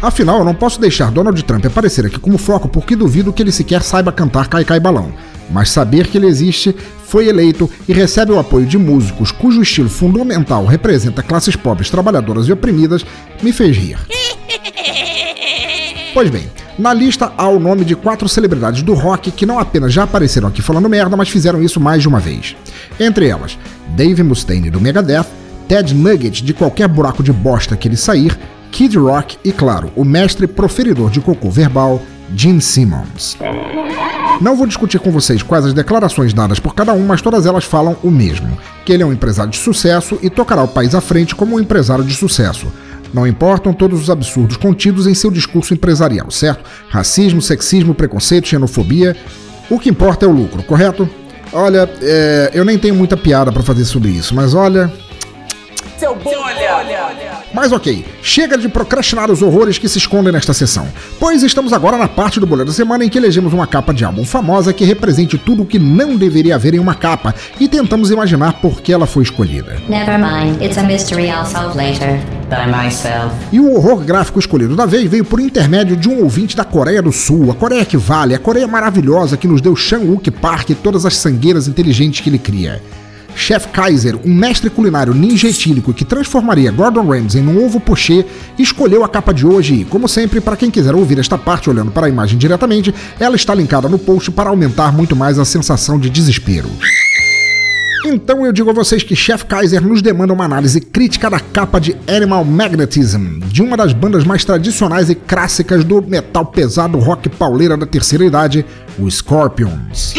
Afinal, 0.00 0.38
eu 0.38 0.44
não 0.44 0.54
posso 0.54 0.80
deixar 0.80 1.10
Donald 1.10 1.40
Trump 1.44 1.64
aparecer 1.64 2.06
aqui 2.06 2.18
como 2.18 2.36
foco 2.36 2.68
porque 2.68 2.94
duvido 2.94 3.32
que 3.32 3.42
ele 3.42 3.52
sequer 3.52 3.82
saiba 3.82 4.12
cantar 4.12 4.48
Cai 4.48 4.64
Cai 4.64 4.78
Balão. 4.78 5.12
Mas 5.52 5.70
saber 5.70 6.06
que 6.06 6.16
ele 6.16 6.26
existe, 6.26 6.74
foi 7.06 7.28
eleito 7.28 7.70
e 7.86 7.92
recebe 7.92 8.32
o 8.32 8.38
apoio 8.38 8.66
de 8.66 8.78
músicos 8.78 9.30
cujo 9.30 9.62
estilo 9.62 9.88
fundamental 9.88 10.64
representa 10.64 11.22
classes 11.22 11.54
pobres, 11.54 11.90
trabalhadoras 11.90 12.48
e 12.48 12.52
oprimidas, 12.52 13.04
me 13.42 13.52
fez 13.52 13.76
rir. 13.76 13.98
Pois 16.14 16.28
bem, 16.28 16.46
na 16.78 16.92
lista 16.92 17.32
há 17.38 17.48
o 17.48 17.58
nome 17.58 17.86
de 17.86 17.96
quatro 17.96 18.28
celebridades 18.28 18.82
do 18.82 18.92
rock 18.92 19.30
que 19.30 19.46
não 19.46 19.58
apenas 19.58 19.94
já 19.94 20.02
apareceram 20.02 20.48
aqui 20.48 20.60
falando 20.60 20.86
merda, 20.86 21.16
mas 21.16 21.30
fizeram 21.30 21.62
isso 21.62 21.80
mais 21.80 22.02
de 22.02 22.08
uma 22.08 22.20
vez. 22.20 22.54
Entre 23.00 23.28
elas, 23.28 23.58
Dave 23.96 24.22
Mustaine 24.22 24.68
do 24.68 24.78
Megadeth, 24.78 25.26
Ted 25.66 25.94
Nugget 25.94 26.44
de 26.44 26.52
qualquer 26.52 26.86
buraco 26.86 27.22
de 27.22 27.32
bosta 27.32 27.78
que 27.78 27.88
ele 27.88 27.96
sair, 27.96 28.38
Kid 28.70 28.98
Rock 28.98 29.38
e, 29.42 29.52
claro, 29.52 29.90
o 29.96 30.04
mestre 30.04 30.46
proferidor 30.46 31.10
de 31.10 31.20
cocô 31.20 31.50
verbal, 31.50 32.02
Gene 32.34 32.60
Simmons. 32.60 33.38
Não 34.40 34.56
vou 34.56 34.66
discutir 34.66 34.98
com 34.98 35.10
vocês 35.10 35.42
quais 35.42 35.64
as 35.64 35.72
declarações 35.72 36.32
dadas 36.32 36.58
por 36.58 36.74
cada 36.74 36.92
um, 36.92 37.06
mas 37.06 37.22
todas 37.22 37.46
elas 37.46 37.64
falam 37.64 37.96
o 38.02 38.10
mesmo: 38.10 38.58
que 38.84 38.92
ele 38.92 39.02
é 39.02 39.06
um 39.06 39.12
empresário 39.12 39.50
de 39.50 39.58
sucesso 39.58 40.18
e 40.22 40.30
tocará 40.30 40.62
o 40.62 40.68
país 40.68 40.94
à 40.94 41.00
frente 41.00 41.34
como 41.34 41.56
um 41.56 41.60
empresário 41.60 42.04
de 42.04 42.14
sucesso. 42.14 42.66
Não 43.12 43.26
importam 43.26 43.74
todos 43.74 44.00
os 44.00 44.10
absurdos 44.10 44.56
contidos 44.56 45.06
em 45.06 45.14
seu 45.14 45.30
discurso 45.30 45.74
empresarial, 45.74 46.30
certo? 46.30 46.64
Racismo, 46.88 47.42
sexismo, 47.42 47.94
preconceito, 47.94 48.48
xenofobia. 48.48 49.14
O 49.68 49.78
que 49.78 49.90
importa 49.90 50.24
é 50.24 50.28
o 50.28 50.32
lucro, 50.32 50.62
correto? 50.62 51.08
Olha, 51.52 51.88
é, 52.00 52.50
eu 52.54 52.64
nem 52.64 52.78
tenho 52.78 52.94
muita 52.94 53.16
piada 53.16 53.52
pra 53.52 53.62
fazer 53.62 53.84
sobre 53.84 54.10
isso, 54.10 54.34
mas 54.34 54.54
olha. 54.54 54.90
Seu 55.98 56.14
bolha. 56.14 56.42
Mas 57.54 57.70
ok, 57.72 58.04
chega 58.22 58.56
de 58.56 58.68
procrastinar 58.68 59.30
os 59.30 59.42
horrores 59.42 59.78
que 59.78 59.88
se 59.88 59.98
escondem 59.98 60.32
nesta 60.32 60.54
sessão, 60.54 60.86
pois 61.20 61.42
estamos 61.42 61.72
agora 61.72 61.98
na 61.98 62.08
parte 62.08 62.40
do 62.40 62.46
bolha 62.46 62.64
da 62.64 62.72
semana 62.72 63.04
em 63.04 63.08
que 63.08 63.18
elegemos 63.18 63.52
uma 63.52 63.66
capa 63.66 63.92
de 63.92 64.04
álbum 64.04 64.24
famosa 64.24 64.72
que 64.72 64.84
represente 64.84 65.36
tudo 65.36 65.62
o 65.62 65.66
que 65.66 65.78
não 65.78 66.16
deveria 66.16 66.54
haver 66.54 66.74
em 66.74 66.78
uma 66.78 66.94
capa 66.94 67.34
e 67.60 67.68
tentamos 67.68 68.10
imaginar 68.10 68.54
por 68.54 68.80
que 68.80 68.92
ela 68.92 69.06
foi 69.06 69.22
escolhida. 69.22 69.76
Never 69.88 70.18
mind, 70.18 70.62
it's 70.62 70.78
a 70.78 70.82
mystery 70.82 71.26
I'll 71.26 71.44
solve 71.44 71.76
later. 71.76 72.18
By 72.48 72.70
myself. 72.70 73.34
E 73.50 73.60
o 73.60 73.74
horror 73.74 74.04
gráfico 74.04 74.38
escolhido 74.38 74.76
da 74.76 74.84
vez 74.84 75.10
veio 75.10 75.24
por 75.24 75.40
intermédio 75.40 75.96
de 75.96 76.08
um 76.08 76.22
ouvinte 76.22 76.56
da 76.56 76.64
Coreia 76.64 77.00
do 77.00 77.12
Sul, 77.12 77.50
a 77.50 77.54
Coreia 77.54 77.84
que 77.84 77.96
vale, 77.96 78.34
a 78.34 78.38
Coreia 78.38 78.66
maravilhosa 78.66 79.36
que 79.36 79.48
nos 79.48 79.60
deu 79.60 79.74
Shang-wook 79.74 80.30
Park 80.30 80.70
e 80.70 80.74
todas 80.74 81.06
as 81.06 81.16
sangueiras 81.16 81.66
inteligentes 81.66 82.20
que 82.20 82.28
ele 82.28 82.38
cria. 82.38 82.82
Chef 83.34 83.66
Kaiser, 83.68 84.16
um 84.24 84.34
mestre 84.34 84.70
culinário 84.70 85.14
ninja 85.14 85.48
etílico 85.48 85.92
que 85.92 86.04
transformaria 86.04 86.70
Gordon 86.70 87.06
Ramsay 87.08 87.42
num 87.42 87.64
ovo 87.64 87.80
pochê, 87.80 88.24
escolheu 88.58 89.04
a 89.04 89.08
capa 89.08 89.32
de 89.32 89.46
hoje 89.46 89.74
e, 89.74 89.84
como 89.84 90.08
sempre, 90.08 90.40
para 90.40 90.56
quem 90.56 90.70
quiser 90.70 90.94
ouvir 90.94 91.18
esta 91.18 91.38
parte 91.38 91.68
olhando 91.68 91.90
para 91.90 92.06
a 92.06 92.10
imagem 92.10 92.38
diretamente, 92.38 92.94
ela 93.18 93.36
está 93.36 93.54
linkada 93.54 93.88
no 93.88 93.98
post 93.98 94.30
para 94.30 94.50
aumentar 94.50 94.92
muito 94.92 95.16
mais 95.16 95.38
a 95.38 95.44
sensação 95.44 95.98
de 95.98 96.10
desespero. 96.10 96.68
Então 98.04 98.44
eu 98.44 98.52
digo 98.52 98.68
a 98.68 98.72
vocês 98.72 99.02
que 99.02 99.14
Chef 99.14 99.44
Kaiser 99.44 99.80
nos 99.80 100.02
demanda 100.02 100.32
uma 100.32 100.44
análise 100.44 100.80
crítica 100.80 101.30
da 101.30 101.38
capa 101.38 101.80
de 101.80 101.96
Animal 102.08 102.44
Magnetism, 102.44 103.38
de 103.46 103.62
uma 103.62 103.76
das 103.76 103.92
bandas 103.92 104.24
mais 104.24 104.44
tradicionais 104.44 105.08
e 105.08 105.14
clássicas 105.14 105.84
do 105.84 106.02
metal 106.02 106.44
pesado 106.44 106.98
rock 106.98 107.28
pauleira 107.28 107.76
da 107.76 107.86
terceira 107.86 108.24
idade, 108.24 108.66
o 108.98 109.08
Scorpions. 109.08 110.14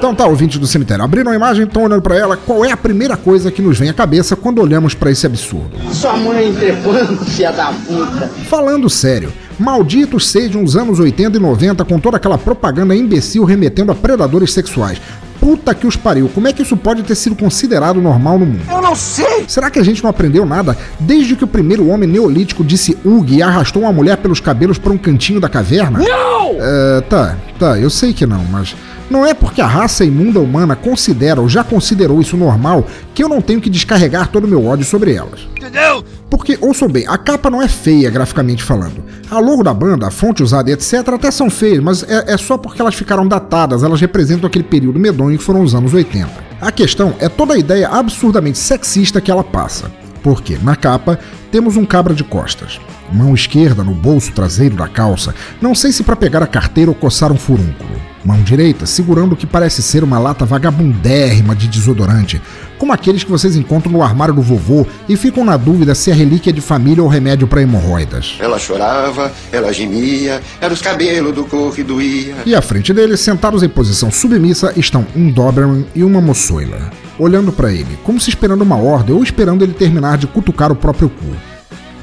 Então 0.00 0.14
tá, 0.14 0.26
ouvinte 0.26 0.58
do 0.58 0.66
cemitério, 0.66 1.04
abriram 1.04 1.30
a 1.30 1.34
imagem, 1.34 1.66
estão 1.66 1.82
olhando 1.82 2.00
pra 2.00 2.16
ela, 2.16 2.34
qual 2.34 2.64
é 2.64 2.72
a 2.72 2.76
primeira 2.76 3.18
coisa 3.18 3.50
que 3.50 3.60
nos 3.60 3.78
vem 3.78 3.90
à 3.90 3.92
cabeça 3.92 4.34
quando 4.34 4.58
olhamos 4.62 4.94
pra 4.94 5.10
esse 5.10 5.26
absurdo? 5.26 5.72
Sua 5.92 6.16
mãe 6.16 6.48
entregando, 6.48 7.18
filha 7.28 7.52
da 7.52 7.66
puta. 7.66 8.26
Falando 8.48 8.88
sério, 8.88 9.30
malditos 9.58 10.30
sejam 10.30 10.64
os 10.64 10.74
anos 10.74 10.98
80 10.98 11.36
e 11.36 11.40
90 11.40 11.84
com 11.84 12.00
toda 12.00 12.16
aquela 12.16 12.38
propaganda 12.38 12.96
imbecil 12.96 13.44
remetendo 13.44 13.92
a 13.92 13.94
predadores 13.94 14.54
sexuais. 14.54 14.98
Puta 15.40 15.74
que 15.74 15.86
os 15.86 15.96
pariu, 15.96 16.28
como 16.28 16.46
é 16.46 16.52
que 16.52 16.62
isso 16.62 16.76
pode 16.76 17.02
ter 17.02 17.14
sido 17.14 17.34
considerado 17.34 18.00
normal 18.00 18.38
no 18.38 18.44
mundo? 18.44 18.62
Eu 18.70 18.82
não 18.82 18.94
sei. 18.94 19.44
Será 19.48 19.70
que 19.70 19.78
a 19.78 19.82
gente 19.82 20.02
não 20.02 20.10
aprendeu 20.10 20.44
nada 20.44 20.76
desde 21.00 21.34
que 21.34 21.44
o 21.44 21.46
primeiro 21.46 21.88
homem 21.88 22.08
neolítico 22.08 22.62
disse 22.62 22.96
Ug 23.04 23.34
e 23.34 23.42
arrastou 23.42 23.82
uma 23.82 23.92
mulher 23.92 24.18
pelos 24.18 24.38
cabelos 24.38 24.76
para 24.76 24.92
um 24.92 24.98
cantinho 24.98 25.40
da 25.40 25.48
caverna? 25.48 25.98
Não! 25.98 26.56
É, 26.60 27.00
tá, 27.08 27.36
tá, 27.58 27.78
eu 27.78 27.88
sei 27.88 28.12
que 28.12 28.26
não, 28.26 28.44
mas 28.44 28.76
não 29.10 29.26
é 29.26 29.34
porque 29.34 29.60
a 29.60 29.66
raça 29.66 30.04
imunda 30.04 30.38
humana 30.38 30.76
considera 30.76 31.40
ou 31.40 31.48
já 31.48 31.64
considerou 31.64 32.20
isso 32.20 32.36
normal 32.36 32.86
que 33.14 33.24
eu 33.24 33.28
não 33.28 33.40
tenho 33.40 33.60
que 33.60 33.68
descarregar 33.68 34.28
todo 34.28 34.44
o 34.44 34.48
meu 34.48 34.64
ódio 34.66 34.84
sobre 34.84 35.14
elas. 35.14 35.40
Entendeu? 35.56 36.04
Porque, 36.30 36.56
ouçam 36.60 36.88
bem, 36.88 37.04
a 37.08 37.18
capa 37.18 37.50
não 37.50 37.60
é 37.60 37.66
feia 37.66 38.08
graficamente 38.08 38.62
falando. 38.62 39.04
A 39.28 39.40
logo 39.40 39.64
da 39.64 39.74
banda, 39.74 40.06
a 40.06 40.10
fonte 40.12 40.42
usada 40.42 40.70
e 40.70 40.72
etc. 40.72 41.08
até 41.08 41.30
são 41.30 41.50
feias, 41.50 41.82
mas 41.82 42.04
é, 42.04 42.34
é 42.34 42.36
só 42.36 42.56
porque 42.56 42.80
elas 42.80 42.94
ficaram 42.94 43.26
datadas, 43.26 43.82
elas 43.82 44.00
representam 44.00 44.46
aquele 44.46 44.64
período 44.64 45.00
medonho 45.00 45.36
que 45.36 45.44
foram 45.44 45.60
os 45.60 45.74
anos 45.74 45.92
80. 45.92 46.28
A 46.60 46.70
questão 46.70 47.14
é 47.18 47.28
toda 47.28 47.54
a 47.54 47.58
ideia 47.58 47.88
absurdamente 47.88 48.58
sexista 48.58 49.20
que 49.20 49.30
ela 49.30 49.42
passa. 49.42 49.90
Porque, 50.22 50.56
na 50.62 50.76
capa, 50.76 51.18
temos 51.50 51.76
um 51.76 51.84
cabra 51.84 52.14
de 52.14 52.22
costas. 52.22 52.78
Mão 53.12 53.34
esquerda 53.34 53.82
no 53.82 53.92
bolso 53.92 54.32
traseiro 54.32 54.76
da 54.76 54.86
calça, 54.86 55.34
não 55.60 55.74
sei 55.74 55.92
se 55.92 56.02
para 56.02 56.16
pegar 56.16 56.42
a 56.42 56.46
carteira 56.46 56.90
ou 56.90 56.94
coçar 56.94 57.32
um 57.32 57.36
furúnculo. 57.36 57.90
Mão 58.24 58.42
direita 58.42 58.84
segurando 58.84 59.32
o 59.32 59.36
que 59.36 59.46
parece 59.46 59.82
ser 59.82 60.04
uma 60.04 60.18
lata 60.18 60.44
vagabundérrima 60.44 61.56
de 61.56 61.66
desodorante, 61.66 62.40
como 62.78 62.92
aqueles 62.92 63.24
que 63.24 63.30
vocês 63.30 63.56
encontram 63.56 63.92
no 63.92 64.02
armário 64.02 64.34
do 64.34 64.42
vovô 64.42 64.86
e 65.08 65.16
ficam 65.16 65.44
na 65.44 65.56
dúvida 65.56 65.94
se 65.94 66.10
é 66.10 66.14
relíquia 66.14 66.52
de 66.52 66.60
família 66.60 67.02
ou 67.02 67.08
remédio 67.08 67.46
para 67.46 67.62
hemorroidas. 67.62 68.36
Ela 68.38 68.58
chorava, 68.58 69.32
ela 69.50 69.72
gemia, 69.72 70.40
era 70.60 70.72
os 70.72 70.82
cabelos 70.82 71.34
do 71.34 71.44
corpo 71.44 71.74
que 71.74 71.82
doía. 71.82 72.36
E 72.44 72.54
à 72.54 72.62
frente 72.62 72.92
dele, 72.92 73.16
sentados 73.16 73.62
em 73.62 73.68
posição 73.68 74.10
submissa, 74.10 74.72
estão 74.76 75.06
um 75.16 75.30
Doberman 75.30 75.86
e 75.94 76.04
uma 76.04 76.20
moçoila, 76.20 76.90
olhando 77.18 77.50
para 77.50 77.72
ele, 77.72 77.98
como 78.04 78.20
se 78.20 78.28
esperando 78.28 78.62
uma 78.62 78.76
ordem 78.76 79.14
ou 79.14 79.22
esperando 79.22 79.64
ele 79.64 79.72
terminar 79.72 80.18
de 80.18 80.26
cutucar 80.26 80.70
o 80.70 80.76
próprio 80.76 81.08
cu. 81.08 81.49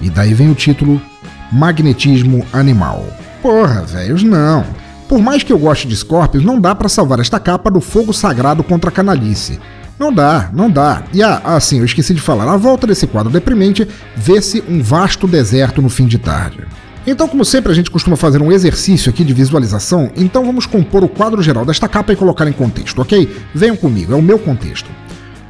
E 0.01 0.09
daí 0.09 0.33
vem 0.33 0.49
o 0.49 0.55
título 0.55 1.01
Magnetismo 1.51 2.45
Animal. 2.53 3.05
Porra, 3.41 3.81
velhos, 3.83 4.23
não. 4.23 4.65
Por 5.07 5.19
mais 5.19 5.41
que 5.43 5.53
eu 5.53 5.57
goste 5.57 5.87
de 5.87 5.95
Scorpions, 5.95 6.43
não 6.43 6.59
dá 6.59 6.75
pra 6.75 6.89
salvar 6.89 7.19
esta 7.19 7.39
capa 7.39 7.71
do 7.71 7.79
fogo 7.79 8.11
sagrado 8.11 8.63
contra 8.63 8.89
a 8.89 8.93
canalice. 8.93 9.59
Não 9.97 10.13
dá, 10.13 10.49
não 10.53 10.69
dá. 10.69 11.03
E 11.13 11.23
ah, 11.23 11.41
ah, 11.43 11.59
sim, 11.59 11.79
eu 11.79 11.85
esqueci 11.85 12.13
de 12.13 12.21
falar. 12.21 12.51
À 12.51 12.57
volta 12.57 12.85
desse 12.85 13.07
quadro 13.07 13.31
deprimente, 13.31 13.87
vê-se 14.15 14.63
um 14.69 14.81
vasto 14.81 15.27
deserto 15.27 15.81
no 15.81 15.89
fim 15.89 16.05
de 16.05 16.17
tarde. 16.17 16.59
Então, 17.05 17.27
como 17.27 17.45
sempre, 17.45 17.71
a 17.71 17.75
gente 17.75 17.89
costuma 17.89 18.17
fazer 18.17 18.41
um 18.41 18.51
exercício 18.51 19.09
aqui 19.09 19.23
de 19.23 19.33
visualização, 19.33 20.11
então 20.17 20.45
vamos 20.45 20.65
compor 20.65 21.05
o 21.05 21.07
quadro 21.07 21.41
geral 21.41 21.63
desta 21.63 21.87
capa 21.87 22.11
e 22.11 22.17
colocar 22.17 22.45
em 22.47 22.51
contexto, 22.51 23.01
ok? 23.01 23.33
Venham 23.55 23.77
comigo, 23.77 24.11
é 24.11 24.15
o 24.15 24.21
meu 24.21 24.37
contexto. 24.37 24.89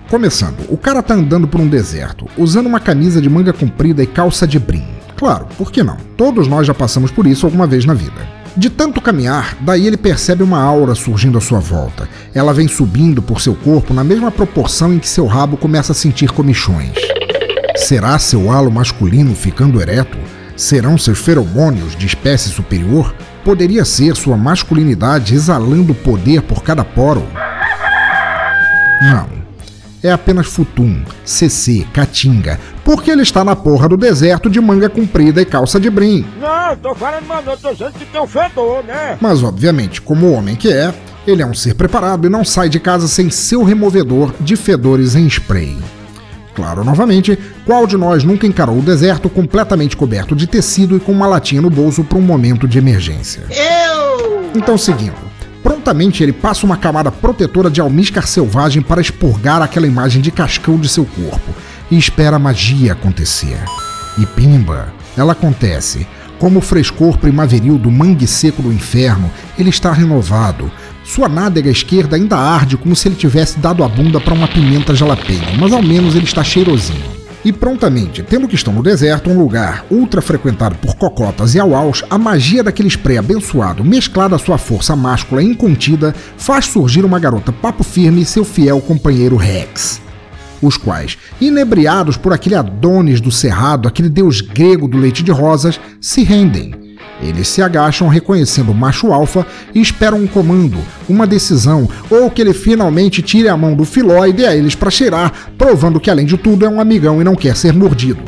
Começando, 0.10 0.60
o 0.70 0.78
cara 0.78 1.04
tá 1.04 1.14
andando 1.14 1.50
por 1.50 1.60
um 1.60 1.68
deserto, 1.68 2.28
usando 2.38 2.68
uma 2.68 2.80
camisa 2.80 3.22
de 3.22 3.30
manga 3.30 3.52
comprida 3.52 4.02
e 4.02 4.08
calça 4.08 4.48
de 4.48 4.58
brim. 4.58 4.88
Claro, 5.18 5.48
por 5.58 5.70
que 5.70 5.84
não? 5.84 5.98
Todos 6.16 6.48
nós 6.48 6.66
já 6.66 6.74
passamos 6.74 7.12
por 7.12 7.28
isso 7.28 7.46
alguma 7.46 7.68
vez 7.68 7.84
na 7.84 7.94
vida. 7.94 8.26
De 8.56 8.70
tanto 8.70 9.02
caminhar, 9.02 9.58
daí 9.60 9.86
ele 9.86 9.98
percebe 9.98 10.44
uma 10.44 10.62
aura 10.62 10.96
surgindo 10.96 11.38
à 11.38 11.42
sua 11.42 11.60
volta. 11.60 12.08
Ela 12.34 12.54
vem 12.54 12.70
subindo 12.70 13.22
por 13.22 13.42
seu 13.42 13.54
corpo 13.54 13.94
na 13.94 14.04
mesma 14.04 14.32
proporção 14.32 14.94
em 14.94 15.00
que 15.00 15.10
seu 15.10 15.26
rabo 15.26 15.58
começa 15.58 15.92
a 15.92 15.96
sentir 15.96 16.32
comichões. 16.32 16.94
Será 17.76 18.18
seu 18.18 18.50
halo 18.50 18.72
masculino 18.72 19.36
ficando 19.36 19.82
ereto? 19.82 20.18
Serão 20.56 20.98
seus 20.98 21.20
feromônios 21.20 21.98
de 21.98 22.08
espécie 22.08 22.50
superior? 22.50 23.14
Poderia 23.44 23.84
ser 23.84 24.16
sua 24.16 24.38
masculinidade 24.38 25.36
exalando 25.36 25.94
poder 25.94 26.42
por 26.44 26.64
cada 26.64 26.86
poro? 26.86 27.28
Não. 29.02 29.37
É 30.04 30.12
apenas 30.12 30.46
futum, 30.46 31.02
CC, 31.26 31.86
catinga, 31.92 32.60
porque 32.86 33.10
ele 33.10 33.24
está 33.24 33.44
na 33.44 33.56
porra 33.56 33.90
do 33.90 33.98
deserto 33.98 34.50
de 34.50 34.62
manga 34.62 34.90
comprida 34.90 35.42
e 35.42 35.46
calça 35.46 35.80
de 35.80 35.90
brim. 35.90 36.24
Não, 36.40 36.76
tô 36.78 36.94
falando, 36.94 37.26
mano, 37.26 37.52
eu 37.52 37.58
tô 37.58 37.72
dizendo 37.72 37.94
que 37.94 38.06
tem 38.06 38.22
um 38.22 38.28
fedor, 38.28 38.84
né? 38.84 39.18
Mas, 39.20 39.42
obviamente, 39.42 40.00
como 40.00 40.32
homem 40.32 40.56
que 40.56 40.72
é, 40.72 40.94
ele 41.26 41.42
é 41.42 41.46
um 41.46 41.54
ser 41.54 41.74
preparado 41.74 42.28
e 42.28 42.30
não 42.30 42.46
sai 42.46 42.70
de 42.70 42.80
casa 42.80 43.08
sem 43.08 43.30
seu 43.30 43.64
removedor 43.64 44.34
de 44.40 44.56
fedores 44.56 45.16
em 45.16 45.26
spray. 45.28 45.78
Claro, 46.54 46.84
novamente, 46.84 47.38
qual 47.66 47.86
de 47.86 47.98
nós 47.98 48.24
nunca 48.24 48.48
encarou 48.48 48.80
o 48.80 48.82
deserto 48.82 49.30
completamente 49.30 49.98
coberto 49.98 50.36
de 50.36 50.48
tecido 50.48 50.98
e 50.98 51.00
com 51.00 51.12
uma 51.12 51.28
latinha 51.28 51.62
no 51.62 51.70
bolso 51.70 52.04
para 52.04 52.18
um 52.18 52.22
momento 52.22 52.68
de 52.68 52.78
emergência? 52.78 53.44
Eu! 53.50 54.50
Então, 54.56 54.78
seguindo. 54.78 55.27
Prontamente 55.68 56.24
ele 56.24 56.32
passa 56.32 56.66
uma 56.66 56.78
camada 56.78 57.12
protetora 57.12 57.70
de 57.70 57.82
almíscar 57.82 58.26
selvagem 58.26 58.82
para 58.82 59.02
expurgar 59.02 59.62
aquela 59.62 59.86
imagem 59.86 60.22
de 60.22 60.32
cascão 60.32 60.78
de 60.78 60.88
seu 60.88 61.04
corpo 61.04 61.54
e 61.92 61.98
espera 61.98 62.38
a 62.38 62.40
magia 62.40 62.94
acontecer. 62.94 63.60
E 64.18 64.26
pimba, 64.26 64.94
ela 65.18 65.34
acontece. 65.34 66.08
Como 66.40 66.60
o 66.60 66.62
frescor 66.62 67.18
primaveril 67.18 67.78
do 67.78 67.92
mangue 67.92 68.26
seco 68.26 68.62
do 68.62 68.72
inferno, 68.72 69.30
ele 69.60 69.70
está 69.70 69.92
renovado. 69.92 70.72
Sua 71.04 71.28
nádega 71.28 71.70
esquerda 71.70 72.16
ainda 72.16 72.38
arde 72.38 72.78
como 72.78 72.96
se 72.96 73.10
ele 73.10 73.16
tivesse 73.16 73.60
dado 73.60 73.84
a 73.84 73.90
bunda 73.90 74.22
para 74.22 74.34
uma 74.34 74.48
pimenta 74.48 74.96
jalapeño, 74.96 75.60
mas 75.60 75.74
ao 75.74 75.84
menos 75.84 76.16
ele 76.16 76.24
está 76.24 76.46
cheirosinho. 76.46 77.17
E 77.46 77.54
prontamente, 77.54 78.24
tendo 78.24 78.48
que 78.48 78.56
estão 78.56 78.74
no 78.74 78.84
deserto, 78.84 79.30
um 79.30 79.38
lugar 79.38 79.86
ultra 79.90 80.22
frequentado 80.22 80.76
por 80.76 80.96
cocotas 80.96 81.56
e 81.56 81.60
auaus, 81.60 82.04
a 82.10 82.18
magia 82.18 82.64
daquele 82.64 82.90
spray 82.90 83.18
abençoado, 83.18 83.84
mesclada 83.84 84.36
à 84.36 84.40
sua 84.40 84.58
força 84.58 84.96
máscula 84.96 85.44
incontida, 85.44 86.14
faz 86.38 86.66
surgir 86.66 87.06
uma 87.06 87.20
garota 87.20 87.52
papo 87.52 87.84
firme 87.84 88.22
e 88.22 88.26
seu 88.26 88.44
fiel 88.44 88.82
companheiro 88.82 89.36
Rex. 89.36 90.02
Os 90.62 90.76
quais, 90.76 91.18
inebriados 91.40 92.18
por 92.18 92.34
aquele 92.34 92.56
Adonis 92.56 93.22
do 93.22 93.32
Cerrado, 93.32 93.88
aquele 93.88 94.10
deus 94.10 94.42
grego 94.42 94.88
do 94.88 94.98
leite 94.98 95.24
de 95.24 95.32
rosas, 95.32 95.80
se 96.02 96.24
rendem. 96.24 96.87
Eles 97.22 97.48
se 97.48 97.62
agacham 97.62 98.08
reconhecendo 98.08 98.72
o 98.72 98.76
macho 98.76 99.12
alfa 99.12 99.46
e 99.74 99.82
esperam 99.82 100.20
um 100.20 100.28
comando, 100.28 100.78
uma 101.10 101.26
decisão, 101.26 101.90
ou 102.10 102.30
que 102.30 102.42
ele 102.42 102.54
finalmente 102.54 103.22
tire 103.22 103.50
a 103.50 103.58
mão 103.58 103.76
do 103.76 103.86
filó 103.86 104.26
e 104.26 104.34
dê 104.34 104.46
a 104.46 104.56
eles 104.56 104.76
para 104.76 104.92
cheirar, 104.92 105.34
provando 105.58 106.00
que 106.00 106.12
além 106.12 106.26
de 106.26 106.38
tudo 106.38 106.66
é 106.66 106.70
um 106.70 106.80
amigão 106.80 107.20
e 107.20 107.24
não 107.24 107.36
quer 107.36 107.56
ser 107.56 107.74
mordido. 107.74 108.20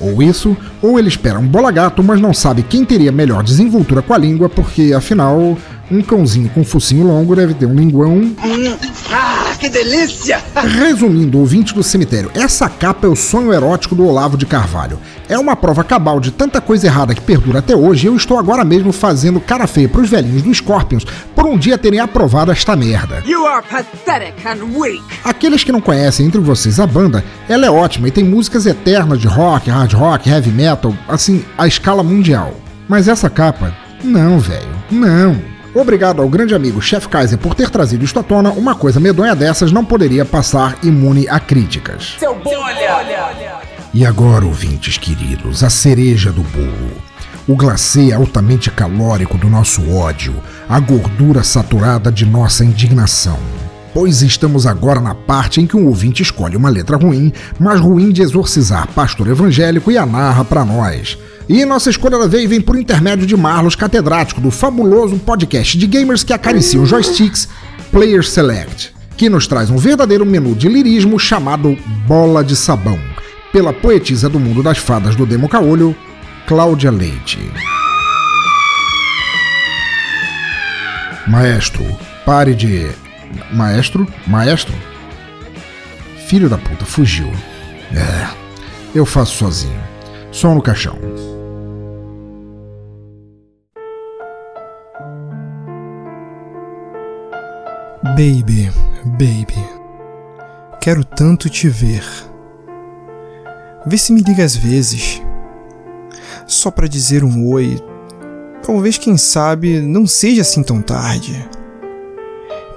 Ou 0.00 0.22
isso, 0.22 0.56
ou 0.80 0.98
ele 0.98 1.08
espera 1.08 1.38
um 1.38 1.46
bola 1.46 1.70
gato, 1.70 2.02
mas 2.02 2.20
não 2.20 2.32
sabe 2.32 2.62
quem 2.62 2.84
teria 2.84 3.12
melhor 3.12 3.42
desenvoltura 3.42 4.02
com 4.02 4.14
a 4.14 4.18
língua, 4.18 4.48
porque 4.48 4.92
afinal, 4.96 5.58
um 5.90 6.02
cãozinho 6.02 6.48
com 6.50 6.64
focinho 6.64 7.06
longo 7.06 7.36
deve 7.36 7.54
ter 7.54 7.66
um 7.66 7.74
linguão. 7.74 8.34
Ah, 9.54 9.56
que 9.56 9.68
delícia! 9.68 10.42
Resumindo, 10.56 11.38
ouvinte 11.38 11.72
do 11.72 11.82
cemitério, 11.82 12.28
essa 12.34 12.68
capa 12.68 13.06
é 13.06 13.10
o 13.10 13.14
sonho 13.14 13.52
erótico 13.52 13.94
do 13.94 14.04
Olavo 14.04 14.36
de 14.36 14.44
Carvalho. 14.44 14.98
É 15.28 15.38
uma 15.38 15.54
prova 15.54 15.84
cabal 15.84 16.18
de 16.18 16.32
tanta 16.32 16.60
coisa 16.60 16.88
errada 16.88 17.14
que 17.14 17.20
perdura 17.20 17.60
até 17.60 17.74
hoje 17.76 18.04
e 18.04 18.08
eu 18.08 18.16
estou 18.16 18.36
agora 18.36 18.64
mesmo 18.64 18.92
fazendo 18.92 19.40
cara 19.40 19.68
feia 19.68 19.88
pros 19.88 20.10
velhinhos 20.10 20.42
do 20.42 20.52
Scorpions 20.52 21.04
por 21.36 21.46
um 21.46 21.56
dia 21.56 21.78
terem 21.78 22.00
aprovado 22.00 22.50
esta 22.50 22.74
merda. 22.74 23.22
You 23.24 23.46
are 23.46 23.64
pathetic 23.64 24.44
and 24.44 24.76
weak. 24.76 25.02
Aqueles 25.22 25.62
que 25.62 25.70
não 25.70 25.80
conhecem 25.80 26.26
entre 26.26 26.40
vocês 26.40 26.80
a 26.80 26.86
banda, 26.86 27.24
ela 27.48 27.64
é 27.64 27.70
ótima 27.70 28.08
e 28.08 28.10
tem 28.10 28.24
músicas 28.24 28.66
eternas 28.66 29.20
de 29.20 29.28
rock, 29.28 29.70
hard 29.70 29.92
rock, 29.92 30.28
heavy 30.28 30.50
metal, 30.50 30.92
assim, 31.08 31.44
a 31.56 31.68
escala 31.68 32.02
mundial. 32.02 32.54
Mas 32.88 33.06
essa 33.06 33.30
capa, 33.30 33.72
não, 34.02 34.40
velho, 34.40 34.74
não. 34.90 35.53
Obrigado 35.74 36.22
ao 36.22 36.28
grande 36.28 36.54
amigo 36.54 36.80
Chef 36.80 37.08
Kaiser 37.08 37.36
por 37.36 37.54
ter 37.54 37.68
trazido 37.68 38.04
isto 38.04 38.20
à 38.20 38.22
tona, 38.22 38.52
uma 38.52 38.76
coisa 38.76 39.00
medonha 39.00 39.34
dessas 39.34 39.72
não 39.72 39.84
poderia 39.84 40.24
passar 40.24 40.78
imune 40.84 41.28
a 41.28 41.40
críticas. 41.40 42.14
Seu 42.18 42.34
bolha. 42.36 43.64
E 43.92 44.06
agora, 44.06 44.44
ouvintes 44.44 44.98
queridos, 44.98 45.64
a 45.64 45.70
cereja 45.70 46.30
do 46.30 46.42
bolo. 46.42 46.92
O 47.46 47.56
glacê 47.56 48.12
altamente 48.12 48.70
calórico 48.70 49.36
do 49.36 49.50
nosso 49.50 49.90
ódio, 49.90 50.34
a 50.68 50.78
gordura 50.78 51.42
saturada 51.42 52.10
de 52.10 52.24
nossa 52.24 52.64
indignação. 52.64 53.38
Pois 53.92 54.22
estamos 54.22 54.66
agora 54.66 55.00
na 55.00 55.14
parte 55.14 55.60
em 55.60 55.66
que 55.66 55.76
um 55.76 55.86
ouvinte 55.86 56.22
escolhe 56.22 56.56
uma 56.56 56.68
letra 56.68 56.96
ruim, 56.96 57.32
mas 57.58 57.80
ruim 57.80 58.10
de 58.10 58.22
exorcizar 58.22 58.88
pastor 58.88 59.28
evangélico 59.28 59.90
e 59.90 59.98
a 59.98 60.06
narra 60.06 60.44
pra 60.44 60.64
nós. 60.64 61.16
E 61.48 61.64
nossa 61.64 61.90
escolha 61.90 62.18
da 62.18 62.26
vez 62.26 62.48
vem 62.48 62.60
por 62.60 62.76
intermédio 62.76 63.26
de 63.26 63.36
Marlos 63.36 63.76
Catedrático, 63.76 64.40
do 64.40 64.50
fabuloso 64.50 65.18
podcast 65.18 65.76
de 65.76 65.86
gamers 65.86 66.24
que 66.24 66.32
acariciam 66.32 66.86
joysticks 66.86 67.48
Player 67.90 68.24
Select, 68.24 68.94
que 69.16 69.28
nos 69.28 69.46
traz 69.46 69.68
um 69.68 69.76
verdadeiro 69.76 70.24
menu 70.24 70.54
de 70.54 70.68
lirismo 70.68 71.18
chamado 71.18 71.76
Bola 72.06 72.42
de 72.42 72.56
Sabão, 72.56 72.98
pela 73.52 73.74
poetisa 73.74 74.28
do 74.28 74.40
mundo 74.40 74.62
das 74.62 74.78
fadas 74.78 75.14
do 75.14 75.26
Demo 75.26 75.46
Caolho, 75.48 75.94
Cláudia 76.46 76.90
Leite. 76.90 77.38
Maestro, 81.26 81.84
pare 82.24 82.54
de. 82.54 82.90
Maestro? 83.52 84.06
Maestro? 84.26 84.74
Filho 86.26 86.48
da 86.48 86.56
puta, 86.56 86.86
fugiu. 86.86 87.30
É, 87.92 88.28
eu 88.94 89.04
faço 89.04 89.36
sozinho. 89.36 89.80
Som 90.32 90.54
no 90.54 90.62
caixão. 90.62 90.98
Baby, 98.16 98.70
baby, 99.04 99.58
quero 100.80 101.04
tanto 101.04 101.50
te 101.50 101.68
ver. 101.68 102.04
Vê 103.84 103.98
se 103.98 104.12
me 104.12 104.20
liga 104.20 104.44
às 104.44 104.54
vezes, 104.54 105.20
só 106.46 106.70
pra 106.70 106.86
dizer 106.86 107.24
um 107.24 107.48
oi. 107.48 107.76
Talvez, 108.62 108.98
quem 108.98 109.18
sabe, 109.18 109.80
não 109.80 110.06
seja 110.06 110.42
assim 110.42 110.62
tão 110.62 110.80
tarde. 110.80 111.44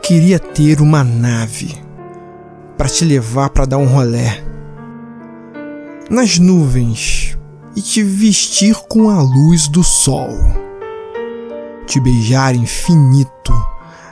Queria 0.01 0.39
ter 0.39 0.81
uma 0.81 1.03
nave 1.03 1.71
para 2.75 2.89
te 2.89 3.05
levar 3.05 3.51
para 3.51 3.65
dar 3.65 3.77
um 3.77 3.85
rolé 3.85 4.43
nas 6.09 6.39
nuvens 6.39 7.37
e 7.75 7.81
te 7.83 8.01
vestir 8.01 8.75
com 8.89 9.07
a 9.07 9.21
luz 9.21 9.67
do 9.67 9.83
sol. 9.83 10.31
Te 11.85 11.99
beijar 11.99 12.55
infinito, 12.55 13.53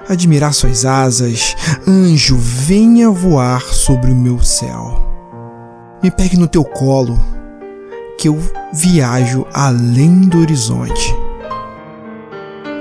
admirar 0.08 0.54
suas 0.54 0.86
asas, 0.86 1.56
anjo, 1.88 2.38
venha 2.38 3.10
voar 3.10 3.62
sobre 3.62 4.12
o 4.12 4.16
meu 4.16 4.42
céu. 4.42 5.02
Me 6.02 6.12
pegue 6.12 6.38
no 6.38 6.48
teu 6.48 6.64
colo, 6.64 7.20
que 8.18 8.28
eu 8.28 8.40
viajo 8.74 9.46
além 9.54 10.22
do 10.22 10.40
horizonte. 10.40 11.16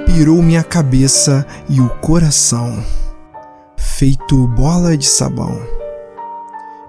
Pirou 0.06 0.42
minha 0.42 0.62
cabeça 0.62 1.46
e 1.68 1.80
o 1.80 1.88
coração, 1.88 2.84
feito 3.76 4.46
bola 4.48 4.96
de 4.96 5.06
sabão. 5.06 5.60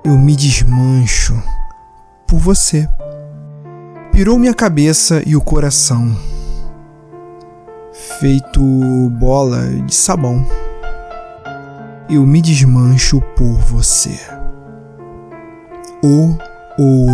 Eu 0.03 0.17
me 0.17 0.35
desmancho 0.35 1.41
por 2.27 2.39
você. 2.39 2.87
Pirou 4.11 4.37
minha 4.37 4.53
cabeça 4.53 5.23
e 5.25 5.35
o 5.35 5.41
coração, 5.41 6.15
feito 8.19 8.61
bola 9.11 9.67
de 9.85 9.93
sabão. 9.93 10.45
Eu 12.09 12.25
me 12.25 12.41
desmancho 12.41 13.21
por 13.35 13.57
você. 13.61 14.19
O, 16.03 16.37
o, 16.77 17.09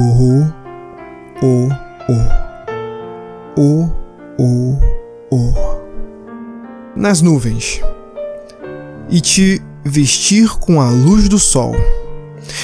o, 1.42 1.70
o, 1.70 1.70
o, 3.58 3.90
o, 4.38 4.80
o. 5.32 5.54
Nas 6.96 7.22
nuvens. 7.22 7.80
E 9.10 9.22
te 9.22 9.62
vestir 9.84 10.50
com 10.60 10.82
a 10.82 10.90
luz 10.90 11.30
do 11.30 11.40
sol 11.40 11.74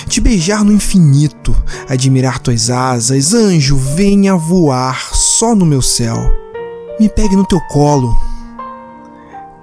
te 0.08 0.20
beijar 0.20 0.64
no 0.64 0.72
infinito, 0.72 1.56
admirar 1.88 2.40
tuas 2.40 2.70
asas, 2.70 3.34
anjo, 3.34 3.78
venha 3.78 4.36
voar 4.36 5.14
só 5.14 5.56
no 5.56 5.66
meu 5.66 5.82
céu. 5.82 6.18
Me 7.00 7.08
pegue 7.08 7.36
no 7.36 7.46
teu 7.46 7.60
colo, 7.70 8.16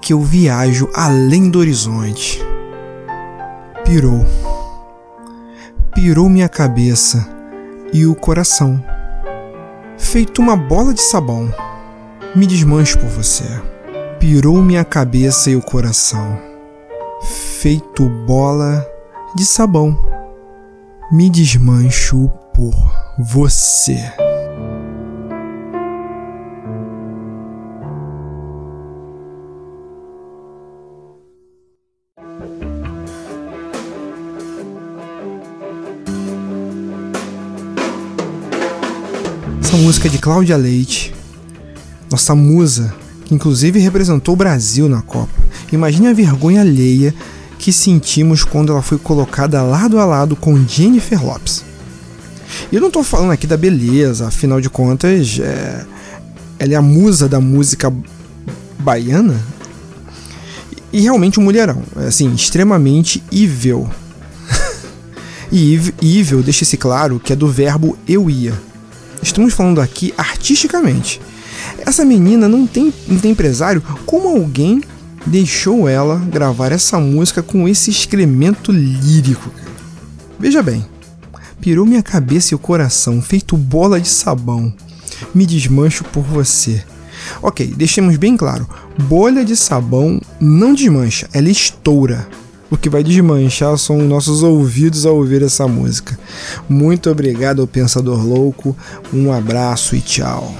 que 0.00 0.12
eu 0.12 0.20
viajo 0.20 0.88
além 0.94 1.50
do 1.50 1.58
horizonte. 1.58 2.42
Pirou. 3.84 4.24
Pirou 5.94 6.28
minha 6.28 6.48
cabeça 6.48 7.28
e 7.92 8.06
o 8.06 8.14
coração. 8.14 8.82
Feito 9.98 10.40
uma 10.40 10.56
bola 10.56 10.94
de 10.94 11.02
sabão, 11.02 11.52
me 12.34 12.46
desmancho 12.46 12.98
por 12.98 13.08
você. 13.08 13.44
Pirou 14.18 14.62
minha 14.62 14.84
cabeça 14.84 15.50
e 15.50 15.56
o 15.56 15.62
coração. 15.62 16.38
Feito 17.60 18.08
bola 18.08 18.86
de 19.34 19.44
sabão 19.44 20.14
me 21.10 21.28
desmancho 21.30 22.30
por 22.52 22.74
você. 23.18 24.23
Música 39.84 40.08
de 40.08 40.16
Cláudia 40.16 40.56
Leite, 40.56 41.14
nossa 42.10 42.34
musa, 42.34 42.94
que 43.26 43.34
inclusive 43.34 43.78
representou 43.78 44.32
o 44.32 44.36
Brasil 44.36 44.88
na 44.88 45.02
Copa. 45.02 45.30
Imagine 45.70 46.06
a 46.06 46.14
vergonha 46.14 46.62
alheia 46.62 47.14
que 47.58 47.70
sentimos 47.70 48.44
quando 48.44 48.72
ela 48.72 48.80
foi 48.80 48.96
colocada 48.96 49.60
lado 49.60 50.00
a 50.00 50.06
lado 50.06 50.36
com 50.36 50.56
Jennifer 50.66 51.22
Lopes. 51.22 51.62
E 52.72 52.76
eu 52.76 52.80
não 52.80 52.88
estou 52.88 53.04
falando 53.04 53.32
aqui 53.32 53.46
da 53.46 53.58
beleza, 53.58 54.26
afinal 54.26 54.58
de 54.58 54.70
contas, 54.70 55.38
é... 55.38 55.84
ela 56.58 56.72
é 56.72 56.76
a 56.76 56.82
musa 56.82 57.28
da 57.28 57.38
música 57.38 57.92
baiana. 58.78 59.38
E 60.90 61.02
realmente 61.02 61.38
um 61.38 61.42
mulherão, 61.42 61.82
é, 61.98 62.06
assim, 62.06 62.32
extremamente 62.32 63.22
evil. 63.30 63.86
e 65.52 65.78
evil 66.00 66.42
deixa-se 66.42 66.78
claro 66.78 67.20
que 67.20 67.34
é 67.34 67.36
do 67.36 67.48
verbo 67.48 67.98
eu 68.08 68.30
ia. 68.30 68.54
Estamos 69.24 69.54
falando 69.54 69.80
aqui 69.80 70.12
artisticamente. 70.18 71.18
Essa 71.78 72.04
menina 72.04 72.46
não 72.46 72.66
tem, 72.66 72.92
não 73.08 73.18
tem 73.18 73.30
empresário 73.30 73.82
como 74.04 74.28
alguém 74.28 74.82
deixou 75.26 75.88
ela 75.88 76.16
gravar 76.16 76.72
essa 76.72 77.00
música 77.00 77.42
com 77.42 77.66
esse 77.66 77.90
excremento 77.90 78.70
lírico. 78.70 79.50
Veja 80.38 80.62
bem, 80.62 80.84
pirou 81.58 81.86
minha 81.86 82.02
cabeça 82.02 82.52
e 82.52 82.54
o 82.54 82.58
coração, 82.58 83.22
feito 83.22 83.56
bola 83.56 83.98
de 83.98 84.08
sabão. 84.08 84.72
Me 85.34 85.46
desmancho 85.46 86.04
por 86.04 86.22
você. 86.22 86.84
Ok, 87.40 87.72
deixemos 87.74 88.18
bem 88.18 88.36
claro: 88.36 88.68
bolha 89.08 89.42
de 89.42 89.56
sabão 89.56 90.20
não 90.38 90.74
desmancha, 90.74 91.30
ela 91.32 91.48
estoura. 91.48 92.28
O 92.70 92.76
que 92.76 92.88
vai 92.88 93.04
desmanchar 93.04 93.76
são 93.76 93.98
nossos 93.98 94.42
ouvidos 94.42 95.04
ao 95.04 95.16
ouvir 95.16 95.42
essa 95.42 95.68
música. 95.68 96.18
Muito 96.68 97.10
obrigado 97.10 97.60
ao 97.60 97.66
Pensador 97.66 98.24
Louco, 98.26 98.76
um 99.12 99.32
abraço 99.32 99.94
e 99.94 100.00
tchau. 100.00 100.54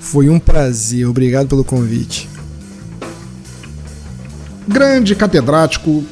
Foi 0.00 0.28
um 0.28 0.38
prazer, 0.38 1.06
obrigado 1.06 1.48
pelo 1.48 1.64
convite. 1.64 2.28
Grande 4.66 5.14
catedrático, 5.14 6.04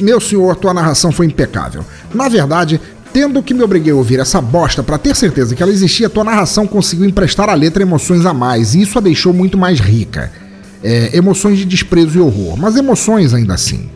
meu 0.00 0.20
senhor, 0.20 0.56
tua 0.56 0.72
narração 0.72 1.10
foi 1.10 1.26
impecável. 1.26 1.84
Na 2.14 2.28
verdade, 2.28 2.80
tendo 3.12 3.42
que 3.42 3.54
me 3.54 3.62
obriguei 3.62 3.92
a 3.92 3.96
ouvir 3.96 4.20
essa 4.20 4.40
bosta 4.40 4.82
para 4.82 4.98
ter 4.98 5.16
certeza 5.16 5.54
que 5.54 5.62
ela 5.62 5.72
existia, 5.72 6.08
tua 6.08 6.24
narração 6.24 6.66
conseguiu 6.66 7.06
emprestar 7.06 7.48
à 7.48 7.54
letra 7.54 7.82
emoções 7.82 8.24
a 8.26 8.34
mais, 8.34 8.74
e 8.74 8.82
isso 8.82 8.98
a 8.98 9.00
deixou 9.00 9.32
muito 9.32 9.56
mais 9.56 9.80
rica. 9.80 10.30
É, 10.82 11.16
emoções 11.16 11.58
de 11.58 11.64
desprezo 11.64 12.18
e 12.18 12.20
horror, 12.20 12.56
mas 12.56 12.76
emoções 12.76 13.32
ainda 13.32 13.54
assim. 13.54 13.88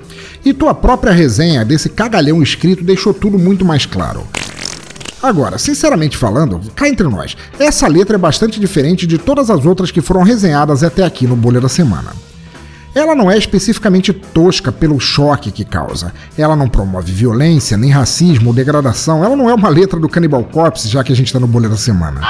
E 0.45 0.53
tua 0.53 0.75
própria 0.75 1.13
resenha 1.13 1.65
desse 1.65 1.89
cagalhão 1.89 2.43
escrito 2.43 2.83
deixou 2.83 3.13
tudo 3.13 3.39
muito 3.39 3.65
mais 3.65 3.85
claro. 3.85 4.27
Agora, 5.23 5.59
sinceramente 5.59 6.17
falando, 6.17 6.61
cá 6.75 6.89
entre 6.89 7.07
nós, 7.07 7.37
essa 7.59 7.87
letra 7.87 8.17
é 8.17 8.19
bastante 8.19 8.59
diferente 8.59 9.07
de 9.07 9.19
todas 9.19 9.51
as 9.51 9.67
outras 9.67 9.91
que 9.91 10.01
foram 10.01 10.23
resenhadas 10.23 10.83
até 10.83 11.05
aqui 11.05 11.27
no 11.27 11.37
Bolha 11.37 11.61
da 11.61 11.69
Semana. 11.69 12.13
Ela 12.95 13.15
não 13.15 13.31
é 13.31 13.39
especificamente 13.39 14.13
tosca 14.13 14.73
pelo 14.73 14.99
choque 14.99 15.53
que 15.53 15.65
causa. 15.65 16.13
Ela 16.37 16.57
não 16.57 16.69
promove 16.69 17.13
violência, 17.13 17.77
nem 17.77 17.91
racismo 17.91 18.49
ou 18.49 18.55
degradação. 18.55 19.23
Ela 19.23 19.37
não 19.37 19.49
é 19.49 19.55
uma 19.55 19.69
letra 19.69 20.01
do 20.01 20.09
Cannibal 20.09 20.43
Corpse, 20.45 20.89
já 20.89 21.05
que 21.05 21.13
a 21.13 21.17
gente 21.17 21.33
tá 21.33 21.39
no 21.39 21.47
Bolha 21.47 21.69
da 21.69 21.77
Semana. 21.77 22.21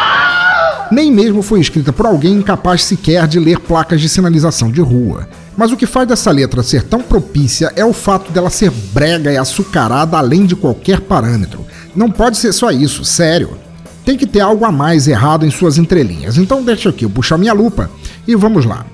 Nem 0.91 1.11
mesmo 1.11 1.41
foi 1.41 1.61
escrita 1.61 1.93
por 1.93 2.05
alguém 2.05 2.35
incapaz 2.35 2.83
sequer 2.83 3.27
de 3.27 3.39
ler 3.39 3.61
placas 3.61 4.01
de 4.01 4.09
sinalização 4.09 4.71
de 4.71 4.81
rua. 4.81 5.29
Mas 5.57 5.73
o 5.73 5.77
que 5.77 5.87
faz 5.87 6.09
dessa 6.09 6.31
letra 6.31 6.63
ser 6.63 6.83
tão 6.85 7.03
propícia 7.03 7.73
é 7.77 7.85
o 7.85 7.93
fato 7.93 8.33
dela 8.33 8.51
ser 8.51 8.71
brega 8.93 9.33
e 9.33 9.37
açucarada 9.37 10.17
além 10.17 10.47
de 10.47 10.57
qualquer 10.57 11.01
parâmetro. 11.01 11.67
Não 11.95 12.11
pode 12.11 12.39
ser 12.39 12.53
só 12.53 12.71
isso, 12.71 13.05
sério. 13.05 13.59
Tem 14.05 14.17
que 14.17 14.27
ter 14.27 14.41
algo 14.41 14.65
a 14.65 14.73
mais 14.73 15.07
errado 15.07 15.45
em 15.45 15.51
suas 15.51 15.77
entrelinhas. 15.77 16.39
Então 16.39 16.63
deixa 16.63 16.89
aqui 16.89 17.05
eu 17.05 17.11
puxar 17.11 17.37
minha 17.37 17.53
lupa 17.53 17.91
e 18.27 18.35
vamos 18.35 18.65
lá. 18.65 18.87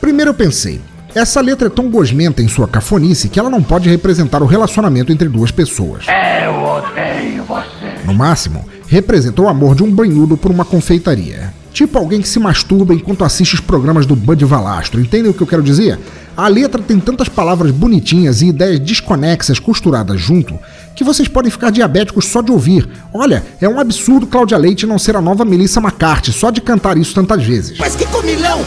Primeiro 0.00 0.30
eu 0.30 0.34
pensei, 0.34 0.80
essa 1.14 1.40
letra 1.40 1.68
é 1.68 1.70
tão 1.70 1.90
gosmenta 1.90 2.42
em 2.42 2.48
sua 2.48 2.66
cafonice 2.66 3.28
que 3.28 3.38
ela 3.38 3.50
não 3.50 3.62
pode 3.62 3.88
representar 3.88 4.42
o 4.42 4.46
relacionamento 4.46 5.12
entre 5.12 5.28
duas 5.28 5.50
pessoas. 5.50 6.06
Eu 6.42 6.54
odeio 6.62 7.44
você. 7.44 8.04
No 8.04 8.14
máximo, 8.14 8.64
representa 8.88 9.42
o 9.42 9.48
amor 9.48 9.74
de 9.74 9.82
um 9.82 9.90
banhudo 9.90 10.36
por 10.36 10.50
uma 10.50 10.64
confeitaria. 10.64 11.52
Tipo 11.72 11.98
alguém 11.98 12.20
que 12.20 12.28
se 12.28 12.38
masturba 12.38 12.94
enquanto 12.94 13.24
assiste 13.24 13.54
os 13.54 13.60
programas 13.60 14.04
do 14.04 14.14
Bud 14.14 14.44
Valastro, 14.44 15.00
entendem 15.00 15.30
o 15.30 15.34
que 15.34 15.42
eu 15.42 15.46
quero 15.46 15.62
dizer? 15.62 15.98
A 16.36 16.48
letra 16.48 16.80
tem 16.80 16.98
tantas 16.98 17.28
palavras 17.28 17.70
bonitinhas 17.70 18.42
e 18.42 18.46
ideias 18.46 18.78
desconexas 18.78 19.58
costuradas 19.58 20.20
junto 20.20 20.58
que 20.94 21.04
vocês 21.04 21.28
podem 21.28 21.50
ficar 21.50 21.70
diabéticos 21.70 22.26
só 22.26 22.42
de 22.42 22.52
ouvir. 22.52 22.88
Olha, 23.12 23.42
é 23.60 23.68
um 23.68 23.78
absurdo 23.80 24.26
Cláudia 24.26 24.58
Leite 24.58 24.86
não 24.86 24.98
ser 24.98 25.16
a 25.16 25.20
nova 25.20 25.44
Melissa 25.44 25.80
McCarthy 25.80 26.32
só 26.32 26.50
de 26.50 26.60
cantar 26.60 26.96
isso 26.96 27.14
tantas 27.14 27.42
vezes. 27.44 27.78
Mas 27.78 27.96
que 27.96 28.06
comilão! 28.06 28.60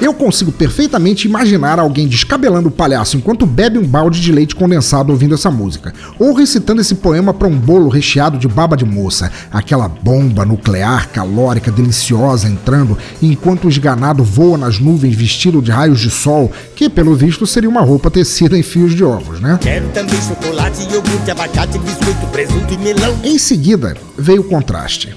Eu 0.00 0.14
consigo 0.14 0.52
perfeitamente 0.52 1.26
imaginar 1.26 1.80
alguém 1.80 2.06
descabelando 2.06 2.68
o 2.68 2.72
palhaço 2.72 3.16
enquanto 3.16 3.44
bebe 3.44 3.78
um 3.78 3.86
balde 3.86 4.20
de 4.20 4.30
leite 4.30 4.54
condensado 4.54 5.10
ouvindo 5.10 5.34
essa 5.34 5.50
música, 5.50 5.92
ou 6.20 6.32
recitando 6.34 6.80
esse 6.80 6.94
poema 6.94 7.34
para 7.34 7.48
um 7.48 7.58
bolo 7.58 7.88
recheado 7.88 8.38
de 8.38 8.46
baba 8.46 8.76
de 8.76 8.84
moça, 8.84 9.30
aquela 9.50 9.88
bomba 9.88 10.44
nuclear 10.44 11.08
calórica 11.08 11.72
deliciosa 11.72 12.46
entrando 12.48 12.96
enquanto 13.20 13.64
o 13.64 13.68
esganado 13.68 14.22
voa 14.22 14.56
nas 14.56 14.78
nuvens 14.78 15.16
vestido 15.16 15.60
de 15.60 15.72
raios 15.72 15.98
de 15.98 16.10
sol, 16.10 16.52
que 16.76 16.88
pelo 16.88 17.16
visto 17.16 17.44
seria 17.44 17.68
uma 17.68 17.80
roupa 17.80 18.08
tecida 18.08 18.56
em 18.56 18.62
fios 18.62 18.94
de 18.94 19.02
ovos, 19.02 19.40
né? 19.40 19.58
Quero 19.60 19.88
também 19.88 20.20
chocolate, 20.22 20.82
iogurte, 20.92 21.30
abacate, 21.30 21.76
biscoito, 21.78 22.26
presunto 22.28 22.72
e 22.72 22.78
melão. 22.78 23.16
Em 23.24 23.36
seguida, 23.36 23.96
veio 24.16 24.42
o 24.42 24.44
contraste. 24.44 25.14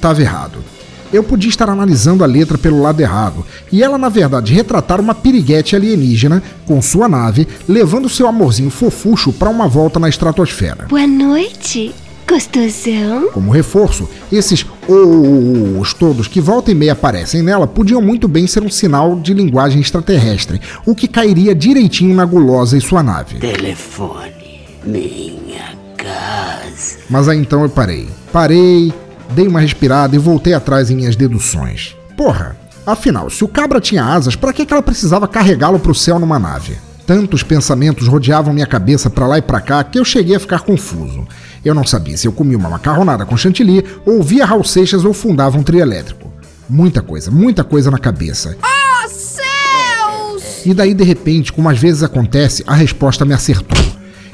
Tava 0.00 0.20
errado. 0.22 0.73
Eu 1.12 1.22
podia 1.22 1.48
estar 1.48 1.68
analisando 1.68 2.24
a 2.24 2.26
letra 2.26 2.58
pelo 2.58 2.82
lado 2.82 3.00
errado, 3.00 3.44
e 3.70 3.82
ela, 3.82 3.96
na 3.96 4.08
verdade, 4.08 4.52
retratar 4.52 5.00
uma 5.00 5.14
piriguete 5.14 5.76
alienígena 5.76 6.42
com 6.66 6.80
sua 6.82 7.08
nave 7.08 7.46
levando 7.68 8.08
seu 8.08 8.26
amorzinho 8.26 8.70
fofucho 8.70 9.32
para 9.32 9.50
uma 9.50 9.68
volta 9.68 9.98
na 10.00 10.08
estratosfera. 10.08 10.86
Boa 10.88 11.06
noite, 11.06 11.94
gostosão. 12.28 13.30
Como 13.32 13.50
reforço, 13.50 14.08
esses 14.32 14.66
os 14.88 15.94
todos 15.94 16.28
que 16.28 16.40
volta 16.40 16.70
e 16.70 16.74
meia 16.74 16.92
aparecem 16.92 17.42
nela 17.42 17.66
podiam 17.66 18.00
muito 18.00 18.28
bem 18.28 18.46
ser 18.46 18.62
um 18.62 18.70
sinal 18.70 19.16
de 19.16 19.32
linguagem 19.32 19.80
extraterrestre, 19.80 20.60
o 20.84 20.94
que 20.94 21.08
cairia 21.08 21.54
direitinho 21.54 22.14
na 22.14 22.24
gulosa 22.24 22.76
e 22.76 22.80
sua 22.80 23.02
nave. 23.02 23.38
Telefone, 23.38 24.60
minha 24.84 25.72
casa. 25.96 26.98
Mas 27.08 27.28
aí 27.28 27.38
então 27.38 27.62
eu 27.62 27.68
parei. 27.68 28.08
Parei, 28.32 28.92
dei 29.30 29.46
uma 29.46 29.60
respirada 29.60 30.14
e 30.14 30.18
voltei 30.18 30.54
atrás 30.54 30.90
em 30.90 30.96
minhas 30.96 31.16
deduções. 31.16 31.96
Porra, 32.16 32.56
afinal, 32.86 33.28
se 33.30 33.44
o 33.44 33.48
cabra 33.48 33.80
tinha 33.80 34.04
asas, 34.04 34.36
para 34.36 34.52
que 34.52 34.64
que 34.64 34.72
ela 34.72 34.82
precisava 34.82 35.28
carregá-lo 35.28 35.78
pro 35.78 35.94
céu 35.94 36.18
numa 36.18 36.38
nave? 36.38 36.76
Tantos 37.06 37.42
pensamentos 37.42 38.08
rodeavam 38.08 38.54
minha 38.54 38.66
cabeça 38.66 39.10
para 39.10 39.26
lá 39.26 39.38
e 39.38 39.42
para 39.42 39.60
cá 39.60 39.84
que 39.84 39.98
eu 39.98 40.04
cheguei 40.04 40.36
a 40.36 40.40
ficar 40.40 40.60
confuso. 40.60 41.26
Eu 41.62 41.74
não 41.74 41.84
sabia 41.84 42.16
se 42.16 42.26
eu 42.26 42.32
comia 42.32 42.56
uma 42.56 42.70
macarronada 42.70 43.26
com 43.26 43.36
chantilly, 43.36 43.84
ou 44.06 44.22
via 44.22 44.46
Raul 44.46 44.64
Seixas 44.64 45.04
ou 45.04 45.12
fundava 45.12 45.58
um 45.58 45.62
trio 45.62 45.80
elétrico. 45.80 46.32
Muita 46.68 47.02
coisa, 47.02 47.30
muita 47.30 47.62
coisa 47.62 47.90
na 47.90 47.98
cabeça. 47.98 48.56
Oh, 48.62 49.08
céus! 49.08 50.64
E 50.64 50.72
daí, 50.72 50.94
de 50.94 51.04
repente, 51.04 51.52
como 51.52 51.68
às 51.68 51.78
vezes 51.78 52.02
acontece, 52.02 52.64
a 52.66 52.74
resposta 52.74 53.24
me 53.24 53.34
acertou. 53.34 53.83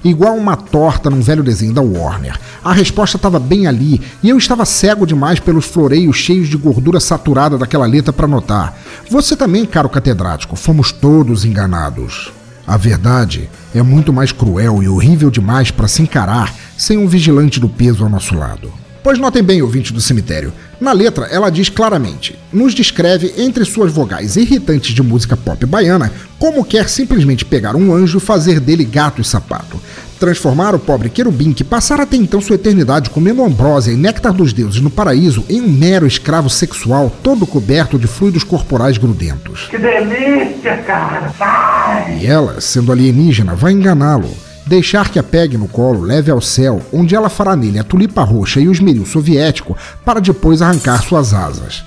Igual 0.02 0.34
uma 0.36 0.56
torta 0.56 1.10
num 1.10 1.20
velho 1.20 1.42
desenho 1.42 1.74
da 1.74 1.82
Warner. 1.82 2.38
A 2.64 2.72
resposta 2.72 3.16
estava 3.16 3.38
bem 3.38 3.66
ali 3.66 4.00
e 4.22 4.30
eu 4.30 4.38
estava 4.38 4.64
cego 4.64 5.06
demais 5.06 5.40
pelos 5.40 5.66
floreios 5.66 6.16
cheios 6.16 6.48
de 6.48 6.56
gordura 6.56 7.00
saturada 7.00 7.58
daquela 7.58 7.86
letra 7.86 8.12
para 8.12 8.26
notar. 8.26 8.78
Você 9.10 9.36
também, 9.36 9.66
caro 9.66 9.88
catedrático, 9.88 10.56
fomos 10.56 10.90
todos 10.90 11.44
enganados. 11.44 12.32
A 12.66 12.76
verdade 12.76 13.50
é 13.74 13.82
muito 13.82 14.12
mais 14.12 14.32
cruel 14.32 14.82
e 14.82 14.88
horrível 14.88 15.30
demais 15.30 15.70
para 15.70 15.88
se 15.88 16.02
encarar 16.02 16.54
sem 16.76 16.96
um 16.96 17.06
vigilante 17.06 17.60
do 17.60 17.68
peso 17.68 18.04
ao 18.04 18.10
nosso 18.10 18.34
lado. 18.34 18.72
Pois 19.02 19.18
notem 19.18 19.42
bem, 19.42 19.62
ouvinte 19.62 19.92
do 19.92 20.00
cemitério, 20.00 20.52
na 20.80 20.92
letra 20.92 21.26
ela 21.26 21.50
diz 21.50 21.68
claramente, 21.68 22.38
nos 22.52 22.74
descreve 22.74 23.34
entre 23.36 23.64
suas 23.64 23.92
vogais 23.92 24.36
irritantes 24.36 24.94
de 24.94 25.02
música 25.02 25.36
pop 25.36 25.64
baiana 25.66 26.10
como 26.38 26.64
quer 26.64 26.88
simplesmente 26.88 27.44
pegar 27.44 27.76
um 27.76 27.94
anjo 27.94 28.18
e 28.18 28.20
fazer 28.20 28.58
dele 28.58 28.84
gato 28.84 29.20
e 29.20 29.24
sapato. 29.24 29.78
Transformar 30.18 30.74
o 30.74 30.78
pobre 30.78 31.08
querubim 31.08 31.52
que 31.52 31.64
passara 31.64 32.02
até 32.02 32.16
então 32.16 32.40
sua 32.40 32.56
eternidade 32.56 33.10
comendo 33.10 33.44
ambrósia 33.44 33.90
e 33.90 33.96
néctar 33.96 34.32
dos 34.32 34.52
deuses 34.52 34.80
no 34.80 34.90
paraíso 34.90 35.44
em 35.48 35.60
um 35.60 35.68
mero 35.68 36.06
escravo 36.06 36.48
sexual 36.50 37.10
todo 37.22 37.46
coberto 37.46 37.98
de 37.98 38.06
fluidos 38.06 38.44
corporais 38.44 38.98
grudentos. 38.98 39.68
Que 39.70 39.78
delícia, 39.78 40.76
cara! 40.78 41.32
Vai! 41.38 42.18
E 42.20 42.26
ela, 42.26 42.60
sendo 42.60 42.92
alienígena, 42.92 43.54
vai 43.54 43.72
enganá-lo. 43.72 44.30
Deixar 44.70 45.08
que 45.08 45.18
a 45.18 45.22
pegue 45.24 45.58
no 45.58 45.66
colo, 45.66 46.00
leve 46.00 46.30
ao 46.30 46.40
céu, 46.40 46.80
onde 46.92 47.16
ela 47.16 47.28
fará 47.28 47.56
nele 47.56 47.80
a 47.80 47.82
tulipa 47.82 48.22
roxa 48.22 48.60
e 48.60 48.68
o 48.68 48.70
esmeril 48.70 49.04
soviético, 49.04 49.76
para 50.04 50.20
depois 50.20 50.62
arrancar 50.62 51.02
suas 51.02 51.34
asas. 51.34 51.82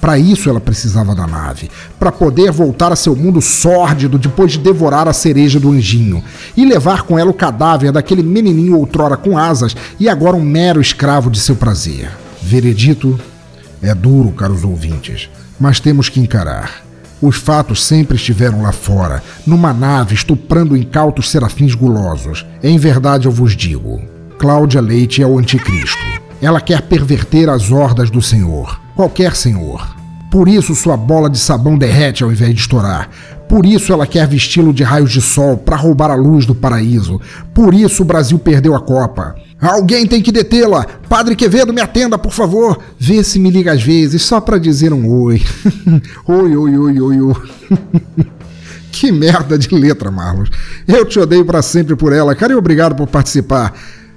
Para 0.00 0.18
isso 0.18 0.48
ela 0.48 0.58
precisava 0.58 1.14
da 1.14 1.26
nave, 1.26 1.70
para 2.00 2.10
poder 2.10 2.50
voltar 2.50 2.90
a 2.90 2.96
seu 2.96 3.14
mundo 3.14 3.42
sórdido 3.42 4.16
depois 4.16 4.52
de 4.52 4.60
devorar 4.60 5.06
a 5.06 5.12
cereja 5.12 5.60
do 5.60 5.72
anjinho 5.72 6.24
e 6.56 6.64
levar 6.64 7.02
com 7.02 7.18
ela 7.18 7.30
o 7.30 7.34
cadáver 7.34 7.92
daquele 7.92 8.22
menininho 8.22 8.78
outrora 8.78 9.18
com 9.18 9.36
asas 9.36 9.76
e 10.00 10.08
agora 10.08 10.34
um 10.34 10.40
mero 10.40 10.80
escravo 10.80 11.30
de 11.30 11.38
seu 11.38 11.54
prazer. 11.54 12.10
Veredito 12.40 13.20
é 13.82 13.94
duro, 13.94 14.32
caros 14.32 14.64
ouvintes, 14.64 15.28
mas 15.60 15.80
temos 15.80 16.08
que 16.08 16.18
encarar. 16.18 16.91
Os 17.22 17.36
fatos 17.36 17.84
sempre 17.84 18.16
estiveram 18.16 18.62
lá 18.62 18.72
fora, 18.72 19.22
numa 19.46 19.72
nave 19.72 20.12
estuprando 20.12 20.76
incautos 20.76 21.30
serafins 21.30 21.72
gulosos. 21.72 22.44
Em 22.60 22.76
verdade 22.76 23.26
eu 23.26 23.32
vos 23.32 23.56
digo, 23.56 24.02
Cláudia 24.40 24.80
Leite 24.80 25.22
é 25.22 25.26
o 25.26 25.38
anticristo. 25.38 26.02
Ela 26.40 26.60
quer 26.60 26.82
perverter 26.82 27.48
as 27.48 27.70
hordas 27.70 28.10
do 28.10 28.20
Senhor, 28.20 28.80
qualquer 28.96 29.36
Senhor. 29.36 30.01
Por 30.32 30.48
isso 30.48 30.74
sua 30.74 30.96
bola 30.96 31.28
de 31.28 31.38
sabão 31.38 31.76
derrete 31.76 32.24
ao 32.24 32.32
invés 32.32 32.54
de 32.54 32.60
estourar. 32.62 33.10
Por 33.46 33.66
isso 33.66 33.92
ela 33.92 34.06
quer 34.06 34.26
vesti-lo 34.26 34.72
de 34.72 34.82
raios 34.82 35.12
de 35.12 35.20
sol 35.20 35.58
para 35.58 35.76
roubar 35.76 36.10
a 36.10 36.14
luz 36.14 36.46
do 36.46 36.54
paraíso. 36.54 37.20
Por 37.52 37.74
isso 37.74 38.02
o 38.02 38.06
Brasil 38.06 38.38
perdeu 38.38 38.74
a 38.74 38.80
Copa. 38.80 39.34
Alguém 39.60 40.06
tem 40.06 40.22
que 40.22 40.32
detê-la. 40.32 40.86
Padre 41.06 41.36
Quevedo, 41.36 41.70
me 41.70 41.82
atenda, 41.82 42.16
por 42.16 42.32
favor. 42.32 42.78
Vê 42.98 43.22
se 43.22 43.38
me 43.38 43.50
liga 43.50 43.74
às 43.74 43.82
vezes, 43.82 44.22
só 44.22 44.40
para 44.40 44.56
dizer 44.56 44.90
um 44.94 45.06
oi. 45.20 45.42
oi, 46.26 46.56
oi, 46.56 46.78
oi, 46.78 47.00
oi, 47.00 47.20
oi. 47.20 47.34
que 48.90 49.12
merda 49.12 49.58
de 49.58 49.68
letra, 49.74 50.10
Marlos. 50.10 50.48
Eu 50.88 51.04
te 51.04 51.20
odeio 51.20 51.44
para 51.44 51.60
sempre 51.60 51.94
por 51.94 52.10
ela, 52.10 52.34
cara, 52.34 52.54
e 52.54 52.56
obrigado 52.56 52.94
por 52.94 53.06
participar. 53.06 53.74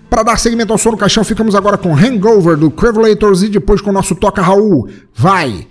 Para 0.09 0.23
dar 0.23 0.39
segmento 0.39 0.71
ao 0.71 0.79
som 0.79 0.91
no 0.91 0.97
caixão, 0.97 1.25
ficamos 1.25 1.55
agora 1.55 1.77
com 1.77 1.93
Hangover 1.93 2.55
do 2.55 2.71
Crevulators 2.71 3.43
e 3.43 3.49
depois 3.49 3.81
com 3.81 3.89
o 3.89 3.93
nosso 3.93 4.15
Toca 4.15 4.41
Raul. 4.41 4.87
Vai! 5.13 5.67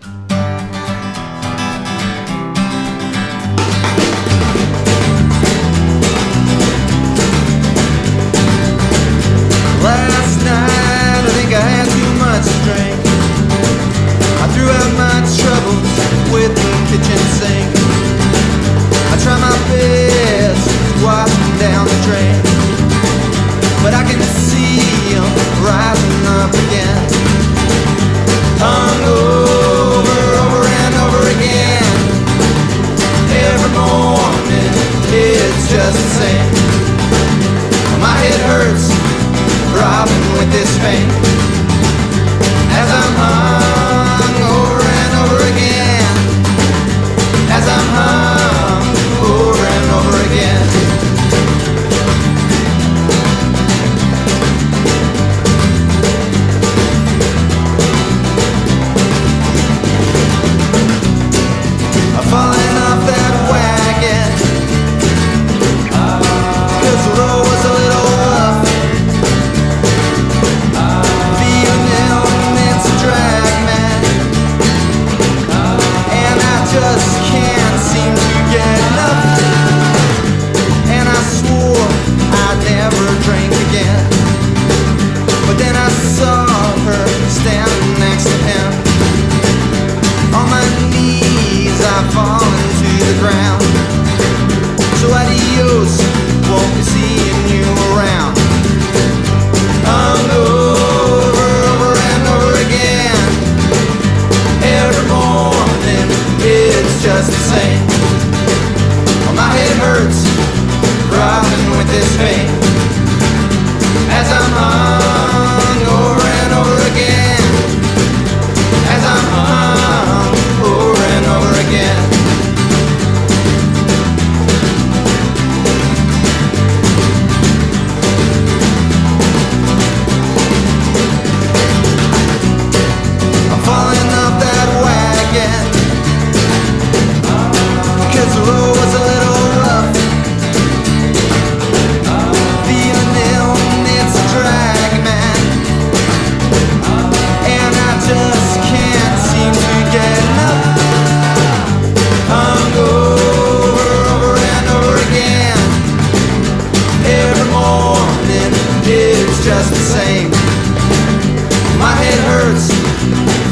My 161.85 161.93
head 161.93 162.19
hurts, 162.31 162.69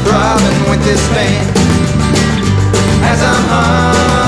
throbbing 0.05 0.61
with 0.67 0.83
this 0.83 1.07
pain. 1.09 1.45
As 3.03 3.21
I'm 3.21 3.43
hung 3.53 4.22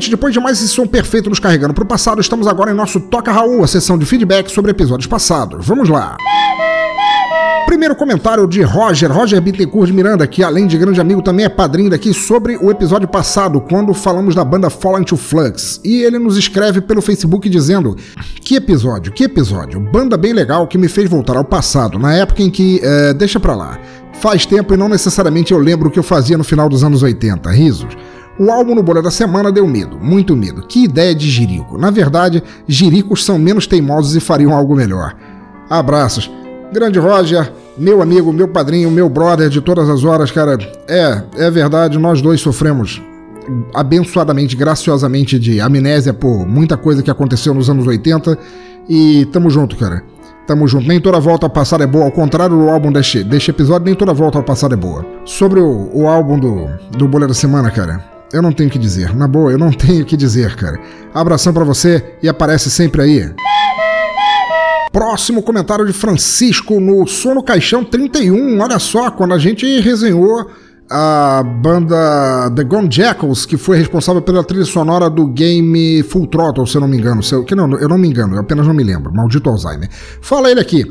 Ouvinte, 0.00 0.10
depois 0.10 0.32
de 0.32 0.40
mais 0.40 0.58
esse 0.58 0.68
som 0.68 0.86
perfeito 0.86 1.28
nos 1.28 1.38
carregando 1.38 1.74
para 1.74 1.84
o 1.84 1.86
passado, 1.86 2.22
estamos 2.22 2.46
agora 2.46 2.70
em 2.70 2.74
nosso 2.74 2.98
Toca 2.98 3.30
Raul, 3.30 3.62
a 3.62 3.66
sessão 3.66 3.98
de 3.98 4.06
feedback 4.06 4.50
sobre 4.50 4.70
episódios 4.70 5.06
passados. 5.06 5.66
Vamos 5.66 5.90
lá! 5.90 6.16
Primeiro 7.66 7.94
comentário 7.94 8.46
de 8.46 8.62
Roger, 8.62 9.12
Roger 9.12 9.38
Bittencourt 9.42 9.88
de 9.88 9.92
Miranda, 9.92 10.26
que 10.26 10.42
além 10.42 10.66
de 10.66 10.78
grande 10.78 11.02
amigo 11.02 11.20
também 11.20 11.44
é 11.44 11.50
padrinho 11.50 11.90
daqui, 11.90 12.14
sobre 12.14 12.56
o 12.56 12.70
episódio 12.70 13.06
passado, 13.06 13.60
quando 13.60 13.92
falamos 13.92 14.34
da 14.34 14.42
banda 14.42 14.70
Fallen 14.70 15.04
to 15.04 15.18
Flux. 15.18 15.78
E 15.84 16.02
ele 16.02 16.18
nos 16.18 16.38
escreve 16.38 16.80
pelo 16.80 17.02
Facebook 17.02 17.46
dizendo: 17.50 17.94
Que 18.40 18.54
episódio, 18.54 19.12
que 19.12 19.24
episódio, 19.24 19.78
banda 19.80 20.16
bem 20.16 20.32
legal 20.32 20.66
que 20.66 20.78
me 20.78 20.88
fez 20.88 21.10
voltar 21.10 21.36
ao 21.36 21.44
passado, 21.44 21.98
na 21.98 22.14
época 22.14 22.42
em 22.42 22.50
que. 22.50 22.80
É, 22.82 23.12
deixa 23.12 23.38
pra 23.38 23.54
lá. 23.54 23.78
Faz 24.14 24.46
tempo 24.46 24.72
e 24.72 24.76
não 24.78 24.88
necessariamente 24.88 25.52
eu 25.52 25.58
lembro 25.58 25.88
o 25.88 25.90
que 25.90 25.98
eu 25.98 26.02
fazia 26.02 26.38
no 26.38 26.44
final 26.44 26.70
dos 26.70 26.82
anos 26.82 27.02
80. 27.02 27.50
Risos. 27.50 27.96
O 28.38 28.50
álbum 28.50 28.74
no 28.74 28.82
Bolha 28.82 29.02
da 29.02 29.10
Semana 29.10 29.52
deu 29.52 29.66
medo, 29.66 29.98
muito 29.98 30.36
medo. 30.36 30.62
Que 30.62 30.84
ideia 30.84 31.14
de 31.14 31.28
Jirico. 31.28 31.76
Na 31.76 31.90
verdade, 31.90 32.42
Jiricos 32.66 33.24
são 33.24 33.38
menos 33.38 33.66
teimosos 33.66 34.16
e 34.16 34.20
fariam 34.20 34.54
algo 34.54 34.74
melhor. 34.74 35.14
Abraços. 35.68 36.30
Grande 36.72 36.98
Roger, 36.98 37.52
meu 37.76 38.00
amigo, 38.00 38.32
meu 38.32 38.48
padrinho, 38.48 38.90
meu 38.90 39.08
brother 39.08 39.48
de 39.48 39.60
todas 39.60 39.88
as 39.88 40.04
horas, 40.04 40.30
cara. 40.30 40.56
É, 40.88 41.22
é 41.36 41.50
verdade, 41.50 41.98
nós 41.98 42.22
dois 42.22 42.40
sofremos 42.40 43.02
abençoadamente, 43.74 44.56
graciosamente 44.56 45.38
de 45.38 45.60
amnésia 45.60 46.12
por 46.12 46.46
muita 46.46 46.76
coisa 46.76 47.02
que 47.02 47.10
aconteceu 47.10 47.52
nos 47.52 47.68
anos 47.68 47.86
80 47.86 48.38
e 48.88 49.26
tamo 49.26 49.50
junto, 49.50 49.76
cara. 49.76 50.02
Tamo 50.46 50.66
junto. 50.66 50.86
Nem 50.88 51.00
toda 51.00 51.20
volta 51.20 51.46
ao 51.46 51.50
passado 51.50 51.82
é 51.82 51.86
boa, 51.86 52.06
ao 52.06 52.12
contrário 52.12 52.56
do 52.56 52.68
álbum 52.68 52.90
deste, 52.90 53.22
deste 53.22 53.50
episódio, 53.50 53.84
nem 53.84 53.94
toda 53.94 54.12
volta 54.12 54.38
ao 54.38 54.44
passado 54.44 54.74
é 54.74 54.76
boa. 54.76 55.04
Sobre 55.24 55.60
o, 55.60 55.90
o 55.92 56.08
álbum 56.08 56.38
do, 56.38 56.68
do 56.96 57.06
Bolha 57.06 57.26
da 57.26 57.34
Semana, 57.34 57.70
cara, 57.70 58.04
eu 58.32 58.42
não 58.42 58.52
tenho 58.52 58.68
o 58.68 58.72
que 58.72 58.78
dizer. 58.78 59.14
Na 59.14 59.26
boa, 59.26 59.50
eu 59.50 59.58
não 59.58 59.70
tenho 59.72 60.02
o 60.02 60.06
que 60.06 60.16
dizer, 60.16 60.56
cara. 60.56 60.80
Abração 61.14 61.52
para 61.52 61.64
você 61.64 62.14
e 62.22 62.28
aparece 62.28 62.70
sempre 62.70 63.02
aí. 63.02 63.30
Próximo 64.92 65.42
comentário 65.42 65.86
de 65.86 65.92
Francisco 65.92 66.80
no 66.80 67.06
Sono 67.06 67.42
Caixão 67.42 67.84
31. 67.84 68.60
Olha 68.60 68.78
só, 68.78 69.10
quando 69.10 69.34
a 69.34 69.38
gente 69.38 69.80
resenhou 69.80 70.50
a 70.90 71.44
banda 71.44 72.50
The 72.56 72.64
Gone 72.64 72.88
Jackals, 72.90 73.46
que 73.46 73.56
foi 73.56 73.78
responsável 73.78 74.20
pela 74.20 74.42
trilha 74.42 74.64
sonora 74.64 75.08
do 75.08 75.28
game 75.28 76.02
Full 76.02 76.26
Throttle, 76.26 76.66
se 76.66 76.76
eu 76.76 76.80
não 76.80 76.88
me 76.88 76.96
engano. 76.96 77.22
Se 77.22 77.32
eu, 77.32 77.44
que 77.44 77.54
não, 77.54 77.72
eu 77.78 77.88
não 77.88 77.96
me 77.96 78.08
engano, 78.08 78.34
eu 78.34 78.40
apenas 78.40 78.66
não 78.66 78.74
me 78.74 78.82
lembro. 78.82 79.14
Maldito 79.14 79.48
Alzheimer. 79.48 79.88
Fala 80.20 80.50
ele 80.50 80.60
aqui. 80.60 80.84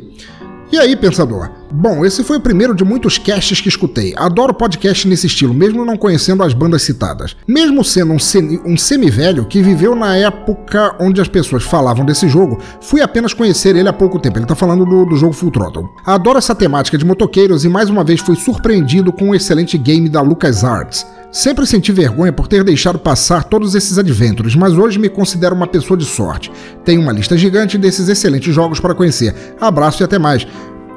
E 0.72 0.78
aí, 0.78 0.96
pensador? 0.96 1.50
Bom, 1.72 2.06
esse 2.06 2.24
foi 2.24 2.38
o 2.38 2.42
primeiro 2.42 2.76
de 2.76 2.84
muitos 2.84 3.18
casts 3.18 3.60
que 3.60 3.68
escutei. 3.70 4.14
Adoro 4.16 4.54
podcast 4.54 5.08
nesse 5.08 5.26
estilo, 5.26 5.52
mesmo 5.52 5.84
não 5.84 5.98
conhecendo 5.98 6.44
as 6.44 6.54
bandas 6.54 6.84
citadas. 6.84 7.36
Mesmo 7.48 7.84
sendo 7.84 8.14
um, 8.14 8.20
semi, 8.20 8.62
um 8.64 8.78
semi-velho 8.78 9.46
que 9.46 9.64
viveu 9.64 9.96
na 9.96 10.16
época 10.16 10.96
onde 11.00 11.20
as 11.20 11.28
pessoas 11.28 11.64
falavam 11.64 12.06
desse 12.06 12.28
jogo, 12.28 12.60
fui 12.82 13.02
apenas 13.02 13.34
conhecer 13.34 13.76
ele 13.76 13.90
há 13.90 13.94
pouco 13.94 14.20
tempo. 14.20 14.38
Ele 14.38 14.46
tá 14.46 14.56
falando 14.56 14.86
do, 14.86 15.06
do 15.06 15.16
jogo 15.16 15.34
Full 15.34 15.50
Throttle. 15.50 15.90
Adoro 16.06 16.38
essa 16.38 16.54
temática 16.54 17.00
de 17.00 17.06
motoqueiros 17.06 17.66
e 17.66 17.70
mais 17.70 17.90
uma 17.90 18.04
vez 18.04 18.20
fui 18.20 18.36
surpreendido 18.36 19.12
com 19.12 19.30
um 19.30 19.36
excelente 19.36 19.76
game 19.76 20.08
da 20.08 20.22
LucasArts. 20.22 21.04
Sempre 21.32 21.68
senti 21.68 21.92
vergonha 21.92 22.34
por 22.34 22.48
ter 22.48 22.64
deixado 22.64 22.98
passar 22.98 23.44
todos 23.44 23.76
esses 23.76 24.00
adventures, 24.00 24.56
mas 24.56 24.74
hoje 24.74 24.98
me 24.98 25.10
considero 25.10 25.54
uma 25.54 25.68
pessoa 25.68 25.96
de 25.96 26.06
sorte. 26.06 26.52
Tenho 26.84 27.02
uma 27.02 27.12
lista 27.12 27.38
gigante 27.38 27.78
desses 27.78 28.10
excelentes 28.10 28.54
jogos 28.54 28.80
para 28.80 28.96
conhecer. 28.96 29.36
Abraço 29.62 30.02
e 30.02 30.04
até 30.04 30.18
mais. 30.18 30.48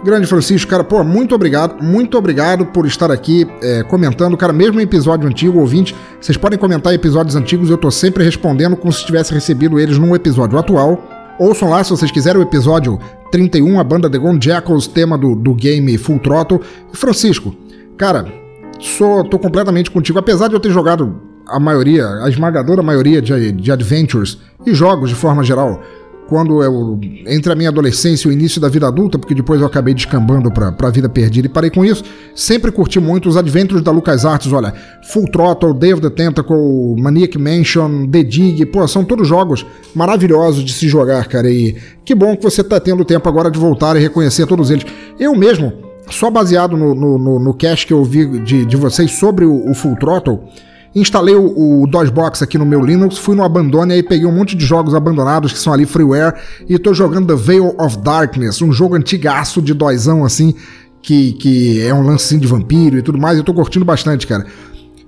Grande 0.03 0.27
Francisco, 0.27 0.69
cara, 0.69 0.83
pô, 0.83 1.05
muito 1.05 1.35
obrigado, 1.35 1.81
muito 1.85 2.19
obrigado 2.19 2.67
por 2.67 2.87
estar 2.87 3.11
aqui 3.11 3.47
é, 3.63 3.85
comentando, 3.85 4.37
cara, 4.37 4.53
mesmo 4.53 4.81
em 4.81 4.83
episódio 4.83 5.29
antigo, 5.29 5.61
ouvinte, 5.61 5.95
vocês 6.21 6.37
podem 6.37 6.59
comentar 6.59 6.93
episódios 6.93 7.37
antigos, 7.37 7.71
eu 7.71 7.79
tô 7.79 7.89
sempre 7.89 8.25
respondendo 8.25 8.75
como 8.75 8.93
se 8.93 9.07
tivesse 9.07 9.33
recebido 9.33 9.79
eles 9.79 9.99
num 9.99 10.17
episódio 10.17 10.59
atual. 10.59 11.07
Ouçam 11.39 11.71
lá 11.71 11.85
se 11.85 11.91
vocês 11.91 12.11
quiserem 12.11 12.41
o 12.41 12.43
episódio 12.43 12.99
31, 13.31 13.79
a 13.79 13.85
banda 13.85 14.11
The 14.11 14.19
Gone 14.19 14.41
Jackals, 14.43 14.89
tema 14.89 15.17
do, 15.17 15.37
do 15.37 15.55
game 15.55 15.97
Full 15.97 16.19
Throttle. 16.19 16.61
Francisco, 16.93 17.55
cara, 17.97 18.42
sou, 18.79 19.25
tô 19.25 19.39
completamente 19.39 19.91
contigo, 19.91 20.19
apesar 20.19 20.49
de 20.49 20.55
eu 20.55 20.61
ter 20.61 20.71
jogado 20.71 21.21
a 21.47 21.59
maioria, 21.59 22.07
a 22.23 22.29
esmagadora 22.29 22.83
maioria 22.83 23.21
de, 23.21 23.53
de 23.53 23.73
adventures 23.73 24.39
e 24.65 24.75
jogos 24.75 25.11
de 25.11 25.17
forma 25.17 25.43
geral 25.43 25.83
quando 26.33 26.63
eu 26.63 26.99
entre 27.27 27.53
a 27.53 27.55
minha 27.55 27.69
adolescência 27.69 28.27
e 28.27 28.31
o 28.31 28.33
início 28.33 28.59
da 28.59 28.67
vida 28.67 28.89
adulta, 28.89 29.19
porque 29.19 29.35
depois 29.35 29.61
eu 29.61 29.67
acabei 29.67 29.93
descambando 29.93 30.51
pra, 30.51 30.73
pra 30.73 30.89
vida 30.89 31.07
perdida 31.07 31.47
e 31.47 31.51
parei 31.51 31.69
com 31.69 31.85
isso, 31.85 32.03
sempre 32.35 32.73
curti 32.73 32.99
muito 32.99 33.29
os 33.29 33.37
adventures 33.37 33.83
da 33.83 33.91
LucasArts, 33.91 34.51
olha, 34.51 34.73
Full 35.13 35.27
Throttle, 35.31 35.75
Day 35.75 35.93
of 35.93 36.01
the 36.01 36.09
Tentacle, 36.09 36.57
Maniac 36.99 37.37
Mansion, 37.37 38.07
The 38.07 38.23
Dig, 38.23 38.65
pô, 38.65 38.89
são 38.89 39.05
todos 39.05 39.29
jogos 39.29 39.67
maravilhosos 39.95 40.65
de 40.65 40.73
se 40.73 40.89
jogar, 40.89 41.27
cara, 41.29 41.51
e 41.51 41.77
que 42.03 42.15
bom 42.15 42.35
que 42.35 42.43
você 42.43 42.65
tá 42.65 42.81
tendo 42.81 43.05
tempo 43.05 43.29
agora 43.29 43.51
de 43.51 43.59
voltar 43.59 43.97
e 43.97 44.01
reconhecer 44.01 44.47
todos 44.47 44.71
eles. 44.71 44.87
Eu 45.21 45.37
mesmo, 45.37 45.71
só 46.11 46.31
baseado 46.31 46.77
no, 46.77 46.95
no, 46.95 47.19
no, 47.19 47.39
no 47.39 47.55
cast 47.55 47.87
que 47.87 47.93
eu 47.93 47.99
ouvi 47.99 48.41
de, 48.41 48.65
de 48.67 48.77
vocês 48.77 49.13
sobre 49.13 49.45
o, 49.45 49.71
o 49.71 49.75
Full 49.75 49.97
Throttle, 49.97 50.41
Instalei 50.95 51.35
o, 51.35 51.83
o 51.83 51.87
DOSBox 51.87 52.43
aqui 52.43 52.59
no 52.59 52.67
meu 52.67 52.81
Linux, 52.85 53.17
fui 53.17 53.35
no 53.35 53.43
Abandone 53.43 53.95
e 53.95 54.03
peguei 54.03 54.27
um 54.27 54.33
monte 54.33 54.55
de 54.55 54.65
jogos 54.65 54.95
abandonados 54.95 55.53
que 55.53 55.59
são 55.59 55.73
ali 55.73 55.87
freeware 55.87 56.35
e 56.69 56.79
tô 56.79 56.93
jogando 56.93 57.29
The 57.29 57.43
Veil 57.43 57.75
of 57.79 57.97
Darkness, 57.99 58.61
um 58.61 58.71
jogo 58.71 58.95
antigaço 58.95 59.63
de 59.63 59.73
dózão 59.73 60.23
assim, 60.23 60.55
que, 61.01 61.33
que 61.33 61.81
é 61.81 61.95
um 61.95 62.03
lance 62.03 62.37
de 62.37 62.47
vampiro 62.47 62.99
e 62.99 63.03
tudo 63.03 63.19
mais, 63.19 63.39
eu 63.39 63.45
tô 63.45 63.55
curtindo 63.55 63.85
bastante, 63.85 64.27
cara. 64.27 64.45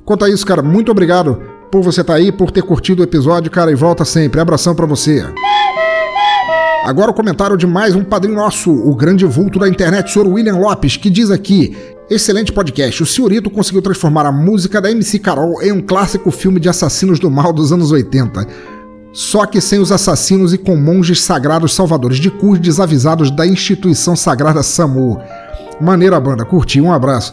Quanto 0.07 0.25
a 0.25 0.31
isso, 0.31 0.47
cara, 0.47 0.63
muito 0.63 0.91
obrigado 0.91 1.41
por 1.71 1.83
você 1.83 2.01
estar 2.01 2.15
tá 2.15 2.19
aí, 2.19 2.33
por 2.33 2.51
ter 2.51 2.63
curtido 2.63 3.01
o 3.01 3.05
episódio, 3.05 3.51
cara, 3.51 3.71
e 3.71 3.75
volta 3.75 4.05
sempre. 4.05 4.41
Abração 4.41 4.75
para 4.75 4.87
você. 4.87 5.25
Agora 6.85 7.11
o 7.11 7.15
comentário 7.15 7.57
de 7.57 7.67
mais 7.67 7.95
um 7.95 8.05
padrinho 8.05 8.35
nosso, 8.35 8.71
o 8.71 8.95
grande 8.95 9.25
vulto 9.25 9.59
da 9.59 9.67
internet, 9.67 10.07
o 10.07 10.13
senhor 10.13 10.29
William 10.29 10.57
Lopes, 10.57 10.99
que 10.99 11.09
diz 11.09 11.31
aqui: 11.31 11.75
Excelente 12.11 12.53
podcast. 12.53 13.03
O 13.03 13.07
senhorito 13.07 13.49
conseguiu 13.49 13.81
transformar 13.81 14.27
a 14.27 14.31
música 14.31 14.83
da 14.83 14.91
MC 14.91 15.19
Carol 15.19 15.63
em 15.63 15.73
um 15.73 15.81
clássico 15.81 16.31
filme 16.31 16.61
de 16.61 16.69
assassinos 16.69 17.19
do 17.19 17.31
mal 17.31 17.55
dos 17.55 17.73
anos 17.73 17.91
80. 17.91 18.47
Só 19.15 19.47
que 19.47 19.63
sem 19.63 19.79
os 19.79 19.91
assassinos 19.91 20.53
e 20.53 20.59
com 20.59 20.77
monges 20.77 21.23
sagrados 21.23 21.73
salvadores 21.73 22.19
de 22.19 22.31
cus 22.31 22.59
desavisados 22.59 23.31
da 23.31 23.47
instituição 23.47 24.15
sagrada 24.15 24.63
SAMU. 24.63 25.19
Maneira 25.81 26.21
banda, 26.21 26.45
curti, 26.45 26.83
um 26.83 26.93
abraço. 26.93 27.33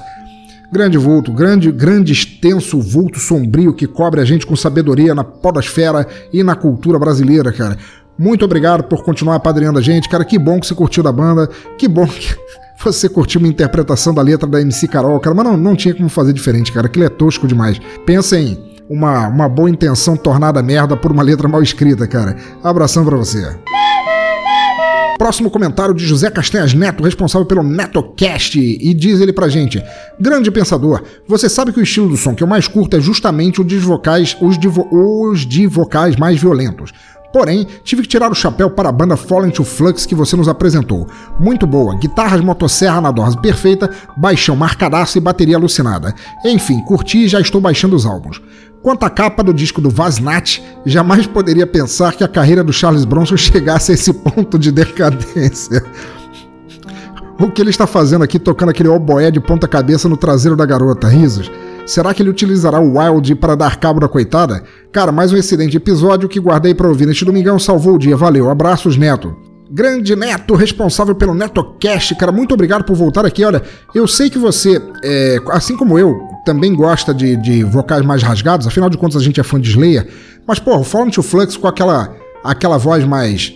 Grande 0.71 0.97
vulto, 0.97 1.33
grande, 1.33 1.69
grande 1.69 2.13
extenso 2.13 2.79
vulto 2.79 3.19
sombrio 3.19 3.73
que 3.73 3.85
cobre 3.85 4.21
a 4.21 4.25
gente 4.25 4.47
com 4.47 4.55
sabedoria 4.55 5.13
na 5.13 5.25
podosfera 5.25 6.07
e 6.31 6.41
na 6.41 6.55
cultura 6.55 6.97
brasileira, 6.97 7.51
cara. 7.51 7.77
Muito 8.17 8.45
obrigado 8.45 8.83
por 8.83 9.03
continuar 9.03 9.35
apadrinhando 9.35 9.79
a 9.79 9.81
gente, 9.81 10.09
cara. 10.09 10.23
Que 10.23 10.37
bom 10.37 10.59
que 10.59 10.67
você 10.67 10.75
curtiu 10.75 11.03
da 11.03 11.11
banda. 11.11 11.47
Que 11.77 11.87
bom 11.87 12.05
que 12.05 12.35
você 12.83 13.09
curtiu 13.09 13.39
uma 13.39 13.47
interpretação 13.47 14.13
da 14.13 14.21
letra 14.21 14.47
da 14.47 14.61
MC 14.61 14.87
Carol, 14.87 15.19
cara, 15.19 15.35
mas 15.35 15.45
não, 15.45 15.57
não 15.57 15.75
tinha 15.75 15.93
como 15.93 16.09
fazer 16.09 16.33
diferente, 16.33 16.71
cara. 16.71 16.87
Aquilo 16.87 17.05
é 17.05 17.09
tosco 17.09 17.47
demais. 17.47 17.79
Pensa 18.05 18.37
em 18.37 18.57
uma, 18.89 19.27
uma 19.27 19.47
boa 19.47 19.69
intenção 19.69 20.17
tornada 20.17 20.61
merda 20.61 20.97
por 20.97 21.11
uma 21.11 21.23
letra 21.23 21.47
mal 21.47 21.63
escrita, 21.63 22.05
cara. 22.07 22.35
Abração 22.63 23.05
para 23.05 23.15
você. 23.15 23.55
Próximo 25.17 25.51
comentário 25.51 25.93
de 25.93 26.03
José 26.03 26.31
Castanhas 26.31 26.73
Neto, 26.73 27.03
responsável 27.03 27.45
pelo 27.45 27.61
NetoCast, 27.61 28.59
e 28.59 28.93
diz 28.93 29.21
ele 29.21 29.31
pra 29.31 29.47
gente: 29.47 29.79
Grande 30.19 30.49
pensador, 30.49 31.03
você 31.27 31.47
sabe 31.47 31.71
que 31.71 31.79
o 31.79 31.83
estilo 31.83 32.09
do 32.09 32.17
som 32.17 32.33
que 32.33 32.41
eu 32.41 32.47
mais 32.47 32.67
curto 32.67 32.97
é 32.97 32.99
justamente 32.99 33.61
o 33.61 33.63
de 33.63 33.77
vocais, 33.77 34.35
os 34.41 34.57
de, 34.57 34.67
vo 34.67 34.87
os 34.91 35.41
de 35.41 35.67
vocais 35.67 36.15
mais 36.15 36.41
violentos. 36.41 36.91
Porém, 37.33 37.65
tive 37.83 38.01
que 38.01 38.07
tirar 38.07 38.29
o 38.29 38.35
chapéu 38.35 38.69
para 38.69 38.89
a 38.89 38.91
banda 38.91 39.15
Fallen 39.15 39.51
to 39.51 39.63
Flux 39.63 40.05
que 40.05 40.13
você 40.13 40.35
nos 40.35 40.49
apresentou. 40.49 41.07
Muito 41.39 41.65
boa, 41.65 41.95
guitarras 41.95 42.41
motosserra 42.41 42.99
na 42.99 43.11
dose 43.11 43.37
perfeita, 43.37 43.89
baixão 44.17 44.55
marcadaço 44.55 45.17
e 45.17 45.21
bateria 45.21 45.55
alucinada. 45.55 46.13
Enfim, 46.45 46.81
curti 46.81 47.25
e 47.25 47.27
já 47.27 47.39
estou 47.39 47.61
baixando 47.61 47.95
os 47.95 48.05
álbuns. 48.05 48.41
Quanto 48.81 49.03
à 49.03 49.09
capa 49.09 49.43
do 49.43 49.53
disco 49.53 49.79
do 49.79 49.89
Vaznat, 49.89 50.61
jamais 50.85 51.27
poderia 51.27 51.67
pensar 51.67 52.13
que 52.13 52.23
a 52.23 52.27
carreira 52.27 52.63
do 52.63 52.73
Charles 52.73 53.05
Bronson 53.05 53.37
chegasse 53.37 53.91
a 53.91 53.95
esse 53.95 54.11
ponto 54.11 54.59
de 54.59 54.71
decadência. 54.71 55.83
O 57.39 57.49
que 57.49 57.61
ele 57.61 57.69
está 57.69 57.87
fazendo 57.87 58.23
aqui 58.23 58.37
tocando 58.37 58.69
aquele 58.69 58.89
oboé 58.89 59.31
de 59.31 59.39
ponta 59.39 59.67
cabeça 59.67 60.09
no 60.09 60.17
traseiro 60.17 60.55
da 60.55 60.65
garota? 60.65 61.07
Risos. 61.07 61.49
Será 61.85 62.13
que 62.13 62.21
ele 62.21 62.29
utilizará 62.29 62.79
o 62.79 62.97
Wild 62.97 63.35
para 63.35 63.55
dar 63.55 63.77
cabo 63.77 63.99
da 63.99 64.07
coitada? 64.07 64.63
Cara, 64.91 65.11
mais 65.11 65.33
um 65.33 65.37
excelente 65.37 65.75
episódio 65.75 66.29
que 66.29 66.39
guardei 66.39 66.73
para 66.73 66.87
ouvir 66.87 67.05
neste 67.05 67.25
domingão. 67.25 67.57
Salvou 67.57 67.95
o 67.95 67.99
dia. 67.99 68.15
Valeu. 68.15 68.49
Abraços, 68.49 68.97
Neto. 68.97 69.35
Grande 69.69 70.15
Neto, 70.15 70.53
responsável 70.53 71.15
pelo 71.15 71.33
NetoCast. 71.33 72.15
Cara, 72.15 72.31
muito 72.31 72.53
obrigado 72.53 72.83
por 72.83 72.95
voltar 72.95 73.25
aqui. 73.25 73.43
Olha, 73.43 73.63
eu 73.95 74.05
sei 74.07 74.29
que 74.29 74.37
você, 74.37 74.81
é, 75.03 75.37
assim 75.49 75.77
como 75.77 75.97
eu, 75.97 76.13
também 76.45 76.75
gosta 76.75 77.13
de, 77.13 77.37
de, 77.37 77.63
vocais 77.63 78.05
mais 78.05 78.21
rasgados. 78.21 78.67
Afinal 78.67 78.89
de 78.89 78.97
contas, 78.97 79.21
a 79.21 79.23
gente 79.23 79.39
é 79.39 79.43
fã 79.43 79.59
de 79.59 79.69
Slayer. 79.69 80.07
Mas, 80.45 80.59
porra, 80.59 80.79
o 80.79 80.83
Fallen 80.83 81.09
to 81.09 81.23
Flux 81.23 81.55
com 81.55 81.67
aquela, 81.67 82.13
aquela 82.43 82.77
voz 82.77 83.05
mais 83.05 83.53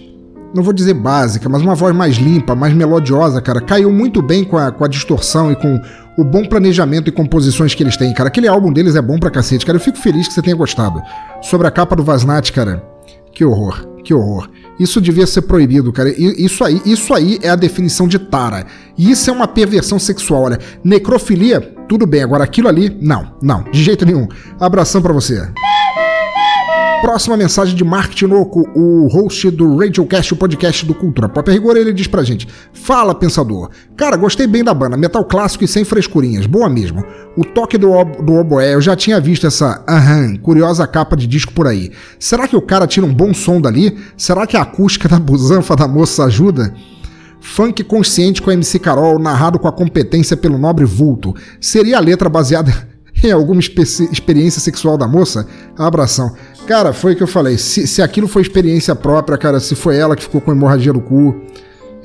não 0.55 0.63
vou 0.63 0.71
dizer 0.71 0.93
básica, 0.93 1.49
mas 1.49 1.61
uma 1.61 1.75
voz 1.75 1.93
mais 1.93 2.15
limpa, 2.15 2.55
mais 2.55 2.73
melodiosa, 2.73 3.41
cara. 3.41 3.59
Caiu 3.59 3.91
muito 3.91 4.21
bem 4.21 4.45
com 4.45 4.57
a, 4.57 4.71
com 4.71 4.85
a 4.85 4.87
distorção 4.87 5.51
e 5.51 5.55
com 5.57 5.81
o 6.17 6.23
bom 6.23 6.45
planejamento 6.45 7.09
e 7.09 7.11
composições 7.11 7.73
que 7.75 7.83
eles 7.83 7.97
têm, 7.97 8.13
cara. 8.13 8.27
Aquele 8.27 8.47
álbum 8.47 8.71
deles 8.71 8.95
é 8.95 9.01
bom 9.01 9.17
pra 9.17 9.31
cacete, 9.31 9.65
cara. 9.65 9.77
Eu 9.77 9.81
fico 9.81 9.97
feliz 9.97 10.27
que 10.27 10.33
você 10.33 10.41
tenha 10.41 10.55
gostado. 10.55 11.01
Sobre 11.41 11.67
a 11.67 11.71
capa 11.71 11.95
do 11.95 12.03
Vasnat, 12.03 12.51
cara. 12.51 12.83
Que 13.33 13.43
horror, 13.43 13.85
que 14.03 14.13
horror. 14.13 14.49
Isso 14.79 15.01
devia 15.01 15.27
ser 15.27 15.41
proibido, 15.41 15.91
cara. 15.91 16.09
Isso 16.09 16.63
aí, 16.63 16.81
isso 16.85 17.13
aí 17.13 17.37
é 17.41 17.49
a 17.49 17.55
definição 17.55 18.07
de 18.07 18.17
tara. 18.17 18.65
E 18.97 19.11
isso 19.11 19.29
é 19.29 19.33
uma 19.33 19.47
perversão 19.47 19.99
sexual, 19.99 20.43
olha. 20.43 20.59
Necrofilia, 20.83 21.59
tudo 21.87 22.05
bem. 22.05 22.23
Agora 22.23 22.43
aquilo 22.43 22.67
ali, 22.67 22.97
não, 23.01 23.35
não, 23.41 23.63
de 23.63 23.83
jeito 23.83 24.05
nenhum. 24.05 24.27
Abração 24.59 25.01
para 25.01 25.13
você. 25.13 25.45
Próxima 27.01 27.37
mensagem 27.37 27.75
de 27.75 27.83
Mark 27.83 28.13
Tinoco, 28.13 28.67
o 28.73 29.07
host 29.07 29.51
do 29.51 29.77
Radiocast, 29.77 30.33
o 30.33 30.37
podcast 30.37 30.85
do 30.85 30.95
Cultura 30.95 31.29
Pop 31.29 31.49
Rigor, 31.51 31.77
ele 31.77 31.93
diz 31.93 32.07
pra 32.07 32.23
gente: 32.23 32.47
Fala, 32.73 33.13
pensador. 33.13 33.69
Cara, 33.95 34.17
gostei 34.17 34.47
bem 34.47 34.63
da 34.63 34.73
banda, 34.73 34.97
metal 34.97 35.23
clássico 35.23 35.63
e 35.63 35.67
sem 35.67 35.83
frescurinhas, 35.83 36.45
boa 36.45 36.69
mesmo. 36.69 37.03
O 37.37 37.43
toque 37.43 37.77
do, 37.77 37.91
do 38.23 38.33
oboé, 38.33 38.73
eu 38.73 38.81
já 38.81 38.95
tinha 38.95 39.19
visto 39.19 39.45
essa, 39.45 39.83
aham, 39.87 40.35
curiosa 40.37 40.87
capa 40.87 41.15
de 41.15 41.27
disco 41.27 41.53
por 41.53 41.67
aí. 41.67 41.91
Será 42.17 42.47
que 42.47 42.55
o 42.55 42.61
cara 42.61 42.87
tira 42.87 43.05
um 43.05 43.13
bom 43.13 43.33
som 43.33 43.61
dali? 43.61 43.97
Será 44.17 44.47
que 44.47 44.57
a 44.57 44.61
acústica 44.61 45.07
da 45.09 45.19
busanfa 45.19 45.75
da 45.75 45.87
moça 45.87 46.25
ajuda? 46.25 46.73
Funk 47.39 47.83
consciente 47.83 48.41
com 48.41 48.49
a 48.49 48.53
MC 48.53 48.79
Carol, 48.79 49.19
narrado 49.19 49.59
com 49.59 49.67
a 49.67 49.71
competência 49.71 50.35
pelo 50.35 50.57
nobre 50.57 50.85
vulto. 50.85 51.35
Seria 51.61 51.97
a 51.97 52.01
letra 52.01 52.27
baseada 52.27 52.94
em 53.23 53.31
alguma 53.31 53.59
experiência 53.59 54.61
sexual 54.61 54.97
da 54.97 55.07
moça? 55.07 55.47
Abração. 55.77 56.35
Cara, 56.67 56.93
foi 56.93 57.13
o 57.13 57.15
que 57.15 57.23
eu 57.23 57.27
falei. 57.27 57.57
Se, 57.57 57.87
se 57.87 58.01
aquilo 58.01 58.27
foi 58.27 58.41
experiência 58.41 58.95
própria, 58.95 59.37
cara, 59.37 59.59
se 59.59 59.75
foi 59.75 59.97
ela 59.97 60.15
que 60.15 60.23
ficou 60.23 60.41
com 60.41 60.51
hemorragia 60.51 60.93
no 60.93 61.01
cu, 61.01 61.35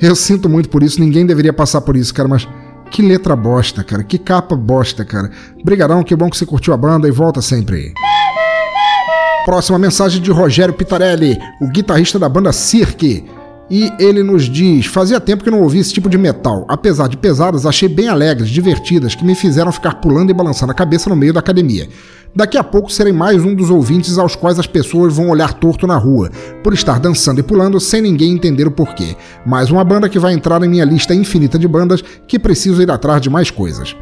eu 0.01 0.15
sinto 0.15 0.49
muito 0.49 0.69
por 0.69 0.83
isso. 0.83 1.01
Ninguém 1.01 1.27
deveria 1.27 1.53
passar 1.53 1.81
por 1.81 1.97
isso, 1.97 2.13
cara, 2.13 2.29
mas 2.29 2.47
que 2.91 3.03
letra 3.03 3.37
bosta, 3.37 3.85
cara. 3.85 4.03
Que 4.03 4.19
capa 4.19 4.57
bosta, 4.57 5.05
cara. 5.05 5.31
Brigadão, 5.65 6.03
que 6.03 6.15
bom 6.17 6.29
que 6.29 6.37
você 6.37 6.45
curtiu 6.45 6.75
a 6.75 6.77
banda 6.77 7.07
e 7.09 7.11
volta 7.11 7.41
sempre. 7.41 7.93
Próxima 9.45 9.79
mensagem 9.79 10.21
de 10.21 10.31
Rogério 10.31 10.75
Pitarelli, 10.75 11.39
o 11.61 11.69
guitarrista 11.69 12.19
da 12.19 12.29
banda 12.29 12.53
Cirque. 12.53 13.25
E 13.71 13.93
ele 14.01 14.23
nos 14.23 14.49
diz: 14.49 14.87
Fazia 14.87 15.21
tempo 15.21 15.45
que 15.45 15.51
não 15.51 15.63
ouvi 15.63 15.79
esse 15.79 15.93
tipo 15.93 16.09
de 16.09 16.19
metal. 16.19 16.67
Apesar 16.69 17.09
de 17.09 17.17
pesadas, 17.17 17.65
achei 17.65 17.89
bem 17.89 18.09
alegres, 18.09 18.49
divertidas, 18.49 19.15
que 19.15 19.25
me 19.25 19.37
fizeram 19.37 19.71
ficar 19.71 19.95
pulando 20.01 20.31
e 20.31 20.35
balançando 20.35 20.73
a 20.73 20.75
cabeça 20.75 21.09
no 21.09 21.15
meio 21.15 21.33
da 21.33 21.39
academia. 21.39 21.89
Daqui 22.35 22.59
a 22.59 22.65
pouco 22.65 22.93
serei 22.93 23.13
mais 23.13 23.45
um 23.45 23.55
dos 23.55 23.71
ouvintes 23.71 24.19
aos 24.19 24.35
quais 24.35 24.59
as 24.59 24.67
pessoas 24.67 25.15
vão 25.15 25.31
olhar 25.31 25.53
torto 25.55 25.87
na 25.87 25.97
rua, 25.97 26.31
por 26.63 26.73
estar 26.73 26.99
dançando 26.99 27.41
e 27.41 27.43
pulando 27.43 27.79
sem 27.79 28.03
ninguém 28.03 28.33
entender 28.33 28.67
o 28.67 28.71
porquê. 28.73 29.17
Mais 29.47 29.71
uma 29.71 29.85
banda 29.85 30.09
que 30.09 30.19
vai 30.19 30.33
entrar 30.33 30.63
em 30.63 30.69
minha 30.69 30.85
lista 30.85 31.15
infinita 31.15 31.59
de 31.59 31.69
bandas 31.69 32.03
que 32.27 32.39
preciso 32.39 32.83
ir 32.83 32.91
atrás 32.91 33.21
de 33.21 33.31
mais 33.31 33.51
coisas. 33.51 33.97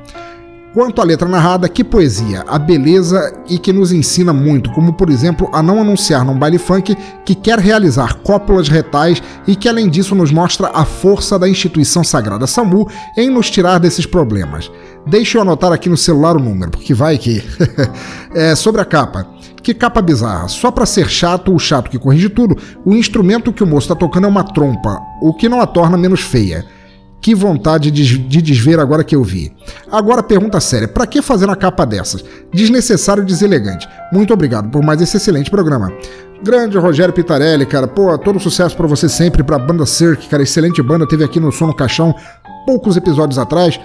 Quanto 0.74 1.00
à 1.00 1.04
letra 1.04 1.26
narrada, 1.26 1.66
que 1.66 1.82
poesia, 1.82 2.44
a 2.46 2.58
beleza 2.58 3.34
e 3.48 3.58
que 3.58 3.72
nos 3.72 3.90
ensina 3.90 4.34
muito, 4.34 4.70
como 4.72 4.92
por 4.92 5.08
exemplo 5.08 5.48
a 5.50 5.62
não 5.62 5.80
anunciar 5.80 6.26
num 6.26 6.38
baile 6.38 6.58
funk 6.58 6.94
que 7.24 7.34
quer 7.34 7.58
realizar 7.58 8.16
cópulas 8.16 8.68
retais 8.68 9.22
e 9.46 9.56
que 9.56 9.66
além 9.66 9.88
disso 9.88 10.14
nos 10.14 10.30
mostra 10.30 10.70
a 10.74 10.84
força 10.84 11.38
da 11.38 11.48
instituição 11.48 12.04
sagrada 12.04 12.46
SAMU 12.46 12.86
em 13.16 13.30
nos 13.30 13.50
tirar 13.50 13.78
desses 13.78 14.04
problemas. 14.04 14.70
Deixa 15.06 15.38
eu 15.38 15.42
anotar 15.42 15.72
aqui 15.72 15.88
no 15.88 15.96
celular 15.96 16.36
o 16.36 16.40
número, 16.40 16.70
porque 16.70 16.92
vai 16.92 17.16
que. 17.16 17.42
é, 18.34 18.54
sobre 18.54 18.82
a 18.82 18.84
capa. 18.84 19.26
Que 19.62 19.72
capa 19.72 20.02
bizarra. 20.02 20.48
Só 20.48 20.70
para 20.70 20.84
ser 20.84 21.08
chato, 21.08 21.54
o 21.54 21.58
chato 21.58 21.90
que 21.90 21.98
corrige 21.98 22.28
tudo, 22.28 22.56
o 22.84 22.94
instrumento 22.94 23.52
que 23.52 23.64
o 23.64 23.66
moço 23.66 23.88
tá 23.88 23.94
tocando 23.94 24.26
é 24.26 24.28
uma 24.28 24.44
trompa, 24.44 25.00
o 25.22 25.32
que 25.32 25.48
não 25.48 25.62
a 25.62 25.66
torna 25.66 25.96
menos 25.96 26.20
feia. 26.20 26.64
Que 27.20 27.34
vontade 27.34 27.90
de, 27.90 28.18
de 28.18 28.40
desver 28.40 28.78
agora 28.78 29.02
que 29.02 29.14
eu 29.16 29.22
vi. 29.24 29.52
Agora, 29.90 30.22
pergunta 30.22 30.60
séria: 30.60 30.88
pra 30.88 31.06
que 31.06 31.20
fazer 31.20 31.46
uma 31.46 31.56
capa 31.56 31.84
dessas? 31.84 32.24
Desnecessário 32.52 33.22
e 33.22 33.26
deselegante. 33.26 33.88
Muito 34.12 34.32
obrigado 34.32 34.70
por 34.70 34.82
mais 34.82 35.00
esse 35.00 35.16
excelente 35.16 35.50
programa. 35.50 35.92
Grande 36.42 36.78
Rogério 36.78 37.12
Pitarelli, 37.12 37.66
cara. 37.66 37.88
Pô, 37.88 38.16
todo 38.16 38.38
sucesso 38.38 38.76
pra 38.76 38.86
você 38.86 39.08
sempre, 39.08 39.42
pra 39.42 39.58
banda 39.58 39.84
Cirque, 39.84 40.28
cara. 40.28 40.42
Excelente 40.42 40.80
banda, 40.80 41.06
teve 41.06 41.24
aqui 41.24 41.40
no 41.40 41.50
Som 41.50 41.66
no 41.66 41.74
Caixão 41.74 42.14
poucos 42.64 42.96
episódios 42.96 43.38
atrás. 43.38 43.80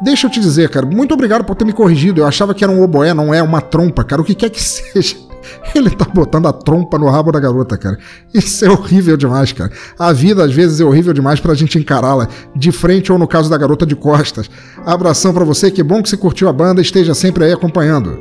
Deixa 0.00 0.26
eu 0.26 0.30
te 0.30 0.40
dizer, 0.40 0.70
cara, 0.70 0.86
muito 0.86 1.12
obrigado 1.12 1.44
por 1.44 1.56
ter 1.56 1.64
me 1.64 1.72
corrigido. 1.72 2.20
Eu 2.20 2.26
achava 2.26 2.54
que 2.54 2.62
era 2.62 2.72
um 2.72 2.82
oboé, 2.82 3.12
não 3.12 3.34
é 3.34 3.42
uma 3.42 3.60
trompa, 3.60 4.04
cara. 4.04 4.22
O 4.22 4.24
que 4.24 4.34
quer 4.34 4.48
que 4.48 4.62
seja. 4.62 5.27
Ele 5.74 5.90
tá 5.90 6.04
botando 6.04 6.46
a 6.46 6.52
trompa 6.52 6.98
no 6.98 7.08
rabo 7.08 7.32
da 7.32 7.40
garota, 7.40 7.76
cara. 7.76 7.98
Isso 8.32 8.64
é 8.64 8.70
horrível 8.70 9.16
demais, 9.16 9.52
cara. 9.52 9.70
A 9.98 10.12
vida 10.12 10.44
às 10.44 10.52
vezes 10.52 10.80
é 10.80 10.84
horrível 10.84 11.12
demais 11.12 11.40
pra 11.40 11.54
gente 11.54 11.78
encará-la 11.78 12.28
de 12.54 12.72
frente 12.72 13.12
ou 13.12 13.18
no 13.18 13.26
caso 13.26 13.50
da 13.50 13.56
garota 13.56 13.84
de 13.84 13.96
costas. 13.96 14.50
Abração 14.84 15.32
para 15.32 15.44
você, 15.44 15.70
que 15.70 15.82
bom 15.82 16.02
que 16.02 16.08
você 16.08 16.16
curtiu 16.16 16.48
a 16.48 16.52
banda, 16.52 16.80
esteja 16.80 17.14
sempre 17.14 17.44
aí 17.44 17.52
acompanhando. 17.52 18.18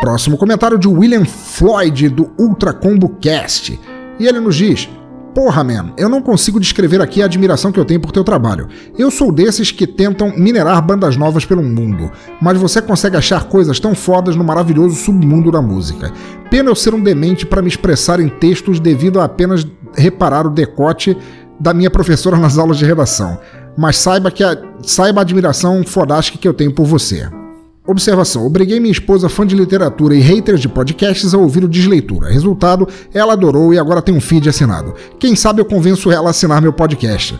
Próximo 0.00 0.36
comentário 0.36 0.78
de 0.78 0.86
William 0.86 1.24
Floyd 1.24 2.08
do 2.10 2.30
Ultra 2.38 2.72
Combo 2.72 3.08
Cast. 3.20 3.78
E 4.18 4.26
ele 4.26 4.38
nos 4.38 4.56
diz: 4.56 4.88
Porra, 5.34 5.64
man, 5.64 5.92
eu 5.96 6.08
não 6.08 6.22
consigo 6.22 6.60
descrever 6.60 7.02
aqui 7.02 7.20
a 7.20 7.24
admiração 7.24 7.72
que 7.72 7.80
eu 7.80 7.84
tenho 7.84 7.98
por 7.98 8.12
teu 8.12 8.22
trabalho. 8.22 8.68
Eu 8.96 9.10
sou 9.10 9.32
desses 9.32 9.72
que 9.72 9.84
tentam 9.84 10.32
minerar 10.36 10.80
bandas 10.80 11.16
novas 11.16 11.44
pelo 11.44 11.62
mundo, 11.62 12.10
mas 12.40 12.56
você 12.56 12.80
consegue 12.80 13.16
achar 13.16 13.44
coisas 13.44 13.80
tão 13.80 13.96
fodas 13.96 14.36
no 14.36 14.44
maravilhoso 14.44 14.94
submundo 14.94 15.50
da 15.50 15.60
música. 15.60 16.12
Pena 16.48 16.70
eu 16.70 16.74
ser 16.76 16.94
um 16.94 17.02
demente 17.02 17.44
para 17.44 17.60
me 17.60 17.66
expressar 17.66 18.20
em 18.20 18.28
textos 18.28 18.78
devido 18.78 19.20
a 19.20 19.24
apenas 19.24 19.66
reparar 19.96 20.46
o 20.46 20.50
decote 20.50 21.16
da 21.58 21.74
minha 21.74 21.90
professora 21.90 22.36
nas 22.36 22.56
aulas 22.56 22.78
de 22.78 22.84
redação. 22.84 23.36
Mas 23.76 23.96
saiba 23.96 24.30
que 24.30 24.44
a, 24.44 24.56
saiba 24.82 25.20
a 25.20 25.22
admiração 25.22 25.82
fodástica 25.84 26.38
que 26.38 26.46
eu 26.46 26.54
tenho 26.54 26.72
por 26.72 26.86
você. 26.86 27.28
Observação: 27.86 28.46
obriguei 28.46 28.80
minha 28.80 28.92
esposa, 28.92 29.28
fã 29.28 29.46
de 29.46 29.54
literatura 29.54 30.14
e 30.14 30.20
haters 30.20 30.60
de 30.60 30.68
podcasts, 30.68 31.34
a 31.34 31.38
ouvir 31.38 31.64
o 31.64 31.68
Desleitura. 31.68 32.30
Resultado: 32.30 32.88
ela 33.12 33.34
adorou 33.34 33.74
e 33.74 33.78
agora 33.78 34.00
tem 34.00 34.14
um 34.14 34.20
feed 34.20 34.48
assinado. 34.48 34.94
Quem 35.18 35.36
sabe 35.36 35.60
eu 35.60 35.66
convenço 35.66 36.10
ela 36.10 36.28
a 36.28 36.30
assinar 36.30 36.62
meu 36.62 36.72
podcast. 36.72 37.38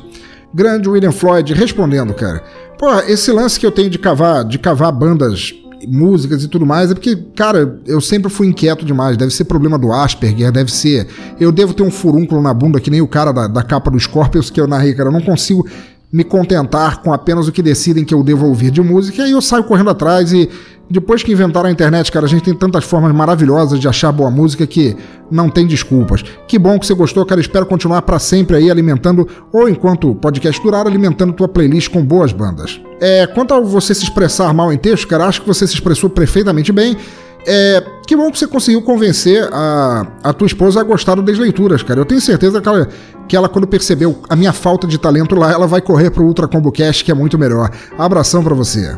Grande 0.52 0.88
William 0.88 1.12
Floyd 1.12 1.52
respondendo, 1.54 2.12
cara. 2.14 2.42
Pô, 2.78 2.92
esse 3.08 3.32
lance 3.32 3.58
que 3.58 3.66
eu 3.66 3.72
tenho 3.72 3.88
de 3.88 3.98
cavar, 3.98 4.44
de 4.44 4.58
cavar 4.58 4.92
bandas, 4.92 5.52
músicas 5.88 6.42
e 6.44 6.48
tudo 6.48 6.66
mais 6.66 6.90
é 6.90 6.94
porque, 6.94 7.16
cara, 7.34 7.80
eu 7.86 8.00
sempre 8.00 8.30
fui 8.30 8.46
inquieto 8.46 8.84
demais. 8.84 9.16
Deve 9.16 9.32
ser 9.32 9.44
problema 9.44 9.78
do 9.78 9.92
Asperger, 9.92 10.52
deve 10.52 10.72
ser. 10.72 11.08
Eu 11.40 11.50
devo 11.50 11.74
ter 11.74 11.82
um 11.82 11.90
furúnculo 11.90 12.42
na 12.42 12.52
bunda 12.52 12.80
que 12.80 12.90
nem 12.90 13.00
o 13.00 13.08
cara 13.08 13.32
da, 13.32 13.46
da 13.46 13.62
capa 13.62 13.90
do 13.90 13.98
Scorpions 13.98 14.50
que 14.50 14.60
eu 14.60 14.66
narrei, 14.66 14.94
cara. 14.94 15.08
Eu 15.08 15.12
não 15.12 15.20
consigo 15.20 15.66
me 16.14 16.22
contentar 16.22 17.02
com 17.02 17.12
apenas 17.12 17.48
o 17.48 17.52
que 17.52 17.60
decidem 17.60 18.04
que 18.04 18.14
eu 18.14 18.22
devo 18.22 18.46
ouvir 18.46 18.70
de 18.70 18.80
música, 18.80 19.20
e 19.20 19.24
aí 19.24 19.30
eu 19.32 19.42
saio 19.42 19.64
correndo 19.64 19.90
atrás 19.90 20.32
e 20.32 20.48
depois 20.88 21.24
que 21.24 21.32
inventaram 21.32 21.68
a 21.68 21.72
internet, 21.72 22.12
cara, 22.12 22.24
a 22.24 22.28
gente 22.28 22.44
tem 22.44 22.54
tantas 22.54 22.84
formas 22.84 23.12
maravilhosas 23.12 23.80
de 23.80 23.88
achar 23.88 24.12
boa 24.12 24.30
música 24.30 24.64
que 24.64 24.96
não 25.28 25.50
tem 25.50 25.66
desculpas. 25.66 26.22
Que 26.46 26.56
bom 26.56 26.78
que 26.78 26.86
você 26.86 26.94
gostou, 26.94 27.26
cara. 27.26 27.40
Espero 27.40 27.66
continuar 27.66 28.02
para 28.02 28.20
sempre 28.20 28.56
aí 28.56 28.70
alimentando, 28.70 29.26
ou 29.52 29.68
enquanto 29.68 30.08
o 30.08 30.14
podcast 30.14 30.62
durar, 30.62 30.86
alimentando 30.86 31.32
tua 31.32 31.48
playlist 31.48 31.90
com 31.90 32.04
boas 32.04 32.32
bandas. 32.32 32.80
É, 33.00 33.26
quanto 33.26 33.52
a 33.52 33.58
você 33.58 33.92
se 33.92 34.04
expressar 34.04 34.54
mal 34.54 34.72
em 34.72 34.78
texto, 34.78 35.08
cara, 35.08 35.24
acho 35.24 35.40
que 35.40 35.48
você 35.48 35.66
se 35.66 35.74
expressou 35.74 36.08
perfeitamente 36.08 36.70
bem. 36.70 36.96
É, 37.46 37.84
que 38.06 38.16
bom 38.16 38.30
que 38.30 38.38
você 38.38 38.46
conseguiu 38.46 38.82
convencer 38.82 39.48
a, 39.52 40.06
a 40.22 40.32
tua 40.32 40.46
esposa 40.46 40.80
a 40.80 40.82
gostar 40.82 41.14
do 41.14 41.22
Desleituras, 41.22 41.82
cara. 41.82 42.00
Eu 42.00 42.04
tenho 42.04 42.20
certeza 42.20 42.60
que 42.60 42.68
ela, 42.68 42.88
que 43.28 43.36
ela, 43.36 43.48
quando 43.48 43.66
percebeu 43.66 44.20
a 44.28 44.36
minha 44.36 44.52
falta 44.52 44.86
de 44.86 44.98
talento 44.98 45.34
lá, 45.34 45.52
ela 45.52 45.66
vai 45.66 45.80
correr 45.80 46.10
pro 46.10 46.24
Ultra 46.24 46.48
Combo 46.48 46.72
Cash, 46.72 47.02
que 47.02 47.10
é 47.10 47.14
muito 47.14 47.38
melhor. 47.38 47.70
Abração 47.98 48.42
para 48.42 48.54
você. 48.54 48.96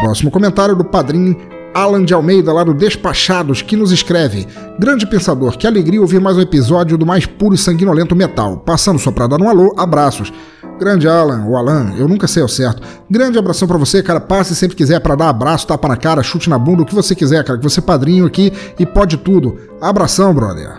Próximo 0.00 0.30
comentário 0.30 0.76
do 0.76 0.84
padrinho 0.84 1.36
Alan 1.78 2.04
de 2.04 2.12
Almeida, 2.12 2.52
lá 2.52 2.64
do 2.64 2.74
Despachados, 2.74 3.62
que 3.62 3.76
nos 3.76 3.92
escreve: 3.92 4.48
Grande 4.80 5.06
pensador, 5.06 5.56
que 5.56 5.64
alegria 5.64 6.00
ouvir 6.00 6.20
mais 6.20 6.36
um 6.36 6.40
episódio 6.40 6.98
do 6.98 7.06
mais 7.06 7.24
puro 7.24 7.54
e 7.54 7.58
sanguinolento 7.58 8.16
metal. 8.16 8.56
Passando 8.56 8.98
só 8.98 9.12
pra 9.12 9.28
dar 9.28 9.40
um 9.40 9.48
alô, 9.48 9.72
abraços. 9.78 10.32
Grande 10.80 11.06
Alan, 11.06 11.44
o 11.46 11.56
Alan, 11.56 11.94
eu 11.96 12.08
nunca 12.08 12.26
sei 12.26 12.42
ao 12.42 12.48
certo. 12.48 12.82
Grande 13.08 13.38
abração 13.38 13.68
para 13.68 13.78
você, 13.78 14.02
cara. 14.02 14.18
Passe 14.18 14.56
sempre 14.56 14.76
quiser 14.76 14.98
para 14.98 15.14
dar 15.14 15.28
abraço, 15.28 15.68
tapa 15.68 15.86
na 15.86 15.96
cara, 15.96 16.20
chute 16.20 16.50
na 16.50 16.58
bunda, 16.58 16.82
o 16.82 16.84
que 16.84 16.94
você 16.96 17.14
quiser, 17.14 17.44
cara. 17.44 17.56
Que 17.56 17.64
você 17.64 17.78
é 17.78 17.82
padrinho 17.82 18.26
aqui 18.26 18.52
e 18.76 18.84
pode 18.84 19.16
tudo. 19.16 19.56
Abração, 19.80 20.34
brother. 20.34 20.74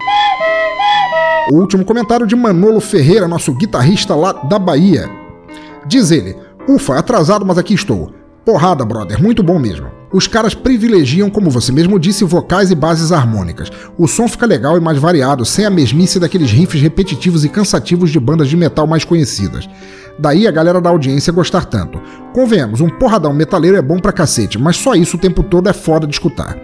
O 1.50 1.56
último 1.56 1.86
comentário 1.86 2.28
de 2.28 2.36
Manolo 2.36 2.82
Ferreira, 2.82 3.26
nosso 3.26 3.54
guitarrista 3.54 4.16
lá 4.16 4.34
da 4.34 4.60
Bahia. 4.60 5.10
Diz 5.88 6.12
ele: 6.12 6.36
Ufa, 6.68 7.00
atrasado, 7.00 7.46
mas 7.46 7.58
aqui 7.58 7.74
estou. 7.74 8.12
Porrada, 8.44 8.84
brother, 8.84 9.22
muito 9.22 9.42
bom 9.42 9.58
mesmo. 9.58 9.99
Os 10.12 10.28
caras 10.28 10.56
privilegiam, 10.56 11.30
como 11.30 11.52
você 11.52 11.72
mesmo 11.72 12.00
disse, 12.00 12.24
vocais 12.24 12.72
e 12.72 12.76
bases 12.76 13.12
harmônicas. 13.12 13.70
O 13.96 14.08
som 14.08 14.28
fica 14.28 14.46
legal 14.46 14.76
e 14.76 14.80
mais 14.80 14.98
variado, 14.98 15.46
sem 15.46 15.66
a 15.66 15.70
mesmice 15.70 16.20
daqueles 16.20 16.50
riffs 16.50 16.82
repetitivos 16.82 17.46
e 17.46 17.50
cansativos 17.50 18.10
de 18.10 18.20
bandas 18.20 18.48
de 18.48 18.58
metal 18.58 18.88
mais 18.88 19.06
conhecidas. 19.06 19.70
Daí 20.18 20.48
a 20.48 20.52
galera 20.52 20.82
da 20.82 20.90
audiência 20.90 21.32
gostar 21.32 21.66
tanto. 21.66 22.02
Convenhamos, 22.34 22.82
um 22.82 22.90
porradão 22.90 23.34
metaleiro 23.34 23.78
é 23.78 23.82
bom 23.82 24.00
pra 24.00 24.12
cacete, 24.12 24.58
mas 24.58 24.78
só 24.78 24.96
isso 24.96 25.16
o 25.16 25.20
tempo 25.20 25.44
todo 25.44 25.70
é 25.70 25.74
foda 25.74 26.08
de 26.08 26.14
escutar. 26.14 26.58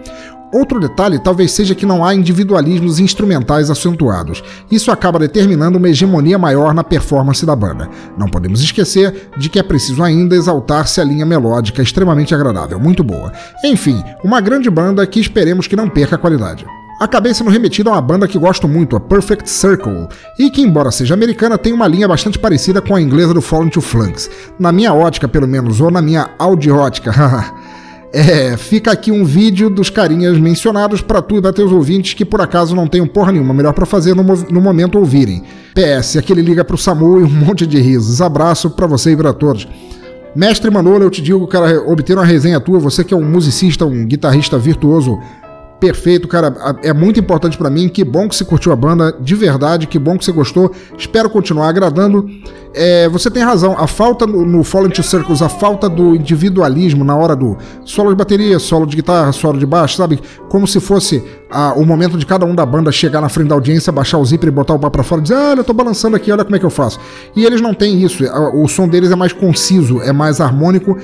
Outro 0.52 0.78
detalhe 0.78 1.18
talvez 1.18 1.52
seja 1.52 1.74
que 1.74 1.84
não 1.84 2.04
há 2.04 2.14
individualismos 2.14 3.00
instrumentais 3.00 3.70
acentuados. 3.70 4.42
Isso 4.70 4.90
acaba 4.90 5.18
determinando 5.18 5.78
uma 5.78 5.88
hegemonia 5.88 6.38
maior 6.38 6.72
na 6.72 6.84
performance 6.84 7.44
da 7.44 7.56
banda. 7.56 7.88
Não 8.16 8.28
podemos 8.28 8.60
esquecer 8.60 9.30
de 9.36 9.48
que 9.48 9.58
é 9.58 9.62
preciso 9.62 10.02
ainda 10.02 10.36
exaltar-se 10.36 11.00
a 11.00 11.04
linha 11.04 11.26
melódica 11.26 11.82
extremamente 11.82 12.34
agradável, 12.34 12.78
muito 12.78 13.02
boa. 13.02 13.32
Enfim, 13.64 14.02
uma 14.22 14.40
grande 14.40 14.70
banda 14.70 15.06
que 15.06 15.20
esperemos 15.20 15.66
que 15.66 15.76
não 15.76 15.88
perca 15.88 16.16
a 16.16 16.18
qualidade. 16.18 16.64
Acabei 16.98 17.34
sendo 17.34 17.50
remetido 17.50 17.90
a 17.90 17.92
uma 17.92 18.00
banda 18.00 18.26
que 18.26 18.38
gosto 18.38 18.66
muito, 18.66 18.96
a 18.96 19.00
Perfect 19.00 19.50
Circle, 19.50 20.08
e 20.38 20.48
que, 20.50 20.62
embora 20.62 20.90
seja 20.90 21.12
americana, 21.12 21.58
tem 21.58 21.70
uma 21.70 21.86
linha 21.86 22.08
bastante 22.08 22.38
parecida 22.38 22.80
com 22.80 22.94
a 22.94 23.02
inglesa 23.02 23.34
do 23.34 23.42
Fallen 23.42 23.68
to 23.68 23.82
Flanks. 23.82 24.30
Na 24.58 24.72
minha 24.72 24.94
ótica, 24.94 25.28
pelo 25.28 25.46
menos, 25.46 25.78
ou 25.78 25.90
na 25.90 26.00
minha 26.00 26.30
audiótica, 26.38 27.10
haha. 27.12 27.52
É, 28.18 28.56
fica 28.56 28.90
aqui 28.90 29.12
um 29.12 29.26
vídeo 29.26 29.68
dos 29.68 29.90
carinhas 29.90 30.38
mencionados 30.38 31.02
para 31.02 31.20
tu 31.20 31.36
e 31.36 31.42
para 31.42 31.52
teus 31.52 31.70
ouvintes 31.70 32.14
que 32.14 32.24
por 32.24 32.40
acaso 32.40 32.74
não 32.74 32.88
tenham 32.88 33.06
porra 33.06 33.30
nenhuma, 33.30 33.52
melhor 33.52 33.74
para 33.74 33.84
fazer 33.84 34.14
no, 34.14 34.22
no, 34.22 34.58
momento 34.58 34.96
ouvirem. 34.96 35.42
PS, 35.74 36.16
aquele 36.16 36.40
liga 36.40 36.64
pro 36.64 36.78
Samu 36.78 37.20
e 37.20 37.24
um 37.24 37.28
monte 37.44 37.66
de 37.66 37.78
risos. 37.78 38.22
Abraço 38.22 38.70
para 38.70 38.86
você 38.86 39.12
e 39.12 39.16
para 39.18 39.34
todos. 39.34 39.68
Mestre 40.34 40.70
Manolo, 40.70 41.02
eu 41.02 41.10
te 41.10 41.20
digo, 41.20 41.46
cara, 41.46 41.78
obter 41.86 42.16
uma 42.16 42.24
resenha 42.24 42.58
tua, 42.58 42.78
você 42.78 43.04
que 43.04 43.12
é 43.12 43.16
um 43.16 43.22
musicista, 43.22 43.84
um 43.84 44.06
guitarrista 44.06 44.58
virtuoso 44.58 45.18
perfeito, 45.80 46.26
cara. 46.26 46.54
É 46.82 46.92
muito 46.92 47.20
importante 47.20 47.56
para 47.56 47.70
mim. 47.70 47.88
Que 47.88 48.04
bom 48.04 48.28
que 48.28 48.34
você 48.34 48.44
curtiu 48.44 48.72
a 48.72 48.76
banda, 48.76 49.14
de 49.20 49.34
verdade. 49.34 49.86
Que 49.86 49.98
bom 49.98 50.16
que 50.18 50.24
você 50.24 50.32
gostou. 50.32 50.70
Espero 50.96 51.28
continuar 51.30 51.68
agradando. 51.68 52.28
É, 52.74 53.08
você 53.08 53.30
tem 53.30 53.42
razão. 53.42 53.74
A 53.78 53.86
falta 53.86 54.26
no, 54.26 54.44
no 54.44 54.62
Fallen 54.62 54.90
to 54.90 55.02
Circles, 55.02 55.40
a 55.40 55.48
falta 55.48 55.88
do 55.88 56.14
individualismo 56.14 57.04
na 57.04 57.16
hora 57.16 57.34
do 57.34 57.56
solo 57.84 58.10
de 58.10 58.16
bateria, 58.16 58.58
solo 58.58 58.86
de 58.86 58.96
guitarra, 58.96 59.32
solo 59.32 59.58
de 59.58 59.66
baixo, 59.66 59.96
sabe? 59.96 60.20
Como 60.48 60.66
se 60.66 60.78
fosse 60.80 61.22
a, 61.50 61.72
o 61.72 61.84
momento 61.84 62.18
de 62.18 62.26
cada 62.26 62.44
um 62.44 62.54
da 62.54 62.66
banda 62.66 62.92
chegar 62.92 63.20
na 63.20 63.28
frente 63.28 63.48
da 63.48 63.54
audiência, 63.54 63.92
baixar 63.92 64.18
o 64.18 64.24
zíper 64.24 64.48
e 64.48 64.52
botar 64.52 64.74
o 64.74 64.78
pau 64.78 64.90
pra 64.90 65.02
fora 65.02 65.20
e 65.20 65.22
dizer: 65.22 65.36
Ah, 65.36 65.54
eu 65.56 65.64
tô 65.64 65.72
balançando 65.72 66.16
aqui, 66.16 66.30
olha 66.30 66.44
como 66.44 66.56
é 66.56 66.58
que 66.58 66.66
eu 66.66 66.70
faço. 66.70 67.00
E 67.34 67.44
eles 67.44 67.60
não 67.60 67.72
têm 67.72 68.02
isso. 68.02 68.24
O 68.54 68.68
som 68.68 68.88
deles 68.88 69.10
é 69.10 69.16
mais 69.16 69.32
conciso, 69.32 70.00
é 70.02 70.12
mais 70.12 70.40
harmônico 70.40 70.96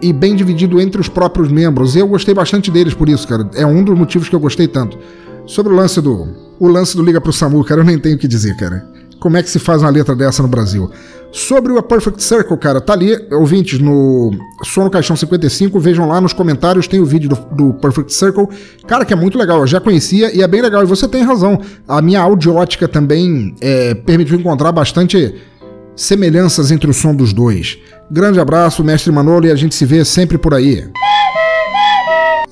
e 0.00 0.12
bem 0.12 0.34
dividido 0.34 0.80
entre 0.80 1.00
os 1.00 1.08
próprios 1.08 1.50
membros. 1.50 1.96
Eu 1.96 2.06
gostei 2.06 2.34
bastante 2.34 2.70
deles 2.70 2.94
por 2.94 3.08
isso, 3.08 3.26
cara. 3.26 3.48
É 3.54 3.66
um 3.66 3.82
dos 3.82 3.96
motivos 3.96 4.28
que 4.28 4.34
eu 4.34 4.40
gostei 4.40 4.68
tanto. 4.68 4.98
Sobre 5.46 5.72
o 5.72 5.76
lance 5.76 6.00
do. 6.00 6.28
O 6.58 6.68
lance 6.68 6.96
do 6.96 7.02
Liga 7.02 7.20
pro 7.20 7.32
Samu, 7.32 7.64
cara, 7.64 7.80
eu 7.80 7.84
nem 7.84 7.98
tenho 7.98 8.16
o 8.16 8.18
que 8.18 8.28
dizer, 8.28 8.56
cara. 8.56 8.86
Como 9.18 9.36
é 9.36 9.42
que 9.42 9.50
se 9.50 9.58
faz 9.58 9.82
uma 9.82 9.90
letra 9.90 10.14
dessa 10.14 10.42
no 10.42 10.48
Brasil? 10.48 10.90
Sobre 11.32 11.72
o 11.72 11.78
A 11.78 11.82
Perfect 11.82 12.22
Circle, 12.22 12.56
cara, 12.56 12.80
tá 12.80 12.92
ali, 12.92 13.10
ouvintes, 13.32 13.80
no 13.80 14.30
Som 14.62 14.84
no 14.84 14.90
Caixão 14.90 15.16
55, 15.16 15.80
vejam 15.80 16.06
lá 16.06 16.20
nos 16.20 16.32
comentários, 16.32 16.86
tem 16.86 17.00
o 17.00 17.04
vídeo 17.04 17.28
do, 17.28 17.36
do, 17.56 17.74
Perfect 17.74 18.12
Circle. 18.12 18.46
Cara, 18.86 19.04
que 19.04 19.12
é 19.12 19.16
muito 19.16 19.36
legal, 19.36 19.58
eu 19.58 19.66
já 19.66 19.80
conhecia 19.80 20.32
e 20.32 20.42
é 20.42 20.46
bem 20.46 20.62
legal. 20.62 20.84
E 20.84 20.86
você 20.86 21.08
tem 21.08 21.24
razão, 21.24 21.60
a 21.88 22.00
minha 22.00 22.20
audiótica 22.20 22.86
também 22.86 23.56
é, 23.60 23.94
permitiu 23.94 24.38
encontrar 24.38 24.70
bastante 24.70 25.34
semelhanças 25.96 26.70
entre 26.70 26.90
o 26.90 26.94
som 26.94 27.14
dos 27.14 27.32
dois. 27.32 27.78
Grande 28.10 28.40
abraço, 28.40 28.84
mestre 28.84 29.12
Manolo, 29.12 29.46
e 29.46 29.50
a 29.50 29.56
gente 29.56 29.74
se 29.74 29.84
vê 29.84 30.04
sempre 30.04 30.38
por 30.38 30.54
aí. 30.54 30.84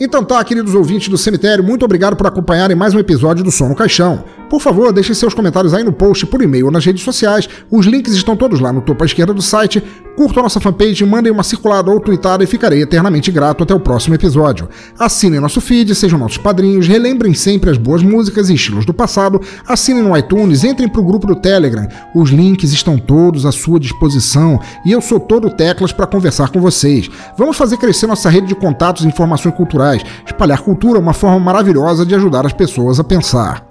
Então 0.04 0.24
tá, 0.24 0.42
queridos 0.42 0.74
ouvintes 0.74 1.06
do 1.06 1.16
cemitério, 1.16 1.62
muito 1.62 1.84
obrigado 1.84 2.16
por 2.16 2.26
acompanharem 2.26 2.76
mais 2.76 2.92
um 2.92 2.98
episódio 2.98 3.44
do 3.44 3.52
Som 3.52 3.68
no 3.68 3.76
Caixão. 3.76 4.24
Por 4.50 4.60
favor, 4.60 4.92
deixem 4.92 5.14
seus 5.14 5.32
comentários 5.32 5.72
aí 5.72 5.84
no 5.84 5.92
post, 5.92 6.26
por 6.26 6.42
e-mail 6.42 6.66
ou 6.66 6.72
nas 6.72 6.84
redes 6.84 7.04
sociais. 7.04 7.48
Os 7.70 7.86
links 7.86 8.12
estão 8.12 8.36
todos 8.36 8.58
lá 8.58 8.70
no 8.72 8.82
topo 8.82 9.02
à 9.02 9.06
esquerda 9.06 9.32
do 9.32 9.40
site. 9.40 9.82
Curtam 10.14 10.40
a 10.40 10.42
nossa 10.42 10.60
fanpage, 10.60 11.06
mandem 11.06 11.32
uma 11.32 11.42
circulada 11.42 11.90
ou 11.90 11.98
tweetada 11.98 12.44
e 12.44 12.46
ficarei 12.46 12.82
eternamente 12.82 13.30
grato 13.30 13.62
até 13.62 13.72
o 13.74 13.80
próximo 13.80 14.14
episódio. 14.14 14.68
Assinem 14.98 15.40
nosso 15.40 15.58
feed, 15.58 15.94
sejam 15.94 16.18
nossos 16.18 16.36
padrinhos, 16.36 16.86
relembrem 16.86 17.32
sempre 17.32 17.70
as 17.70 17.78
boas 17.78 18.02
músicas 18.02 18.50
e 18.50 18.54
estilos 18.54 18.84
do 18.84 18.92
passado, 18.92 19.40
assinem 19.66 20.02
no 20.02 20.14
iTunes, 20.14 20.64
entrem 20.64 20.86
pro 20.86 21.02
grupo 21.02 21.26
do 21.26 21.36
Telegram. 21.36 21.88
Os 22.14 22.28
links 22.28 22.74
estão 22.74 22.98
todos 22.98 23.46
à 23.46 23.52
sua 23.52 23.80
disposição 23.80 24.60
e 24.84 24.92
eu 24.92 25.00
sou 25.00 25.18
todo 25.18 25.48
teclas 25.48 25.92
para 25.92 26.06
conversar 26.06 26.50
com 26.50 26.60
vocês. 26.60 27.08
Vamos 27.38 27.56
fazer 27.56 27.78
crescer 27.78 28.06
nossa 28.06 28.28
rede 28.28 28.48
de 28.48 28.54
contatos 28.54 29.04
e 29.04 29.08
informações 29.08 29.54
culturais. 29.54 29.91
Espalhar 30.24 30.60
cultura 30.60 30.98
é 30.98 31.02
uma 31.02 31.12
forma 31.12 31.40
maravilhosa 31.40 32.06
de 32.06 32.14
ajudar 32.14 32.46
as 32.46 32.52
pessoas 32.52 33.00
a 33.00 33.04
pensar. 33.04 33.66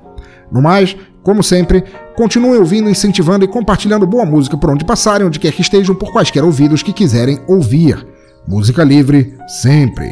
No 0.51 0.61
mais, 0.61 0.95
como 1.23 1.41
sempre, 1.41 1.83
continuem 2.15 2.59
ouvindo, 2.59 2.89
incentivando 2.89 3.45
e 3.45 3.47
compartilhando 3.47 4.05
boa 4.05 4.25
música 4.25 4.57
por 4.57 4.69
onde 4.69 4.85
passarem, 4.85 5.25
onde 5.25 5.39
quer 5.39 5.53
que 5.53 5.61
estejam, 5.61 5.95
por 5.95 6.11
quaisquer 6.11 6.43
ouvidos 6.43 6.83
que 6.83 6.93
quiserem 6.93 7.39
ouvir. 7.47 8.05
Música 8.47 8.83
livre, 8.83 9.37
sempre. 9.47 10.11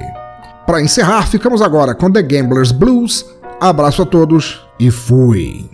Para 0.66 0.82
encerrar, 0.82 1.28
ficamos 1.28 1.62
agora 1.62 1.95
com 1.95 2.12
The 2.12 2.22
Gamblers 2.22 2.72
Blues. 2.72 3.26
Abraço 3.60 4.03
a 4.03 4.05
todos 4.05 4.62
e 4.80 4.89
fui! 4.89 5.70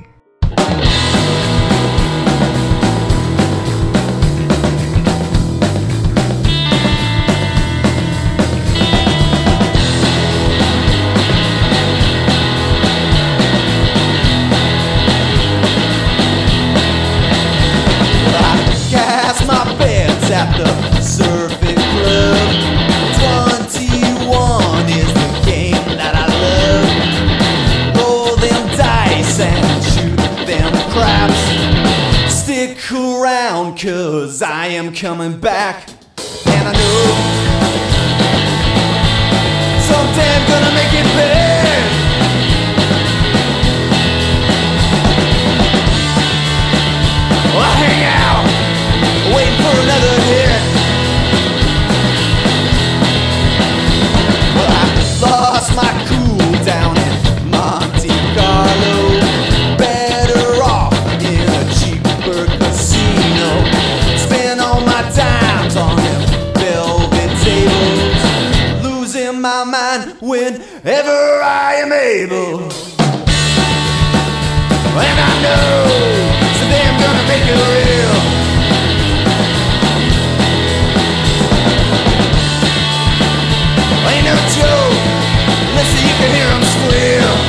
At 20.45 20.57
the 20.57 20.71
surfing 21.01 21.81
club. 21.93 22.49
21 23.65 24.89
is 24.89 25.11
the 25.13 25.29
game 25.45 25.87
that 25.97 26.13
I 26.13 26.27
love. 26.45 26.89
Roll 27.97 28.35
them 28.37 28.63
dice 28.77 29.39
and 29.39 29.83
shoot 29.93 30.45
them 30.45 30.71
craps. 30.93 31.43
Stick 32.33 32.77
around, 32.91 33.79
cause 33.79 34.41
I 34.41 34.67
am 34.67 34.93
coming 34.93 35.39
back. 35.39 35.89
And 36.47 36.67
I 36.67 36.73
know 36.73 37.05
someday 39.89 40.29
I'm 40.37 40.45
gonna 40.47 40.73
make 40.75 40.93
it 40.93 41.07
big. 41.15 41.55
I. 72.28 72.71
And 74.97 75.19
I 75.19 75.34
know 75.45 75.86
someday 76.57 76.84
I'm 76.89 76.97
gonna 76.99 77.26
make 77.30 77.45
it 77.45 77.59
real. 77.73 78.15
Ain't 84.09 84.26
no 84.26 84.36
joke, 84.57 85.01
listen, 85.76 86.01
you 86.07 86.15
can 86.19 86.32
hear 86.34 86.49
'em 86.49 86.63
squeal. 86.63 87.32
Squeal 87.32 87.44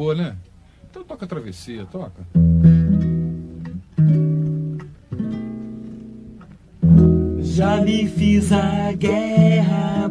acabou, 0.00 0.14
né? 0.14 0.36
Então 0.90 1.04
toca 1.04 1.24
a 1.26 1.28
travessia, 1.28 1.84
toca. 1.86 2.26
Já 7.40 7.80
me 7.82 8.08
fiz 8.08 8.50
a 8.50 8.92
guerra. 8.92 10.08